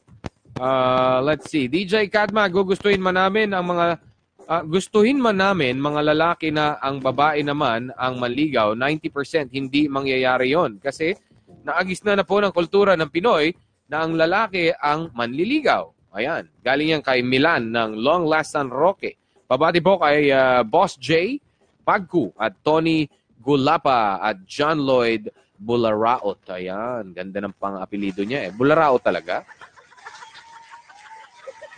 Ah, 0.58 1.22
let's 1.22 1.54
see. 1.54 1.70
DJ 1.70 2.10
Cadmag, 2.10 2.50
gugustuhin 2.50 2.98
man 2.98 3.14
namin 3.14 3.54
ang 3.54 3.78
mga 3.78 4.02
ah, 4.50 4.64
gustuhin 4.66 5.22
man 5.22 5.38
namin 5.38 5.78
mga 5.78 6.02
lalaki 6.14 6.50
na 6.50 6.82
ang 6.82 6.98
babae 6.98 7.46
naman 7.46 7.94
ang 7.94 8.18
manligaw, 8.18 8.74
90% 8.74 9.54
hindi 9.54 9.86
mangyayari 9.86 10.50
yon 10.50 10.82
kasi 10.82 11.14
naagis 11.62 12.02
na 12.02 12.18
na 12.18 12.26
po 12.26 12.42
ng 12.42 12.50
kultura 12.50 12.98
ng 12.98 13.10
Pinoy 13.14 13.54
na 13.86 14.02
ang 14.02 14.18
lalaki 14.18 14.74
ang 14.82 15.14
manliligaw. 15.14 15.94
Ayan, 16.14 16.50
galing 16.66 16.98
yan 16.98 17.04
kay 17.06 17.22
Milan 17.22 17.74
ng 17.74 17.98
Long 17.98 18.26
Last 18.26 18.54
San 18.54 18.70
Roque. 18.70 19.23
Pabati 19.54 19.86
po 19.86 20.02
kay 20.02 20.34
ah, 20.34 20.66
Boss 20.66 20.98
J, 20.98 21.38
Pagku 21.86 22.34
at 22.42 22.58
Tony 22.66 23.06
Gulapa 23.38 24.18
at 24.18 24.42
John 24.50 24.82
Lloyd 24.82 25.30
Bularaot. 25.62 26.42
Ayan, 26.50 27.14
ganda 27.14 27.38
ng 27.38 27.54
pang-apelido 27.62 28.26
niya 28.26 28.50
eh. 28.50 28.52
Bularaot 28.58 29.06
talaga. 29.06 29.46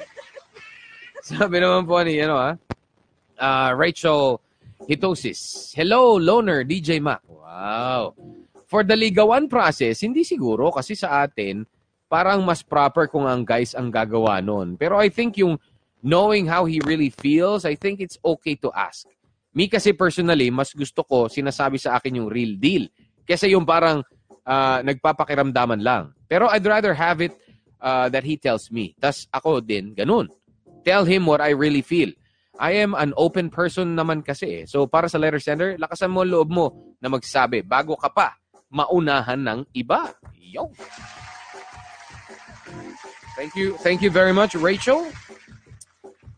Sabi 1.27 1.59
naman 1.59 1.83
po 1.83 1.99
ni, 1.99 2.15
ano 2.23 2.39
ha, 2.39 2.55
ah, 3.43 3.75
Rachel 3.75 4.39
Hitosis. 4.87 5.75
Hello, 5.75 6.15
loner, 6.15 6.63
DJ 6.63 7.03
Mac. 7.03 7.27
Wow. 7.27 8.15
For 8.71 8.87
the 8.87 8.95
ligawan 8.95 9.51
process, 9.51 9.99
hindi 9.99 10.23
siguro 10.23 10.71
kasi 10.71 10.95
sa 10.95 11.27
atin, 11.27 11.67
parang 12.07 12.39
mas 12.39 12.63
proper 12.63 13.11
kung 13.11 13.27
ang 13.27 13.43
guys 13.43 13.75
ang 13.75 13.91
gagawa 13.91 14.39
nun. 14.39 14.79
Pero 14.79 14.95
I 14.95 15.11
think 15.11 15.43
yung 15.43 15.59
knowing 16.05 16.45
how 16.45 16.69
he 16.69 16.77
really 16.85 17.09
feels, 17.09 17.65
I 17.65 17.73
think 17.73 17.97
it's 17.97 18.21
okay 18.21 18.53
to 18.61 18.69
ask. 18.77 19.09
Me 19.57 19.65
kasi 19.65 19.89
personally, 19.97 20.53
mas 20.53 20.69
gusto 20.69 21.01
ko 21.01 21.25
sinasabi 21.25 21.81
sa 21.81 21.97
akin 21.97 22.21
yung 22.21 22.29
real 22.29 22.53
deal. 22.61 22.85
Kasi 23.25 23.57
yung 23.57 23.65
parang 23.65 24.05
ah, 24.45 24.85
nagpapakiramdaman 24.85 25.81
lang. 25.81 26.13
Pero 26.29 26.45
I'd 26.53 26.63
rather 26.63 26.93
have 26.93 27.25
it 27.25 27.33
ah, 27.81 28.05
that 28.13 28.21
he 28.21 28.37
tells 28.37 28.69
me. 28.69 28.93
Tas 29.01 29.25
ako 29.33 29.65
din, 29.65 29.97
ganun. 29.97 30.29
Tell 30.85 31.01
him 31.01 31.25
what 31.25 31.41
I 31.41 31.57
really 31.57 31.81
feel. 31.81 32.13
I 32.61 32.77
am 32.79 32.93
an 32.93 33.11
open 33.17 33.49
person 33.49 33.97
naman 33.97 34.21
kasi. 34.21 34.61
eh. 34.61 34.63
So 34.69 34.85
para 34.85 35.09
sa 35.09 35.17
letter 35.17 35.41
sender, 35.41 35.75
lakasan 35.81 36.13
mo 36.13 36.21
loob 36.21 36.53
mo 36.53 36.95
na 37.01 37.09
magsabi 37.09 37.65
bago 37.65 37.97
ka 37.97 38.13
pa 38.13 38.37
maunahan 38.69 39.41
ng 39.41 39.59
iba. 39.73 40.13
Yo. 40.37 40.69
Thank 43.35 43.55
you. 43.59 43.75
Thank 43.83 43.99
you 43.99 44.11
very 44.11 44.31
much, 44.31 44.55
Rachel. 44.55 45.11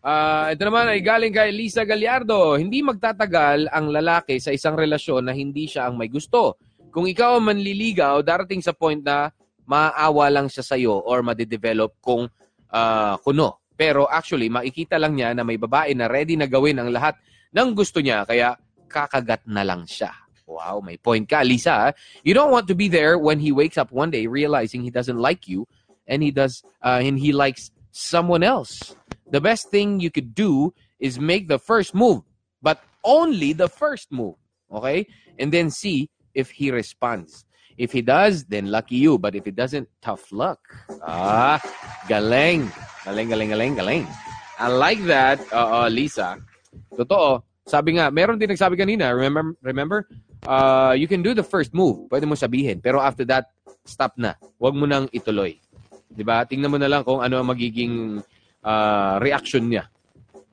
Ah, 0.08 0.56
ito 0.56 0.64
naman 0.64 0.88
ay 0.88 1.04
galing 1.04 1.36
kay 1.36 1.52
Lisa 1.52 1.84
Gallardo. 1.84 2.56
Hindi 2.56 2.80
magtatagal 2.80 3.68
ang 3.68 3.92
lalaki 3.92 4.40
sa 4.40 4.56
isang 4.56 4.80
relasyon 4.80 5.28
na 5.28 5.36
hindi 5.36 5.68
siya 5.68 5.92
ang 5.92 6.00
may 6.00 6.08
gusto. 6.08 6.56
Kung 6.96 7.12
ikaw 7.12 7.36
ang 7.36 7.52
manliligaw, 7.52 8.24
darating 8.24 8.64
sa 8.64 8.72
point 8.72 9.04
na 9.04 9.28
maawa 9.68 10.32
lang 10.32 10.48
siya 10.48 10.64
sa'yo 10.64 10.96
or 11.04 11.28
madedevelop 11.28 12.00
kung 12.00 12.24
ah, 12.72 13.20
kuno. 13.20 13.60
Pero 13.76 14.08
actually, 14.08 14.48
makikita 14.48 14.96
lang 14.96 15.20
niya 15.20 15.36
na 15.36 15.44
may 15.44 15.60
babae 15.60 15.92
na 15.92 16.08
ready 16.08 16.40
na 16.40 16.48
gawin 16.48 16.80
ang 16.80 16.88
lahat 16.88 17.20
ng 17.52 17.76
gusto 17.76 18.00
niya, 18.00 18.24
kaya 18.24 18.56
kakagat 18.88 19.44
na 19.44 19.68
lang 19.68 19.84
siya. 19.84 20.16
Wow, 20.48 20.80
may 20.80 20.96
point 20.96 21.28
ka, 21.28 21.44
Lisa. 21.44 21.92
ah. 21.92 21.94
You 22.24 22.32
don't 22.32 22.56
want 22.56 22.72
to 22.72 22.80
be 22.80 22.88
there 22.88 23.20
when 23.20 23.44
he 23.44 23.52
wakes 23.52 23.76
up 23.76 23.92
one 23.92 24.08
day 24.08 24.24
realizing 24.24 24.88
he 24.88 24.90
doesn't 24.90 25.20
like 25.20 25.52
you 25.52 25.68
and 26.08 26.24
he 26.24 26.32
does 26.32 26.64
uh, 26.80 27.04
and 27.04 27.20
he 27.20 27.36
likes 27.36 27.76
someone 27.92 28.42
else. 28.42 28.97
The 29.30 29.42
best 29.42 29.70
thing 29.70 30.00
you 30.00 30.12
could 30.12 30.34
do 30.34 30.74
is 31.00 31.20
make 31.20 31.48
the 31.48 31.60
first 31.60 31.94
move, 31.94 32.24
but 32.62 32.82
only 33.04 33.54
the 33.54 33.68
first 33.68 34.12
move. 34.12 34.36
Okay? 34.72 35.08
And 35.40 35.52
then 35.52 35.70
see 35.70 36.10
if 36.34 36.52
he 36.52 36.72
responds. 36.72 37.46
If 37.78 37.92
he 37.94 38.02
does, 38.02 38.46
then 38.46 38.72
lucky 38.74 38.96
you. 38.98 39.18
But 39.18 39.36
if 39.36 39.46
he 39.46 39.52
doesn't, 39.52 39.88
tough 40.02 40.32
luck. 40.32 40.60
Ah, 41.06 41.62
galing. 42.10 42.72
Galing, 43.06 43.30
galing, 43.30 43.50
galing, 43.54 43.74
galing. 43.76 44.06
I 44.58 44.68
like 44.74 45.04
that, 45.06 45.38
uh, 45.54 45.86
uh, 45.86 45.90
Lisa. 45.90 46.42
Totoo. 46.98 47.46
Sabi 47.68 48.00
nga, 48.00 48.10
meron 48.10 48.40
din 48.40 48.50
nagsabi 48.50 48.80
kanina, 48.80 49.14
remember, 49.14 49.54
remember? 49.62 50.10
Uh, 50.48 50.96
you 50.98 51.06
can 51.06 51.22
do 51.22 51.36
the 51.38 51.46
first 51.46 51.76
move. 51.76 52.10
Pwede 52.10 52.26
mo 52.26 52.34
sabihin. 52.34 52.82
Pero 52.82 52.98
after 52.98 53.28
that, 53.30 53.54
stop 53.86 54.18
na. 54.18 54.34
Huwag 54.58 54.74
mo 54.74 54.90
nang 54.90 55.06
ituloy. 55.14 55.60
'Di 56.18 56.24
ba? 56.26 56.42
Tingnan 56.48 56.72
mo 56.72 56.78
na 56.82 56.90
lang 56.90 57.06
kung 57.06 57.22
ano 57.22 57.38
ang 57.38 57.48
magiging 57.52 58.24
uh, 58.64 59.20
reaction 59.22 59.70
niya. 59.70 59.86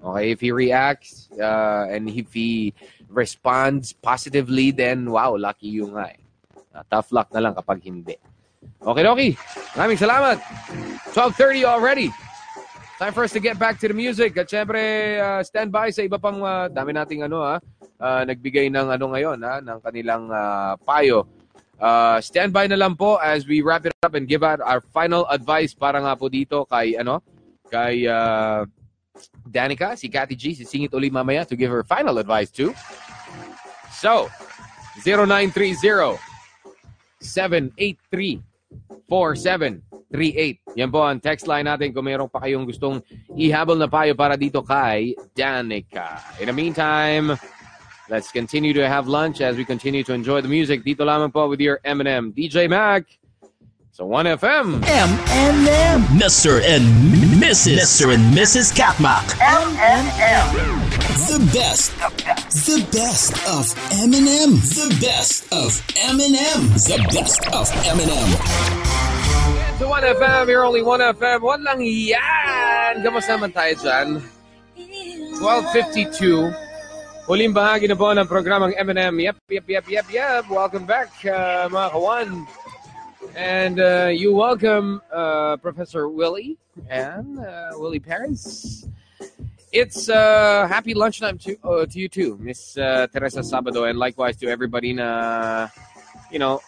Okay, 0.05 0.37
if 0.37 0.41
he 0.41 0.53
reacts 0.53 1.33
uh, 1.41 1.89
and 1.89 2.13
if 2.13 2.29
he 2.37 2.77
responds 3.09 3.97
positively, 3.97 4.69
then 4.69 5.09
wow, 5.09 5.33
lucky 5.33 5.73
you 5.73 5.89
nga 5.97 6.13
eh. 6.13 6.21
Uh, 6.75 6.85
tough 6.91 7.09
luck 7.15 7.33
na 7.33 7.41
lang 7.41 7.55
kapag 7.57 7.81
hindi. 7.87 8.19
Okay, 8.85 9.05
okay. 9.07 9.31
Maraming 9.79 10.01
salamat. 10.01 10.37
12.30 11.17 11.65
already. 11.65 12.09
Time 13.01 13.15
for 13.17 13.25
us 13.25 13.33
to 13.33 13.41
get 13.41 13.57
back 13.59 13.81
to 13.81 13.89
the 13.89 13.97
music. 13.97 14.37
At 14.37 14.47
syempre, 14.47 14.79
uh, 15.19 15.41
stand 15.41 15.73
by 15.73 15.89
sa 15.89 16.05
iba 16.05 16.21
pang 16.21 16.43
uh, 16.45 16.69
dami 16.69 16.93
nating 16.93 17.25
ano 17.25 17.43
ha, 17.43 17.57
uh, 17.99 18.23
nagbigay 18.29 18.69
ng 18.71 18.87
ano 18.93 19.05
ngayon 19.15 19.39
ha, 19.41 19.59
ng 19.65 19.79
kanilang 19.81 20.29
uh, 20.29 20.77
payo. 20.85 21.27
Uh, 21.81 22.23
stand 22.23 22.55
by 22.55 22.71
na 22.71 22.79
lang 22.79 22.95
po 22.95 23.19
as 23.19 23.51
we 23.51 23.65
wrap 23.65 23.83
it 23.83 23.95
up 24.07 24.15
and 24.15 24.31
give 24.31 24.47
out 24.47 24.63
our 24.63 24.79
final 24.95 25.27
advice 25.27 25.75
para 25.75 25.99
nga 25.99 26.15
po 26.15 26.31
dito 26.31 26.63
kay 26.71 26.95
ano, 26.95 27.19
kay 27.71 28.07
uh, 28.07 28.67
Danica, 29.47 29.97
si 29.97 30.09
Cathy 30.09 30.35
G, 30.35 30.55
sisingit 30.55 30.93
uli 30.95 31.11
mamaya 31.11 31.47
to 31.47 31.57
give 31.57 31.71
her 31.71 31.85
final 31.85 32.19
advice 32.19 32.51
too. 32.51 32.75
So, 33.95 34.29
0930 35.03 36.19
783 37.21 38.43
4738. 39.09 40.79
Yan 40.79 40.91
po 40.91 41.01
ang 41.05 41.21
text 41.21 41.47
line 41.47 41.67
natin 41.67 41.95
kung 41.95 42.05
mayroong 42.07 42.31
pa 42.31 42.43
kayong 42.43 42.67
gustong 42.67 43.01
ihabol 43.39 43.79
na 43.79 43.87
payo 43.87 44.17
para 44.17 44.35
dito 44.35 44.61
kay 44.65 45.15
Danica. 45.37 46.21
In 46.43 46.51
the 46.51 46.57
meantime, 46.57 47.37
let's 48.11 48.31
continue 48.35 48.75
to 48.75 48.85
have 48.89 49.07
lunch 49.07 49.41
as 49.41 49.57
we 49.57 49.65
continue 49.65 50.03
to 50.03 50.13
enjoy 50.13 50.41
the 50.43 50.51
music. 50.51 50.83
Dito 50.83 51.07
lamang 51.07 51.33
po 51.33 51.49
with 51.49 51.61
your 51.61 51.81
M&M, 51.85 52.33
DJ 52.33 52.69
Mac. 52.69 53.07
So 53.95 54.03
1FM. 54.11 54.83
M&M. 54.83 55.99
Mr. 56.19 56.59
and 56.67 56.83
Mrs. 57.39 57.79
Mr. 57.79 58.11
and 58.11 58.35
Mrs. 58.35 58.75
Katmak. 58.75 59.23
M&M. 59.39 60.47
The 61.31 61.39
best. 61.55 61.95
The 62.67 62.83
best 62.91 63.39
of 63.47 63.71
M&M. 63.95 64.59
The 64.75 64.99
best 64.99 65.47
of 65.55 65.79
M&M. 66.11 66.75
The 66.75 67.07
best 67.15 67.47
of 67.55 67.71
M&M. 67.87 68.31
So 69.79 69.87
1FM, 69.87 70.51
you're 70.51 70.67
only 70.67 70.83
1FM. 70.83 71.39
One 71.47 71.63
lang 71.63 71.79
yan. 71.79 72.99
Kamusta 72.99 73.39
naman 73.39 73.55
tayo 73.55 73.79
dyan? 73.79 74.19
12.52. 75.39 76.51
Huling 77.31 77.55
bahagi 77.55 77.87
na 77.87 77.95
po 77.95 78.11
ng 78.11 78.27
programang 78.27 78.75
M&M. 78.75 79.15
Yep, 79.23 79.39
yep, 79.55 79.67
yep, 79.71 79.87
yep, 79.87 80.07
yep. 80.11 80.43
Welcome 80.51 80.83
back, 80.83 81.15
uh, 81.31 81.71
mga 81.71 81.89
kawan. 81.95 82.29
And 83.33 83.81
uh, 83.81 84.11
you 84.13 84.35
welcome 84.35 85.01
uh, 85.13 85.57
Professor 85.57 86.09
Willie 86.09 86.59
and 86.89 87.39
uh, 87.39 87.73
Willie 87.75 88.01
Perez. 88.01 88.87
It's 89.73 90.09
uh, 90.09 90.69
happy 90.69 90.95
lunchtime 90.95 91.39
to 91.39 91.57
uh, 91.65 91.87
to 91.87 91.99
you 91.99 92.09
too, 92.09 92.39
Miss 92.39 92.77
uh, 92.79 93.09
Teresa 93.11 93.41
Sabado, 93.41 93.89
and 93.89 93.99
likewise 93.99 94.37
to 94.39 94.47
everybody 94.47 94.93
na, 94.93 95.69
you 96.31 96.39
know, 96.39 96.61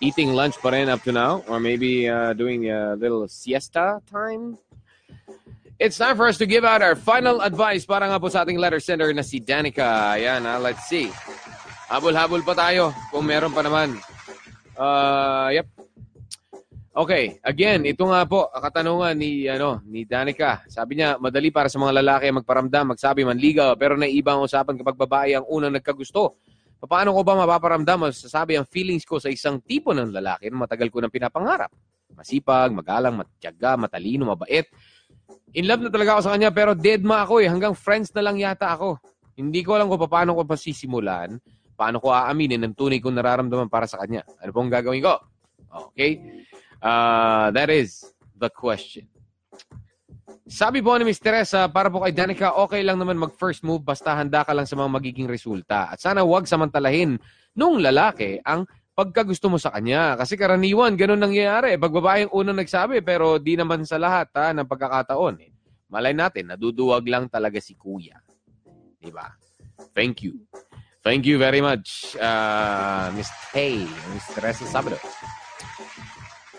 eating 0.00 0.34
lunch 0.34 0.56
rin 0.62 0.88
up 0.90 1.02
to 1.04 1.12
now, 1.12 1.44
or 1.48 1.60
maybe 1.60 2.04
doing 2.36 2.68
a 2.70 2.96
little 2.96 3.26
siesta 3.28 4.02
time. 4.10 4.58
It's 5.78 5.96
time 5.96 6.16
for 6.16 6.26
us 6.26 6.38
to 6.38 6.46
give 6.46 6.64
out 6.64 6.80
our 6.80 6.96
final 6.96 7.40
advice 7.40 7.84
para 7.84 8.08
nga 8.08 8.16
po 8.16 8.28
sa 8.32 8.44
ating 8.44 8.56
letter 8.56 8.80
sender 8.80 9.12
na 9.12 9.20
si 9.20 9.40
Danica. 9.40 10.16
Ayan, 10.16 10.48
ha, 10.48 10.56
let's 10.56 10.88
see. 10.88 11.12
Habol-habol 11.92 12.40
pa 12.42 12.56
tayo 12.56 12.96
kung 13.12 13.28
meron 13.28 13.52
pa 13.52 13.60
naman. 13.60 14.00
Uh, 14.76 15.48
yep. 15.56 15.66
Okay, 16.96 17.36
again, 17.44 17.84
ito 17.84 18.08
nga 18.08 18.24
po 18.24 18.48
katanungan 18.48 19.12
ni 19.12 19.44
ano 19.52 19.84
ni 19.84 20.08
Danica. 20.08 20.64
Sabi 20.64 20.96
niya, 20.96 21.20
madali 21.20 21.52
para 21.52 21.68
sa 21.68 21.76
mga 21.76 22.00
lalaki 22.00 22.32
magparamdam, 22.32 22.96
magsabi, 22.96 23.20
manligaw, 23.24 23.76
pero 23.76 24.00
naiiba 24.00 24.32
ang 24.32 24.48
usapan 24.48 24.80
kapag 24.80 24.96
babae 24.96 25.36
ang 25.36 25.44
unang 25.44 25.76
nagkagusto. 25.76 26.40
Paano 26.86 27.12
ko 27.12 27.20
ba 27.20 27.36
mapaparamdam 27.36 28.04
o 28.04 28.06
sasabi 28.12 28.56
ang 28.56 28.64
feelings 28.68 29.04
ko 29.04 29.20
sa 29.20 29.28
isang 29.28 29.60
tipo 29.60 29.92
ng 29.92 30.12
lalaki 30.12 30.48
na 30.48 30.64
matagal 30.64 30.88
ko 30.88 31.04
nang 31.04 31.12
pinapangarap? 31.12 31.72
Masipag, 32.16 32.72
magalang, 32.72 33.16
matyaga, 33.16 33.76
matalino, 33.76 34.28
mabait. 34.32 34.64
In 35.52 35.68
love 35.68 35.84
na 35.84 35.90
talaga 35.92 36.16
ako 36.16 36.20
sa 36.28 36.32
kanya 36.36 36.52
pero 36.52 36.72
dead 36.72 37.04
ma 37.04 37.24
ako 37.24 37.44
eh. 37.44 37.48
Hanggang 37.48 37.76
friends 37.76 38.12
na 38.16 38.24
lang 38.24 38.40
yata 38.40 38.72
ako. 38.72 39.00
Hindi 39.36 39.60
ko 39.60 39.76
alam 39.76 39.88
kung 39.88 40.00
paano 40.08 40.32
ko 40.32 40.48
pa 40.48 40.56
sisimulan. 40.56 41.36
Paano 41.76 42.00
ko 42.00 42.10
aaminin 42.10 42.64
ang 42.64 42.72
tunay 42.72 42.98
kong 42.98 43.14
nararamdaman 43.14 43.68
para 43.68 43.84
sa 43.84 44.00
kanya. 44.00 44.24
Ano 44.40 44.50
pong 44.50 44.72
gagawin 44.72 45.04
ko? 45.04 45.20
Okay? 45.92 46.42
Uh, 46.80 47.52
that 47.52 47.68
is 47.68 48.08
the 48.32 48.48
question. 48.48 49.04
Sabi 50.46 50.78
po 50.78 50.94
ni 50.94 51.02
Miss 51.02 51.18
Teresa, 51.18 51.66
para 51.66 51.90
po 51.90 52.00
kay 52.00 52.14
Danica, 52.14 52.54
okay 52.54 52.80
lang 52.80 53.02
naman 53.02 53.18
mag-first 53.18 53.66
move 53.66 53.82
basta 53.82 54.14
handa 54.14 54.46
ka 54.46 54.54
lang 54.54 54.64
sa 54.64 54.78
mga 54.78 54.90
magiging 54.94 55.26
resulta. 55.26 55.90
At 55.90 55.98
sana 55.98 56.22
huwag 56.22 56.46
samantalahin 56.46 57.18
nung 57.58 57.82
lalaki 57.82 58.38
ang 58.46 58.62
pagkagusto 58.96 59.52
mo 59.52 59.60
sa 59.60 59.74
kanya. 59.74 60.16
Kasi 60.16 60.38
karaniwan, 60.40 60.96
ganun 60.96 61.20
nangyayari. 61.20 61.76
Pag 61.76 61.92
babae 61.92 62.20
ang 62.24 62.32
unang 62.32 62.62
nagsabi, 62.62 63.04
pero 63.04 63.36
di 63.36 63.58
naman 63.58 63.84
sa 63.84 64.00
lahat 64.00 64.32
ha, 64.32 64.56
ng 64.56 64.64
pagkakataon. 64.64 65.34
Eh. 65.44 65.50
Malay 65.92 66.16
natin, 66.16 66.48
naduduwag 66.54 67.04
lang 67.04 67.28
talaga 67.28 67.60
si 67.60 67.76
kuya. 67.76 68.16
Diba? 68.96 69.28
Thank 69.92 70.24
you. 70.24 70.40
Thank 71.06 71.22
you 71.22 71.38
very 71.38 71.62
much, 71.62 72.18
uh, 72.18 73.14
Miss 73.14 73.30
Tay, 73.54 73.86
Miss 74.10 74.26
Teresa 74.34 74.66
Sabado. 74.66 74.98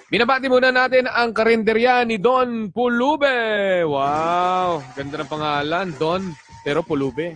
Binabati 0.08 0.48
muna 0.48 0.72
natin 0.72 1.04
ang 1.04 1.36
karinderya 1.36 2.08
ni 2.08 2.16
Don 2.16 2.72
Pulube. 2.72 3.84
Wow, 3.84 4.80
ganda 4.96 5.20
ng 5.20 5.28
pangalan, 5.28 5.92
Don, 6.00 6.32
pero 6.64 6.80
Pulube. 6.80 7.36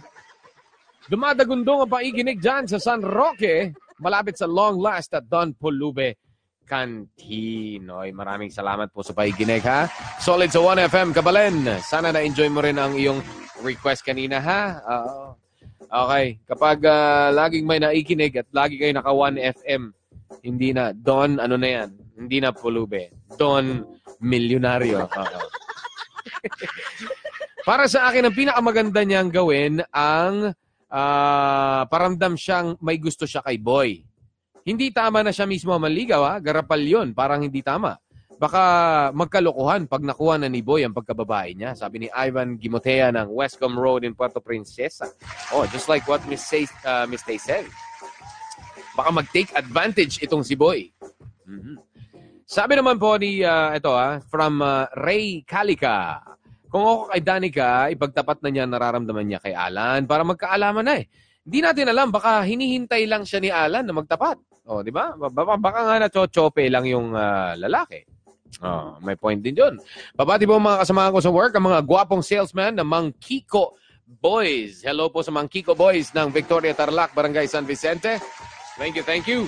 Dumadagundong 1.11 1.83
ang 1.83 1.91
paiginig 1.91 2.39
dyan 2.39 2.71
sa 2.71 2.79
San 2.79 3.03
Roque, 3.03 3.75
malapit 3.99 4.39
sa 4.39 4.47
long 4.47 4.79
last 4.79 5.11
at 5.11 5.27
Don 5.27 5.51
Pulube 5.51 6.15
Canteen. 6.63 7.91
Oy, 7.91 8.15
maraming 8.15 8.55
salamat 8.55 8.87
po 8.87 9.03
sa 9.03 9.11
paiginig 9.11 9.67
ha. 9.67 9.91
Solid 10.23 10.47
sa 10.47 10.63
1FM 10.63 11.11
Kabalen. 11.11 11.83
Sana 11.83 12.15
na-enjoy 12.15 12.47
mo 12.47 12.63
rin 12.63 12.79
ang 12.79 12.95
iyong 12.95 13.19
request 13.67 14.07
kanina 14.07 14.39
ha. 14.39 14.79
Oo. 14.79 15.40
Okay, 15.91 16.39
kapag 16.47 16.79
ah, 16.87 17.29
laging 17.35 17.67
may 17.67 17.79
naikinig 17.83 18.33
at 18.39 18.47
lagi 18.55 18.79
kayo 18.79 18.95
naka 18.95 19.11
1FM, 19.11 19.91
hindi 20.41 20.71
na 20.71 20.95
Don 20.95 21.37
ano 21.37 21.59
na 21.59 21.67
yan, 21.67 21.89
hindi 22.15 22.39
na 22.39 22.55
Pulube. 22.55 23.11
Don 23.35 23.83
Milyonaryo. 24.23 25.03
Oo. 25.05 25.39
Para 27.67 27.85
sa 27.85 28.09
akin, 28.09 28.25
ang 28.25 28.35
pinakamaganda 28.35 29.01
niyang 29.05 29.29
gawin 29.29 29.85
ang 29.93 30.55
ah, 30.89 31.83
paramdam 31.85 32.33
siyang 32.39 32.79
may 32.81 32.97
gusto 32.97 33.27
siya 33.29 33.45
kay 33.45 33.61
boy. 33.61 34.01
Hindi 34.61 34.93
tama 34.93 35.25
na 35.25 35.33
siya 35.33 35.49
mismo 35.49 35.73
manligaw, 35.73 36.21
ha? 36.21 36.35
Garapal 36.37 36.81
yun. 36.85 37.17
Parang 37.17 37.41
hindi 37.41 37.65
tama. 37.65 37.97
Baka 38.41 38.63
magkalokohan 39.13 39.85
pag 39.85 40.01
nakuha 40.01 40.41
na 40.41 40.49
ni 40.49 40.65
Boy 40.65 40.81
ang 40.81 40.97
pagkababae 40.97 41.53
niya. 41.53 41.77
Sabi 41.77 42.01
ni 42.01 42.07
Ivan 42.09 42.57
Gimotea 42.57 43.13
ng 43.13 43.29
Westcom 43.29 43.77
Road 43.77 44.01
in 44.01 44.17
Puerto 44.17 44.41
Princesa. 44.41 45.13
Oh, 45.53 45.61
just 45.69 45.85
like 45.85 46.09
what 46.09 46.25
Miss, 46.25 46.41
Say, 46.41 46.65
uh, 46.81 47.05
Miss 47.05 47.21
Tay 47.21 47.37
said. 47.37 47.69
Baka 48.97 49.13
mag-take 49.13 49.53
advantage 49.53 50.17
itong 50.25 50.41
si 50.41 50.57
Boy. 50.57 50.89
Mhm. 51.45 51.85
Sabi 52.49 52.81
naman 52.81 52.97
po 52.97 53.13
ni, 53.21 53.45
uh, 53.45 53.77
ito 53.77 53.93
ah, 53.93 54.17
from 54.25 54.65
uh, 54.65 54.89
Ray 54.97 55.45
Calica. 55.45 56.25
Kung 56.65 56.81
ako 56.81 57.13
kay 57.13 57.21
Danica, 57.21 57.93
ipagtapat 57.93 58.41
na 58.41 58.49
niya 58.49 58.65
nararamdaman 58.65 59.21
niya 59.21 59.39
kay 59.39 59.53
Alan 59.53 60.09
para 60.09 60.25
magkaalaman 60.25 60.81
na 60.81 60.97
eh. 60.97 61.05
Hindi 61.45 61.61
natin 61.61 61.93
alam, 61.93 62.09
baka 62.09 62.41
hinihintay 62.41 63.05
lang 63.05 63.21
siya 63.21 63.37
ni 63.37 63.53
Alan 63.53 63.85
na 63.85 63.93
magtapat. 63.93 64.41
O, 64.65 64.81
di 64.81 64.89
ba? 64.89 65.13
Baka, 65.13 65.61
baka 65.61 65.79
nga 65.85 65.95
na-chochope 66.01 66.65
lang 66.73 66.89
yung 66.89 67.13
ah, 67.13 67.53
lalaki. 67.53 68.10
Oh, 68.59 68.99
may 68.99 69.15
point 69.15 69.39
din 69.39 69.55
yun. 69.55 69.79
Babati 70.11 70.43
po 70.43 70.59
mga 70.59 70.83
kasamahan 70.83 71.15
ko 71.15 71.19
sa 71.23 71.31
work, 71.31 71.55
ang 71.55 71.71
mga 71.71 71.79
gwapong 71.87 72.19
salesman 72.19 72.75
ng 72.75 72.83
Mang 72.83 73.15
Kiko 73.15 73.79
Boys. 74.03 74.83
Hello 74.83 75.07
po 75.07 75.23
sa 75.23 75.31
Mang 75.31 75.47
Kiko 75.47 75.71
Boys 75.71 76.11
ng 76.11 76.27
Victoria 76.27 76.75
Tarlac, 76.75 77.15
Barangay 77.15 77.47
San 77.47 77.63
Vicente. 77.63 78.19
Thank 78.75 78.99
you, 78.99 79.05
thank 79.07 79.23
you. 79.23 79.47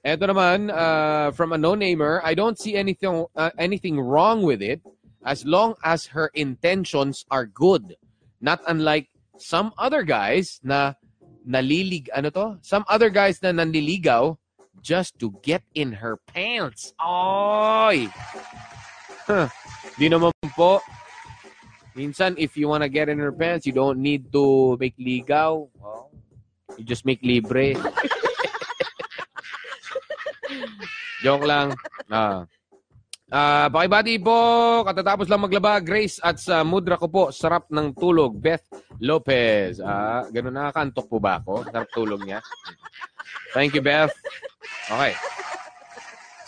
Ito 0.00 0.24
naman, 0.26 0.72
uh, 0.72 1.28
from 1.36 1.52
a 1.52 1.60
no-namer, 1.60 2.24
I 2.24 2.32
don't 2.32 2.56
see 2.56 2.72
anything, 2.72 3.28
uh, 3.36 3.52
anything 3.60 4.00
wrong 4.00 4.40
with 4.40 4.64
it 4.64 4.80
as 5.28 5.44
long 5.44 5.76
as 5.84 6.08
her 6.16 6.32
intentions 6.32 7.28
are 7.28 7.44
good. 7.44 8.00
Not 8.40 8.64
unlike 8.64 9.12
some 9.36 9.76
other 9.76 10.00
guys 10.00 10.56
na 10.64 10.96
nalilig, 11.44 12.08
ano 12.16 12.32
to? 12.32 12.46
Some 12.64 12.88
other 12.88 13.12
guys 13.12 13.44
na 13.44 13.52
nanliligaw 13.52 14.39
just 14.82 15.18
to 15.20 15.32
get 15.42 15.62
in 15.74 15.92
her 15.92 16.16
pants. 16.28 16.92
Oy! 17.00 18.08
Huh. 19.28 19.48
Di 19.96 20.08
naman 20.08 20.32
po. 20.56 20.80
Minsan, 21.94 22.34
if 22.38 22.56
you 22.56 22.68
wanna 22.68 22.88
get 22.88 23.08
in 23.08 23.18
her 23.18 23.32
pants, 23.32 23.66
you 23.66 23.72
don't 23.72 23.98
need 23.98 24.32
to 24.32 24.76
make 24.80 24.96
ligaw. 24.96 25.68
Oh, 25.82 26.08
you 26.78 26.84
just 26.84 27.04
make 27.04 27.20
libre. 27.22 27.74
Joke 31.22 31.44
lang. 31.44 31.76
Ah. 32.08 32.48
Ah, 33.30 33.70
pakibati 33.70 34.18
po. 34.18 34.82
Katatapos 34.82 35.30
lang 35.30 35.46
maglaba, 35.46 35.78
Grace 35.78 36.18
at 36.18 36.42
sa 36.42 36.66
mudra 36.66 36.98
ko 36.98 37.06
po, 37.06 37.22
sarap 37.30 37.70
ng 37.70 37.94
tulog, 37.94 38.34
Beth 38.34 38.66
Lopez. 38.98 39.78
Ah, 39.78 40.26
ganun 40.34 40.58
nakakantok 40.58 41.06
po 41.06 41.22
ba 41.22 41.38
ako? 41.38 41.62
Sarap 41.70 41.88
tulog 41.94 42.20
niya. 42.26 42.42
Thank 43.54 43.78
you, 43.78 43.82
Beth. 43.86 44.10
Okay. 44.90 45.14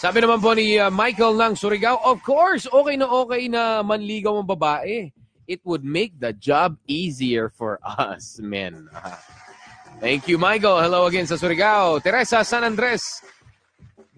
Sabi 0.03 0.19
naman 0.19 0.43
po 0.43 0.51
ni 0.59 0.83
uh, 0.83 0.91
Michael 0.91 1.39
ng 1.39 1.55
Surigao, 1.55 2.03
of 2.03 2.19
course, 2.27 2.67
okay 2.67 2.99
na 2.99 3.07
okay 3.07 3.47
na 3.47 3.87
manligaw 3.87 4.43
ang 4.43 4.51
babae. 4.51 5.15
It 5.47 5.63
would 5.63 5.87
make 5.87 6.19
the 6.19 6.35
job 6.35 6.75
easier 6.91 7.47
for 7.55 7.79
us, 7.87 8.43
men. 8.43 8.91
Thank 10.03 10.27
you, 10.27 10.35
Michael. 10.43 10.83
Hello 10.83 11.07
again 11.07 11.31
sa 11.31 11.39
Surigao. 11.39 12.03
Teresa 12.03 12.43
San 12.43 12.67
Andres. 12.67 13.23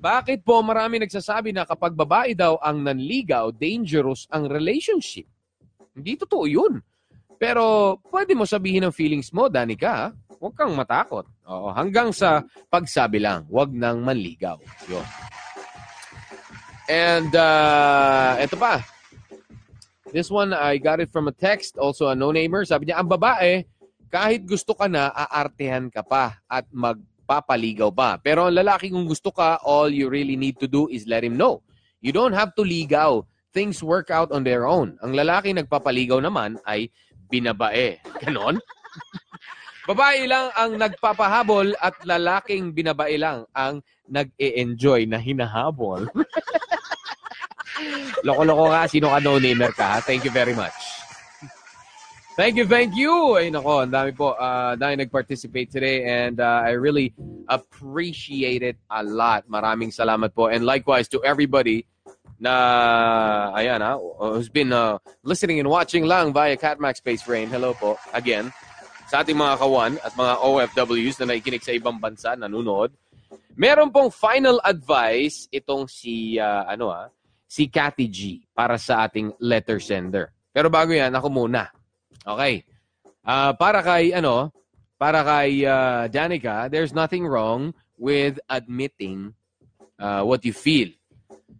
Bakit 0.04 0.44
po 0.44 0.60
marami 0.60 1.00
nagsasabi 1.00 1.56
na 1.56 1.64
kapag 1.64 1.96
babae 1.96 2.36
daw 2.36 2.60
ang 2.60 2.84
nanligaw, 2.84 3.48
dangerous 3.56 4.28
ang 4.28 4.52
relationship? 4.52 5.24
Hindi 5.96 6.20
totoo 6.20 6.44
yun. 6.44 6.84
Pero 7.40 7.96
pwede 8.12 8.36
mo 8.36 8.44
sabihin 8.44 8.84
ang 8.84 8.92
feelings 8.92 9.32
mo, 9.32 9.48
Danica. 9.48 10.12
Huwag 10.36 10.52
kang 10.60 10.76
matakot. 10.76 11.24
Oo, 11.48 11.72
hanggang 11.72 12.12
sa 12.12 12.44
pagsabi 12.68 13.16
lang, 13.16 13.48
huwag 13.48 13.72
nang 13.72 14.04
manligaw. 14.04 14.60
Yun. 14.92 15.06
And 16.84 17.32
uh, 17.32 18.36
ito 18.44 18.60
pa. 18.60 18.84
This 20.12 20.28
one, 20.28 20.52
I 20.52 20.76
got 20.84 21.00
it 21.00 21.08
from 21.08 21.32
a 21.32 21.34
text, 21.34 21.80
also 21.80 22.12
a 22.12 22.14
no-namer. 22.14 22.68
Sabi 22.68 22.92
niya, 22.92 23.00
ang 23.00 23.08
babae, 23.08 23.64
kahit 24.12 24.44
gusto 24.44 24.76
ka 24.76 24.84
na, 24.84 25.08
aartehan 25.16 25.88
ka 25.88 26.04
pa 26.04 26.44
at 26.44 26.68
magpapaligaw 27.24 27.88
pa. 27.88 28.20
Pero 28.20 28.44
ang 28.44 28.52
lalaki, 28.52 28.92
kung 28.92 29.08
gusto 29.08 29.32
ka, 29.32 29.56
all 29.64 29.88
you 29.88 30.12
really 30.12 30.36
need 30.36 30.60
to 30.60 30.68
do 30.68 30.92
is 30.92 31.08
let 31.08 31.24
him 31.24 31.40
know. 31.40 31.64
You 32.04 32.12
don't 32.12 32.36
have 32.36 32.52
to 32.60 32.62
ligaw. 32.62 33.24
Things 33.56 33.80
work 33.80 34.12
out 34.12 34.28
on 34.28 34.44
their 34.44 34.68
own. 34.68 35.00
Ang 35.00 35.16
lalaki 35.16 35.56
nagpapaligaw 35.56 36.20
naman 36.20 36.60
ay 36.68 36.92
binabae. 37.32 37.96
Ganon? 38.20 38.60
Babae 39.88 40.24
lang 40.28 40.48
ang 40.56 40.76
nagpapahabol 40.80 41.76
at 41.80 41.96
lalaking 42.04 42.72
binabae 42.72 43.20
lang 43.20 43.44
ang 43.56 43.80
nag-e-enjoy 44.08 45.08
na 45.08 45.20
hinahabol. 45.20 46.08
Loko-loko 48.26 48.72
ka, 48.72 48.88
sino 48.88 49.12
ka 49.12 49.20
no-namer 49.20 49.72
ka? 49.76 49.96
ha? 49.96 49.98
Thank 50.00 50.24
you 50.24 50.32
very 50.32 50.56
much. 50.56 50.72
Thank 52.34 52.58
you, 52.58 52.66
thank 52.66 52.98
you. 52.98 53.38
Ay 53.38 53.46
nako, 53.46 53.86
ang 53.86 53.94
dami 53.94 54.10
po. 54.10 54.34
Uh, 54.34 54.74
dami 54.74 54.98
nag-participate 54.98 55.70
today 55.70 56.02
and 56.02 56.42
uh, 56.42 56.66
I 56.66 56.74
really 56.74 57.14
appreciate 57.46 58.66
it 58.66 58.74
a 58.90 59.06
lot. 59.06 59.46
Maraming 59.46 59.94
salamat 59.94 60.34
po. 60.34 60.50
And 60.50 60.66
likewise 60.66 61.06
to 61.14 61.22
everybody 61.22 61.86
na, 62.42 63.54
ayan 63.54 63.78
ha, 63.78 63.94
who's 64.34 64.50
been 64.50 64.74
uh, 64.74 64.98
listening 65.22 65.62
and 65.62 65.70
watching 65.70 66.10
lang 66.10 66.34
via 66.34 66.58
Catmax 66.58 66.98
Space 66.98 67.22
Rain. 67.30 67.46
Hello 67.46 67.70
po, 67.70 68.02
again. 68.10 68.50
Sa 69.06 69.22
ating 69.22 69.38
mga 69.38 69.54
kawan 69.54 69.92
at 70.02 70.18
mga 70.18 70.34
OFWs 70.42 71.22
na 71.22 71.30
nakikinig 71.30 71.62
sa 71.62 71.70
ibang 71.70 72.02
bansa, 72.02 72.34
nanonood. 72.34 72.90
Meron 73.54 73.94
pong 73.94 74.10
final 74.10 74.58
advice 74.66 75.46
itong 75.54 75.86
si, 75.86 76.34
uh, 76.42 76.66
ano 76.66 76.90
ah, 76.90 77.06
si 77.46 77.70
Cathy 77.70 78.10
G 78.10 78.42
para 78.50 78.74
sa 78.74 79.06
ating 79.06 79.38
letter 79.38 79.78
sender. 79.78 80.34
Pero 80.50 80.66
bago 80.66 80.90
yan, 80.90 81.14
ako 81.14 81.30
muna. 81.30 81.70
Okay. 82.24 82.64
Ah, 83.24 83.52
para 83.52 83.80
kay 83.84 84.16
ano, 84.16 84.48
para 84.96 85.20
kay 85.24 85.64
ah, 85.68 86.08
Danica, 86.08 86.72
there's 86.72 86.96
nothing 86.96 87.28
wrong 87.28 87.76
with 88.00 88.40
admitting 88.48 89.32
ah, 90.00 90.24
what 90.24 90.40
you 90.44 90.52
feel. 90.56 90.88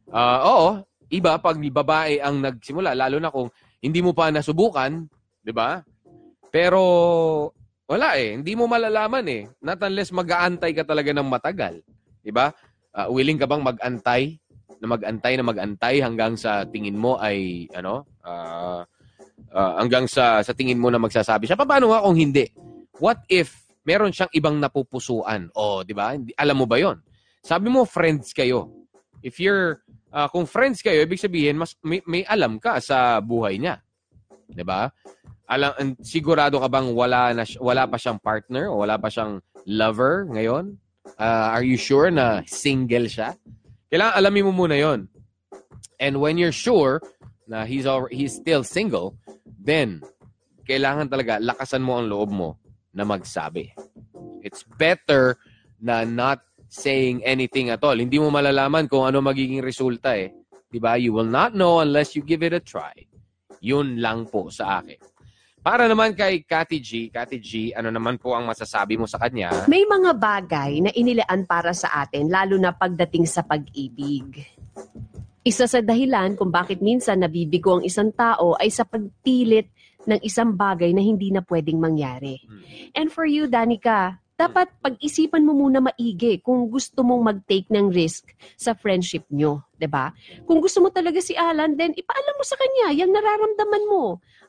Ah, 0.09 0.41
oo, 0.45 0.69
iba 1.13 1.37
pag 1.37 1.57
babae 1.61 2.21
ang 2.25 2.41
nagsimula, 2.41 2.97
lalo 2.97 3.17
na 3.21 3.33
kung 3.33 3.49
hindi 3.85 4.01
mo 4.01 4.17
pa 4.17 4.33
nasubukan, 4.33 5.05
'di 5.45 5.53
ba? 5.53 5.85
Pero 6.49 6.83
Wala 7.85 8.17
eh. 8.17 8.33
Hindi 8.41 8.57
mo 8.57 8.65
malalaman 8.65 9.25
eh. 9.29 9.45
Not 9.61 9.81
unless 9.85 10.09
mag-aantay 10.09 10.73
ka 10.73 10.89
talaga 10.89 11.13
ng 11.13 11.29
matagal. 11.29 11.85
Diba? 12.25 12.49
Ah, 12.97 13.09
willing 13.13 13.37
ka 13.37 13.45
bang 13.45 13.61
mag-antay? 13.61 14.41
Na 14.81 14.89
mag-antay 14.89 15.37
na 15.37 15.45
mag-antay 15.45 16.01
hanggang 16.01 16.33
sa 16.35 16.65
tingin 16.65 16.97
mo 16.97 17.21
ay, 17.21 17.69
ano, 17.77 18.09
ah, 18.25 18.89
ah, 19.55 19.79
hanggang 19.79 20.11
sa, 20.11 20.43
sa 20.43 20.53
tingin 20.53 20.77
mo 20.83 20.91
na 20.91 20.99
magsasabi 20.99 21.47
siya. 21.47 21.57
Paano 21.57 21.95
nga 21.95 22.03
kung 22.03 22.19
hindi? 22.19 22.51
What 22.99 23.23
if 23.31 23.65
meron 23.87 24.11
siyang 24.11 24.35
ibang 24.35 24.59
napupusuan? 24.59 25.49
O, 25.55 25.87
di 25.87 25.95
ba? 25.95 26.19
Alam 26.37 26.57
mo 26.59 26.67
ba 26.67 26.77
yon? 26.83 26.99
Sabi 27.41 27.71
mo, 27.71 27.87
friends 27.87 28.35
kayo. 28.35 28.73
If 29.23 29.39
you're, 29.39 29.81
ah, 30.13 30.29
kung 30.29 30.45
friends 30.45 30.83
kayo, 30.83 31.07
ibig 31.07 31.23
sabihin, 31.23 31.57
mas, 31.57 31.79
may, 31.81 32.03
may 32.05 32.27
alam 32.27 32.59
ka 32.59 32.83
sa 32.83 33.23
buhay 33.23 33.57
niya. 33.57 33.81
Di 34.51 34.67
ba? 34.67 34.91
Alam, 35.45 35.97
sigurado 36.01 36.57
ka 36.59 36.69
bang 36.73 36.89
wala, 36.93 37.37
na, 37.37 37.45
wala 37.61 37.85
pa 37.85 38.01
siyang 38.01 38.19
partner 38.19 38.73
o 38.73 38.81
wala 38.81 38.97
pa 38.97 39.13
siyang 39.13 39.39
lover 39.69 40.27
ngayon? 40.33 40.77
Ah, 41.21 41.53
are 41.53 41.65
you 41.65 41.77
sure 41.77 42.09
na 42.09 42.41
single 42.49 43.07
siya? 43.07 43.37
Kailangan 43.93 44.17
alamin 44.17 44.45
mo 44.49 44.53
muna 44.65 44.77
yon. 44.81 45.07
And 46.01 46.19
when 46.19 46.41
you're 46.41 46.55
sure 46.55 46.99
na 47.49 47.65
he's, 47.65 47.85
al- 47.85 48.11
he's 48.11 48.37
still 48.37 48.65
single, 48.65 49.17
then 49.47 50.01
kailangan 50.65 51.13
talaga 51.13 51.41
lakasan 51.41 51.85
mo 51.85 52.01
ang 52.01 52.09
loob 52.09 52.31
mo 52.33 52.57
na 52.97 53.05
magsabi. 53.05 53.73
It's 54.41 54.65
better 54.65 55.37
na 55.81 56.05
not 56.09 56.41
saying 56.69 57.23
anything 57.23 57.69
at 57.71 57.85
all. 57.85 57.97
Hindi 57.97 58.19
mo 58.19 58.33
malalaman 58.33 58.89
kung 58.89 59.05
ano 59.05 59.21
magiging 59.21 59.61
resulta 59.61 60.17
eh. 60.17 60.33
'Di 60.73 60.79
ba? 60.83 60.99
You 60.99 61.15
will 61.15 61.29
not 61.29 61.55
know 61.55 61.79
unless 61.85 62.19
you 62.19 62.25
give 62.25 62.43
it 62.43 62.57
a 62.57 62.63
try. 62.63 62.95
Yun 63.63 64.03
lang 64.03 64.27
po 64.27 64.51
sa 64.51 64.83
akin. 64.83 64.99
Para 65.65 65.89
naman 65.89 66.13
kay 66.13 66.45
Kati 66.45 66.77
G, 66.77 67.09
Kati 67.09 67.41
G, 67.41 67.73
ano 67.73 67.89
naman 67.89 68.21
po 68.21 68.37
ang 68.37 68.45
masasabi 68.45 69.01
mo 69.01 69.09
sa 69.09 69.17
kanya? 69.17 69.65
May 69.65 69.89
mga 69.89 70.13
bagay 70.13 70.85
na 70.85 70.93
inilaan 70.93 71.49
para 71.49 71.73
sa 71.73 72.05
atin, 72.05 72.29
lalo 72.29 72.61
na 72.61 72.77
pagdating 72.77 73.25
sa 73.25 73.41
pag-ibig. 73.41 74.45
Isa 75.45 75.69
sa 75.69 75.85
dahilan 75.85 76.41
kung 76.41 76.49
bakit 76.49 76.81
minsan 76.81 77.21
nabibigo 77.21 77.77
ang 77.77 77.85
isang 77.85 78.09
tao 78.17 78.57
ay 78.57 78.73
sa 78.73 78.89
pagpilit 78.89 79.69
ng 80.09 80.21
isang 80.25 80.57
bagay 80.57 80.97
na 80.97 81.05
hindi 81.05 81.29
na 81.29 81.45
pwedeng 81.45 81.81
mangyari. 81.81 82.41
Hmm. 82.49 82.65
And 82.97 83.09
for 83.13 83.29
you, 83.29 83.45
Danica, 83.45 84.25
dapat 84.35 84.73
pag-isipan 84.83 85.47
mo 85.47 85.55
muna 85.55 85.79
maigi 85.79 86.43
kung 86.43 86.67
gusto 86.67 87.07
mong 87.07 87.23
mag-take 87.23 87.71
ng 87.71 87.93
risk 87.93 88.35
sa 88.59 88.75
friendship 88.75 89.29
nyo, 89.31 89.63
ba? 89.85 90.11
Kung 90.49 90.65
gusto 90.65 90.81
mo 90.81 90.89
talaga 90.89 91.21
si 91.21 91.37
Alan, 91.37 91.77
then 91.77 91.93
ipaalam 91.93 92.35
mo 92.35 92.45
sa 92.45 92.57
kanya 92.57 92.97
yung 92.97 93.13
nararamdaman 93.13 93.85
mo 93.87 94.05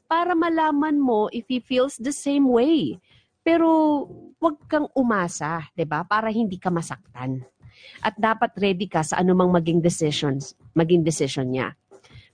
para 0.07 0.31
malaman 0.31 0.95
mo 0.95 1.27
if 1.35 1.45
he 1.51 1.59
feels 1.59 1.99
the 1.99 2.15
same 2.15 2.47
way. 2.47 2.97
Pero 3.45 3.67
huwag 4.41 4.57
kang 4.65 4.89
umasa, 4.97 5.69
'di 5.77 5.85
ba? 5.85 6.01
Para 6.01 6.33
hindi 6.33 6.57
ka 6.57 6.73
masaktan. 6.73 7.45
At 8.01 8.15
dapat 8.19 8.53
ready 8.59 8.85
ka 8.85 9.01
sa 9.01 9.19
anumang 9.19 9.51
maging 9.51 9.81
decisions, 9.81 10.53
maging 10.75 11.01
decision 11.01 11.51
niya. 11.51 11.73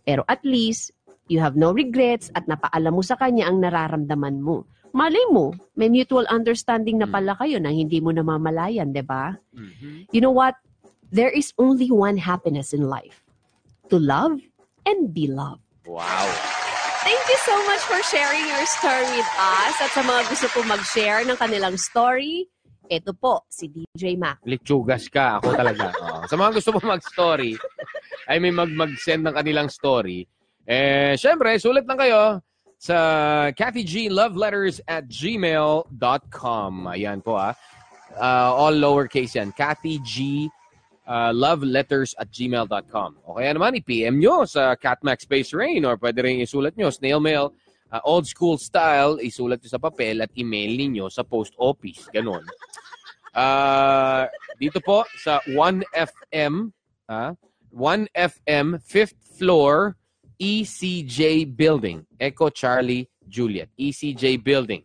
Pero 0.03 0.25
at 0.25 0.41
least 0.41 0.91
you 1.31 1.39
have 1.39 1.55
no 1.55 1.71
regrets 1.71 2.27
at 2.35 2.43
napaalam 2.49 2.91
mo 2.91 3.03
sa 3.05 3.15
kanya 3.15 3.47
ang 3.47 3.61
nararamdaman 3.63 4.41
mo. 4.43 4.67
Malay 4.91 5.23
mo, 5.31 5.55
may 5.79 5.87
mutual 5.87 6.27
understanding 6.27 6.99
na 6.99 7.07
Mm. 7.07 7.15
pala 7.15 7.33
kayo 7.39 7.63
na 7.63 7.71
hindi 7.71 8.03
mo 8.03 8.11
namamalayan, 8.11 8.91
'di 8.91 9.03
ba? 9.07 9.39
Mhm. 9.55 10.11
You 10.11 10.19
know 10.19 10.33
what? 10.33 10.59
There 11.11 11.31
is 11.31 11.55
only 11.55 11.87
one 11.87 12.19
happiness 12.19 12.75
in 12.75 12.87
life. 12.87 13.23
To 13.87 13.99
love 13.99 14.39
and 14.83 15.11
be 15.15 15.27
loved. 15.31 15.63
Wow. 15.87 16.27
Thank 17.01 17.23
you 17.27 17.39
so 17.43 17.55
much 17.67 17.83
for 17.87 17.99
sharing 18.07 18.45
your 18.47 18.63
story 18.79 19.07
with 19.15 19.31
us. 19.35 19.73
At 19.79 19.91
sa 19.91 20.03
mga 20.05 20.21
gusto 20.31 20.47
po 20.53 20.59
mag-share 20.63 21.25
ng 21.27 21.35
kanilang 21.35 21.75
story, 21.75 22.47
ito 22.89 23.11
po, 23.13 23.45
si 23.51 23.69
DJ 23.69 24.17
Mac. 24.17 24.41
Litsugas 24.45 25.05
ka. 25.11 25.37
Ako 25.39 25.53
talaga. 25.53 25.93
Oo. 26.03 26.25
Sa 26.25 26.35
mga 26.39 26.51
gusto 26.57 26.69
mo 26.73 26.79
mag-story, 26.81 27.53
ay 28.27 28.37
may 28.41 28.53
mag- 28.53 28.73
mag-send 28.73 29.27
ng 29.27 29.35
kanilang 29.35 29.69
story. 29.69 30.25
Eh, 30.65 31.13
syempre, 31.17 31.57
sulit 31.57 31.85
lang 31.85 31.99
kayo 31.99 32.21
sa 32.81 32.97
Kathy 33.53 33.85
G 33.85 33.93
Love 34.09 34.33
Letters 34.33 34.81
at 34.89 35.05
gmail.com. 35.05 36.71
Ayan 36.89 37.21
po 37.21 37.37
ah. 37.37 37.53
Uh, 38.11 38.51
all 38.67 38.75
lowercase 38.75 39.39
yan. 39.39 39.55
Kathy 39.55 40.01
G 40.03 40.49
uh, 41.07 41.31
Love 41.33 41.63
Letters 41.63 42.15
at 42.17 42.27
gmail.com. 42.31 43.11
O 43.27 43.37
kaya 43.37 43.51
naman, 43.55 43.77
i-PM 43.77 44.19
nyo 44.19 44.43
sa 44.47 44.75
Catmax 44.75 45.27
Space 45.27 45.51
Rain 45.53 45.85
or 45.85 45.95
pwede 45.97 46.23
rin 46.23 46.41
isulat 46.41 46.75
nyo, 46.75 46.89
snail 46.89 47.19
mail, 47.19 47.53
uh, 47.91 48.01
old 48.07 48.25
school 48.25 48.55
style, 48.55 49.19
isulat 49.19 49.59
nyo 49.59 49.69
sa 49.69 49.81
papel 49.81 50.23
at 50.23 50.31
email 50.39 50.71
ninyo 50.79 51.11
sa 51.11 51.27
post 51.27 51.53
office. 51.59 52.07
Ganon. 52.09 52.43
Ah, 53.31 54.27
dito 54.59 54.83
po 54.83 55.07
sa 55.23 55.39
1FM, 55.47 56.67
ah, 57.07 57.31
1FM 57.71 58.75
5th 58.83 59.19
floor 59.39 59.95
ECJ 60.35 61.47
Building, 61.47 62.03
Echo 62.19 62.51
Charlie 62.51 63.07
Juliet, 63.23 63.71
ECJ 63.79 64.43
Building, 64.43 64.83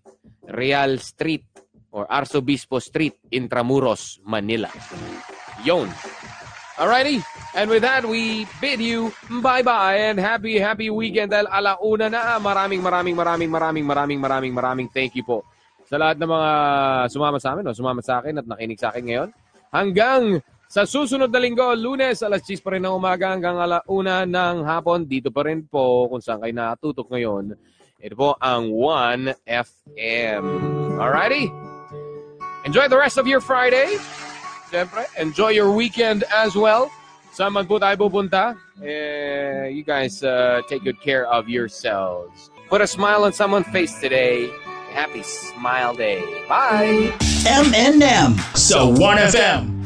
Real 0.54 1.00
Street 1.02 1.42
or 1.90 2.06
Arsobispo 2.06 2.78
Street, 2.78 3.18
Intramuros, 3.34 4.22
Manila. 4.22 4.70
Yon. 5.64 5.90
Alrighty. 6.76 7.24
And 7.56 7.72
with 7.72 7.88
that, 7.88 8.04
we 8.04 8.44
bid 8.60 8.84
you 8.84 9.08
bye-bye 9.40 10.12
and 10.12 10.20
happy, 10.20 10.60
happy 10.60 10.92
weekend 10.92 11.32
dahil 11.32 11.48
alauna 11.48 12.12
na. 12.12 12.36
Maraming, 12.36 12.84
maraming, 12.84 13.16
maraming, 13.16 13.48
maraming, 13.48 13.84
maraming, 13.88 14.20
maraming, 14.20 14.52
maraming 14.52 14.88
thank 14.92 15.16
you 15.16 15.24
po 15.24 15.40
sa 15.88 15.96
lahat 15.96 16.20
ng 16.20 16.28
mga 16.28 16.50
sumama 17.08 17.40
sa 17.40 17.56
amin 17.56 17.64
o 17.64 17.72
sumama 17.72 18.04
sa 18.04 18.20
akin 18.20 18.44
at 18.44 18.46
nakinig 18.46 18.76
sa 18.76 18.92
akin 18.92 19.04
ngayon. 19.08 19.28
Hanggang 19.72 20.44
sa 20.68 20.84
susunod 20.84 21.32
na 21.32 21.40
linggo, 21.40 21.64
lunes, 21.72 22.20
alas 22.20 22.44
10 22.44 22.60
pa 22.60 22.76
rin 22.76 22.84
ng 22.84 22.92
umaga 22.92 23.32
hanggang 23.32 23.56
alauna 23.56 24.28
ng 24.28 24.66
hapon. 24.66 25.08
Dito 25.08 25.32
pa 25.32 25.48
rin 25.48 25.64
po 25.64 26.12
kung 26.12 26.20
saan 26.20 26.44
kayo 26.44 26.52
natutok 26.52 27.08
ngayon. 27.08 27.56
Ito 28.04 28.14
po 28.18 28.36
ang 28.36 28.68
1FM. 28.68 30.44
Alrighty? 31.00 31.48
Enjoy 32.68 32.84
the 32.90 33.00
rest 33.00 33.16
of 33.16 33.24
your 33.24 33.40
Friday. 33.40 33.96
Siyempre, 34.70 35.06
enjoy 35.18 35.50
your 35.50 35.70
weekend 35.70 36.24
as 36.34 36.54
well. 36.56 36.90
Saan 37.36 37.52
po 37.68 37.76
tayo 37.76 38.00
pupunta, 38.00 38.56
eh, 38.80 39.68
you 39.68 39.84
guys 39.84 40.24
uh, 40.24 40.64
take 40.72 40.80
good 40.82 40.96
care 41.04 41.28
of 41.28 41.52
yourselves. 41.52 42.48
Put 42.72 42.80
a 42.80 42.88
smile 42.88 43.28
on 43.28 43.32
someone's 43.36 43.68
face 43.68 43.92
today. 44.00 44.48
Happy 44.96 45.20
Smile 45.22 45.92
Day. 45.94 46.24
Bye! 46.48 47.12
M&M. 47.44 48.40
So 48.56 48.88
1FM. 48.96 49.76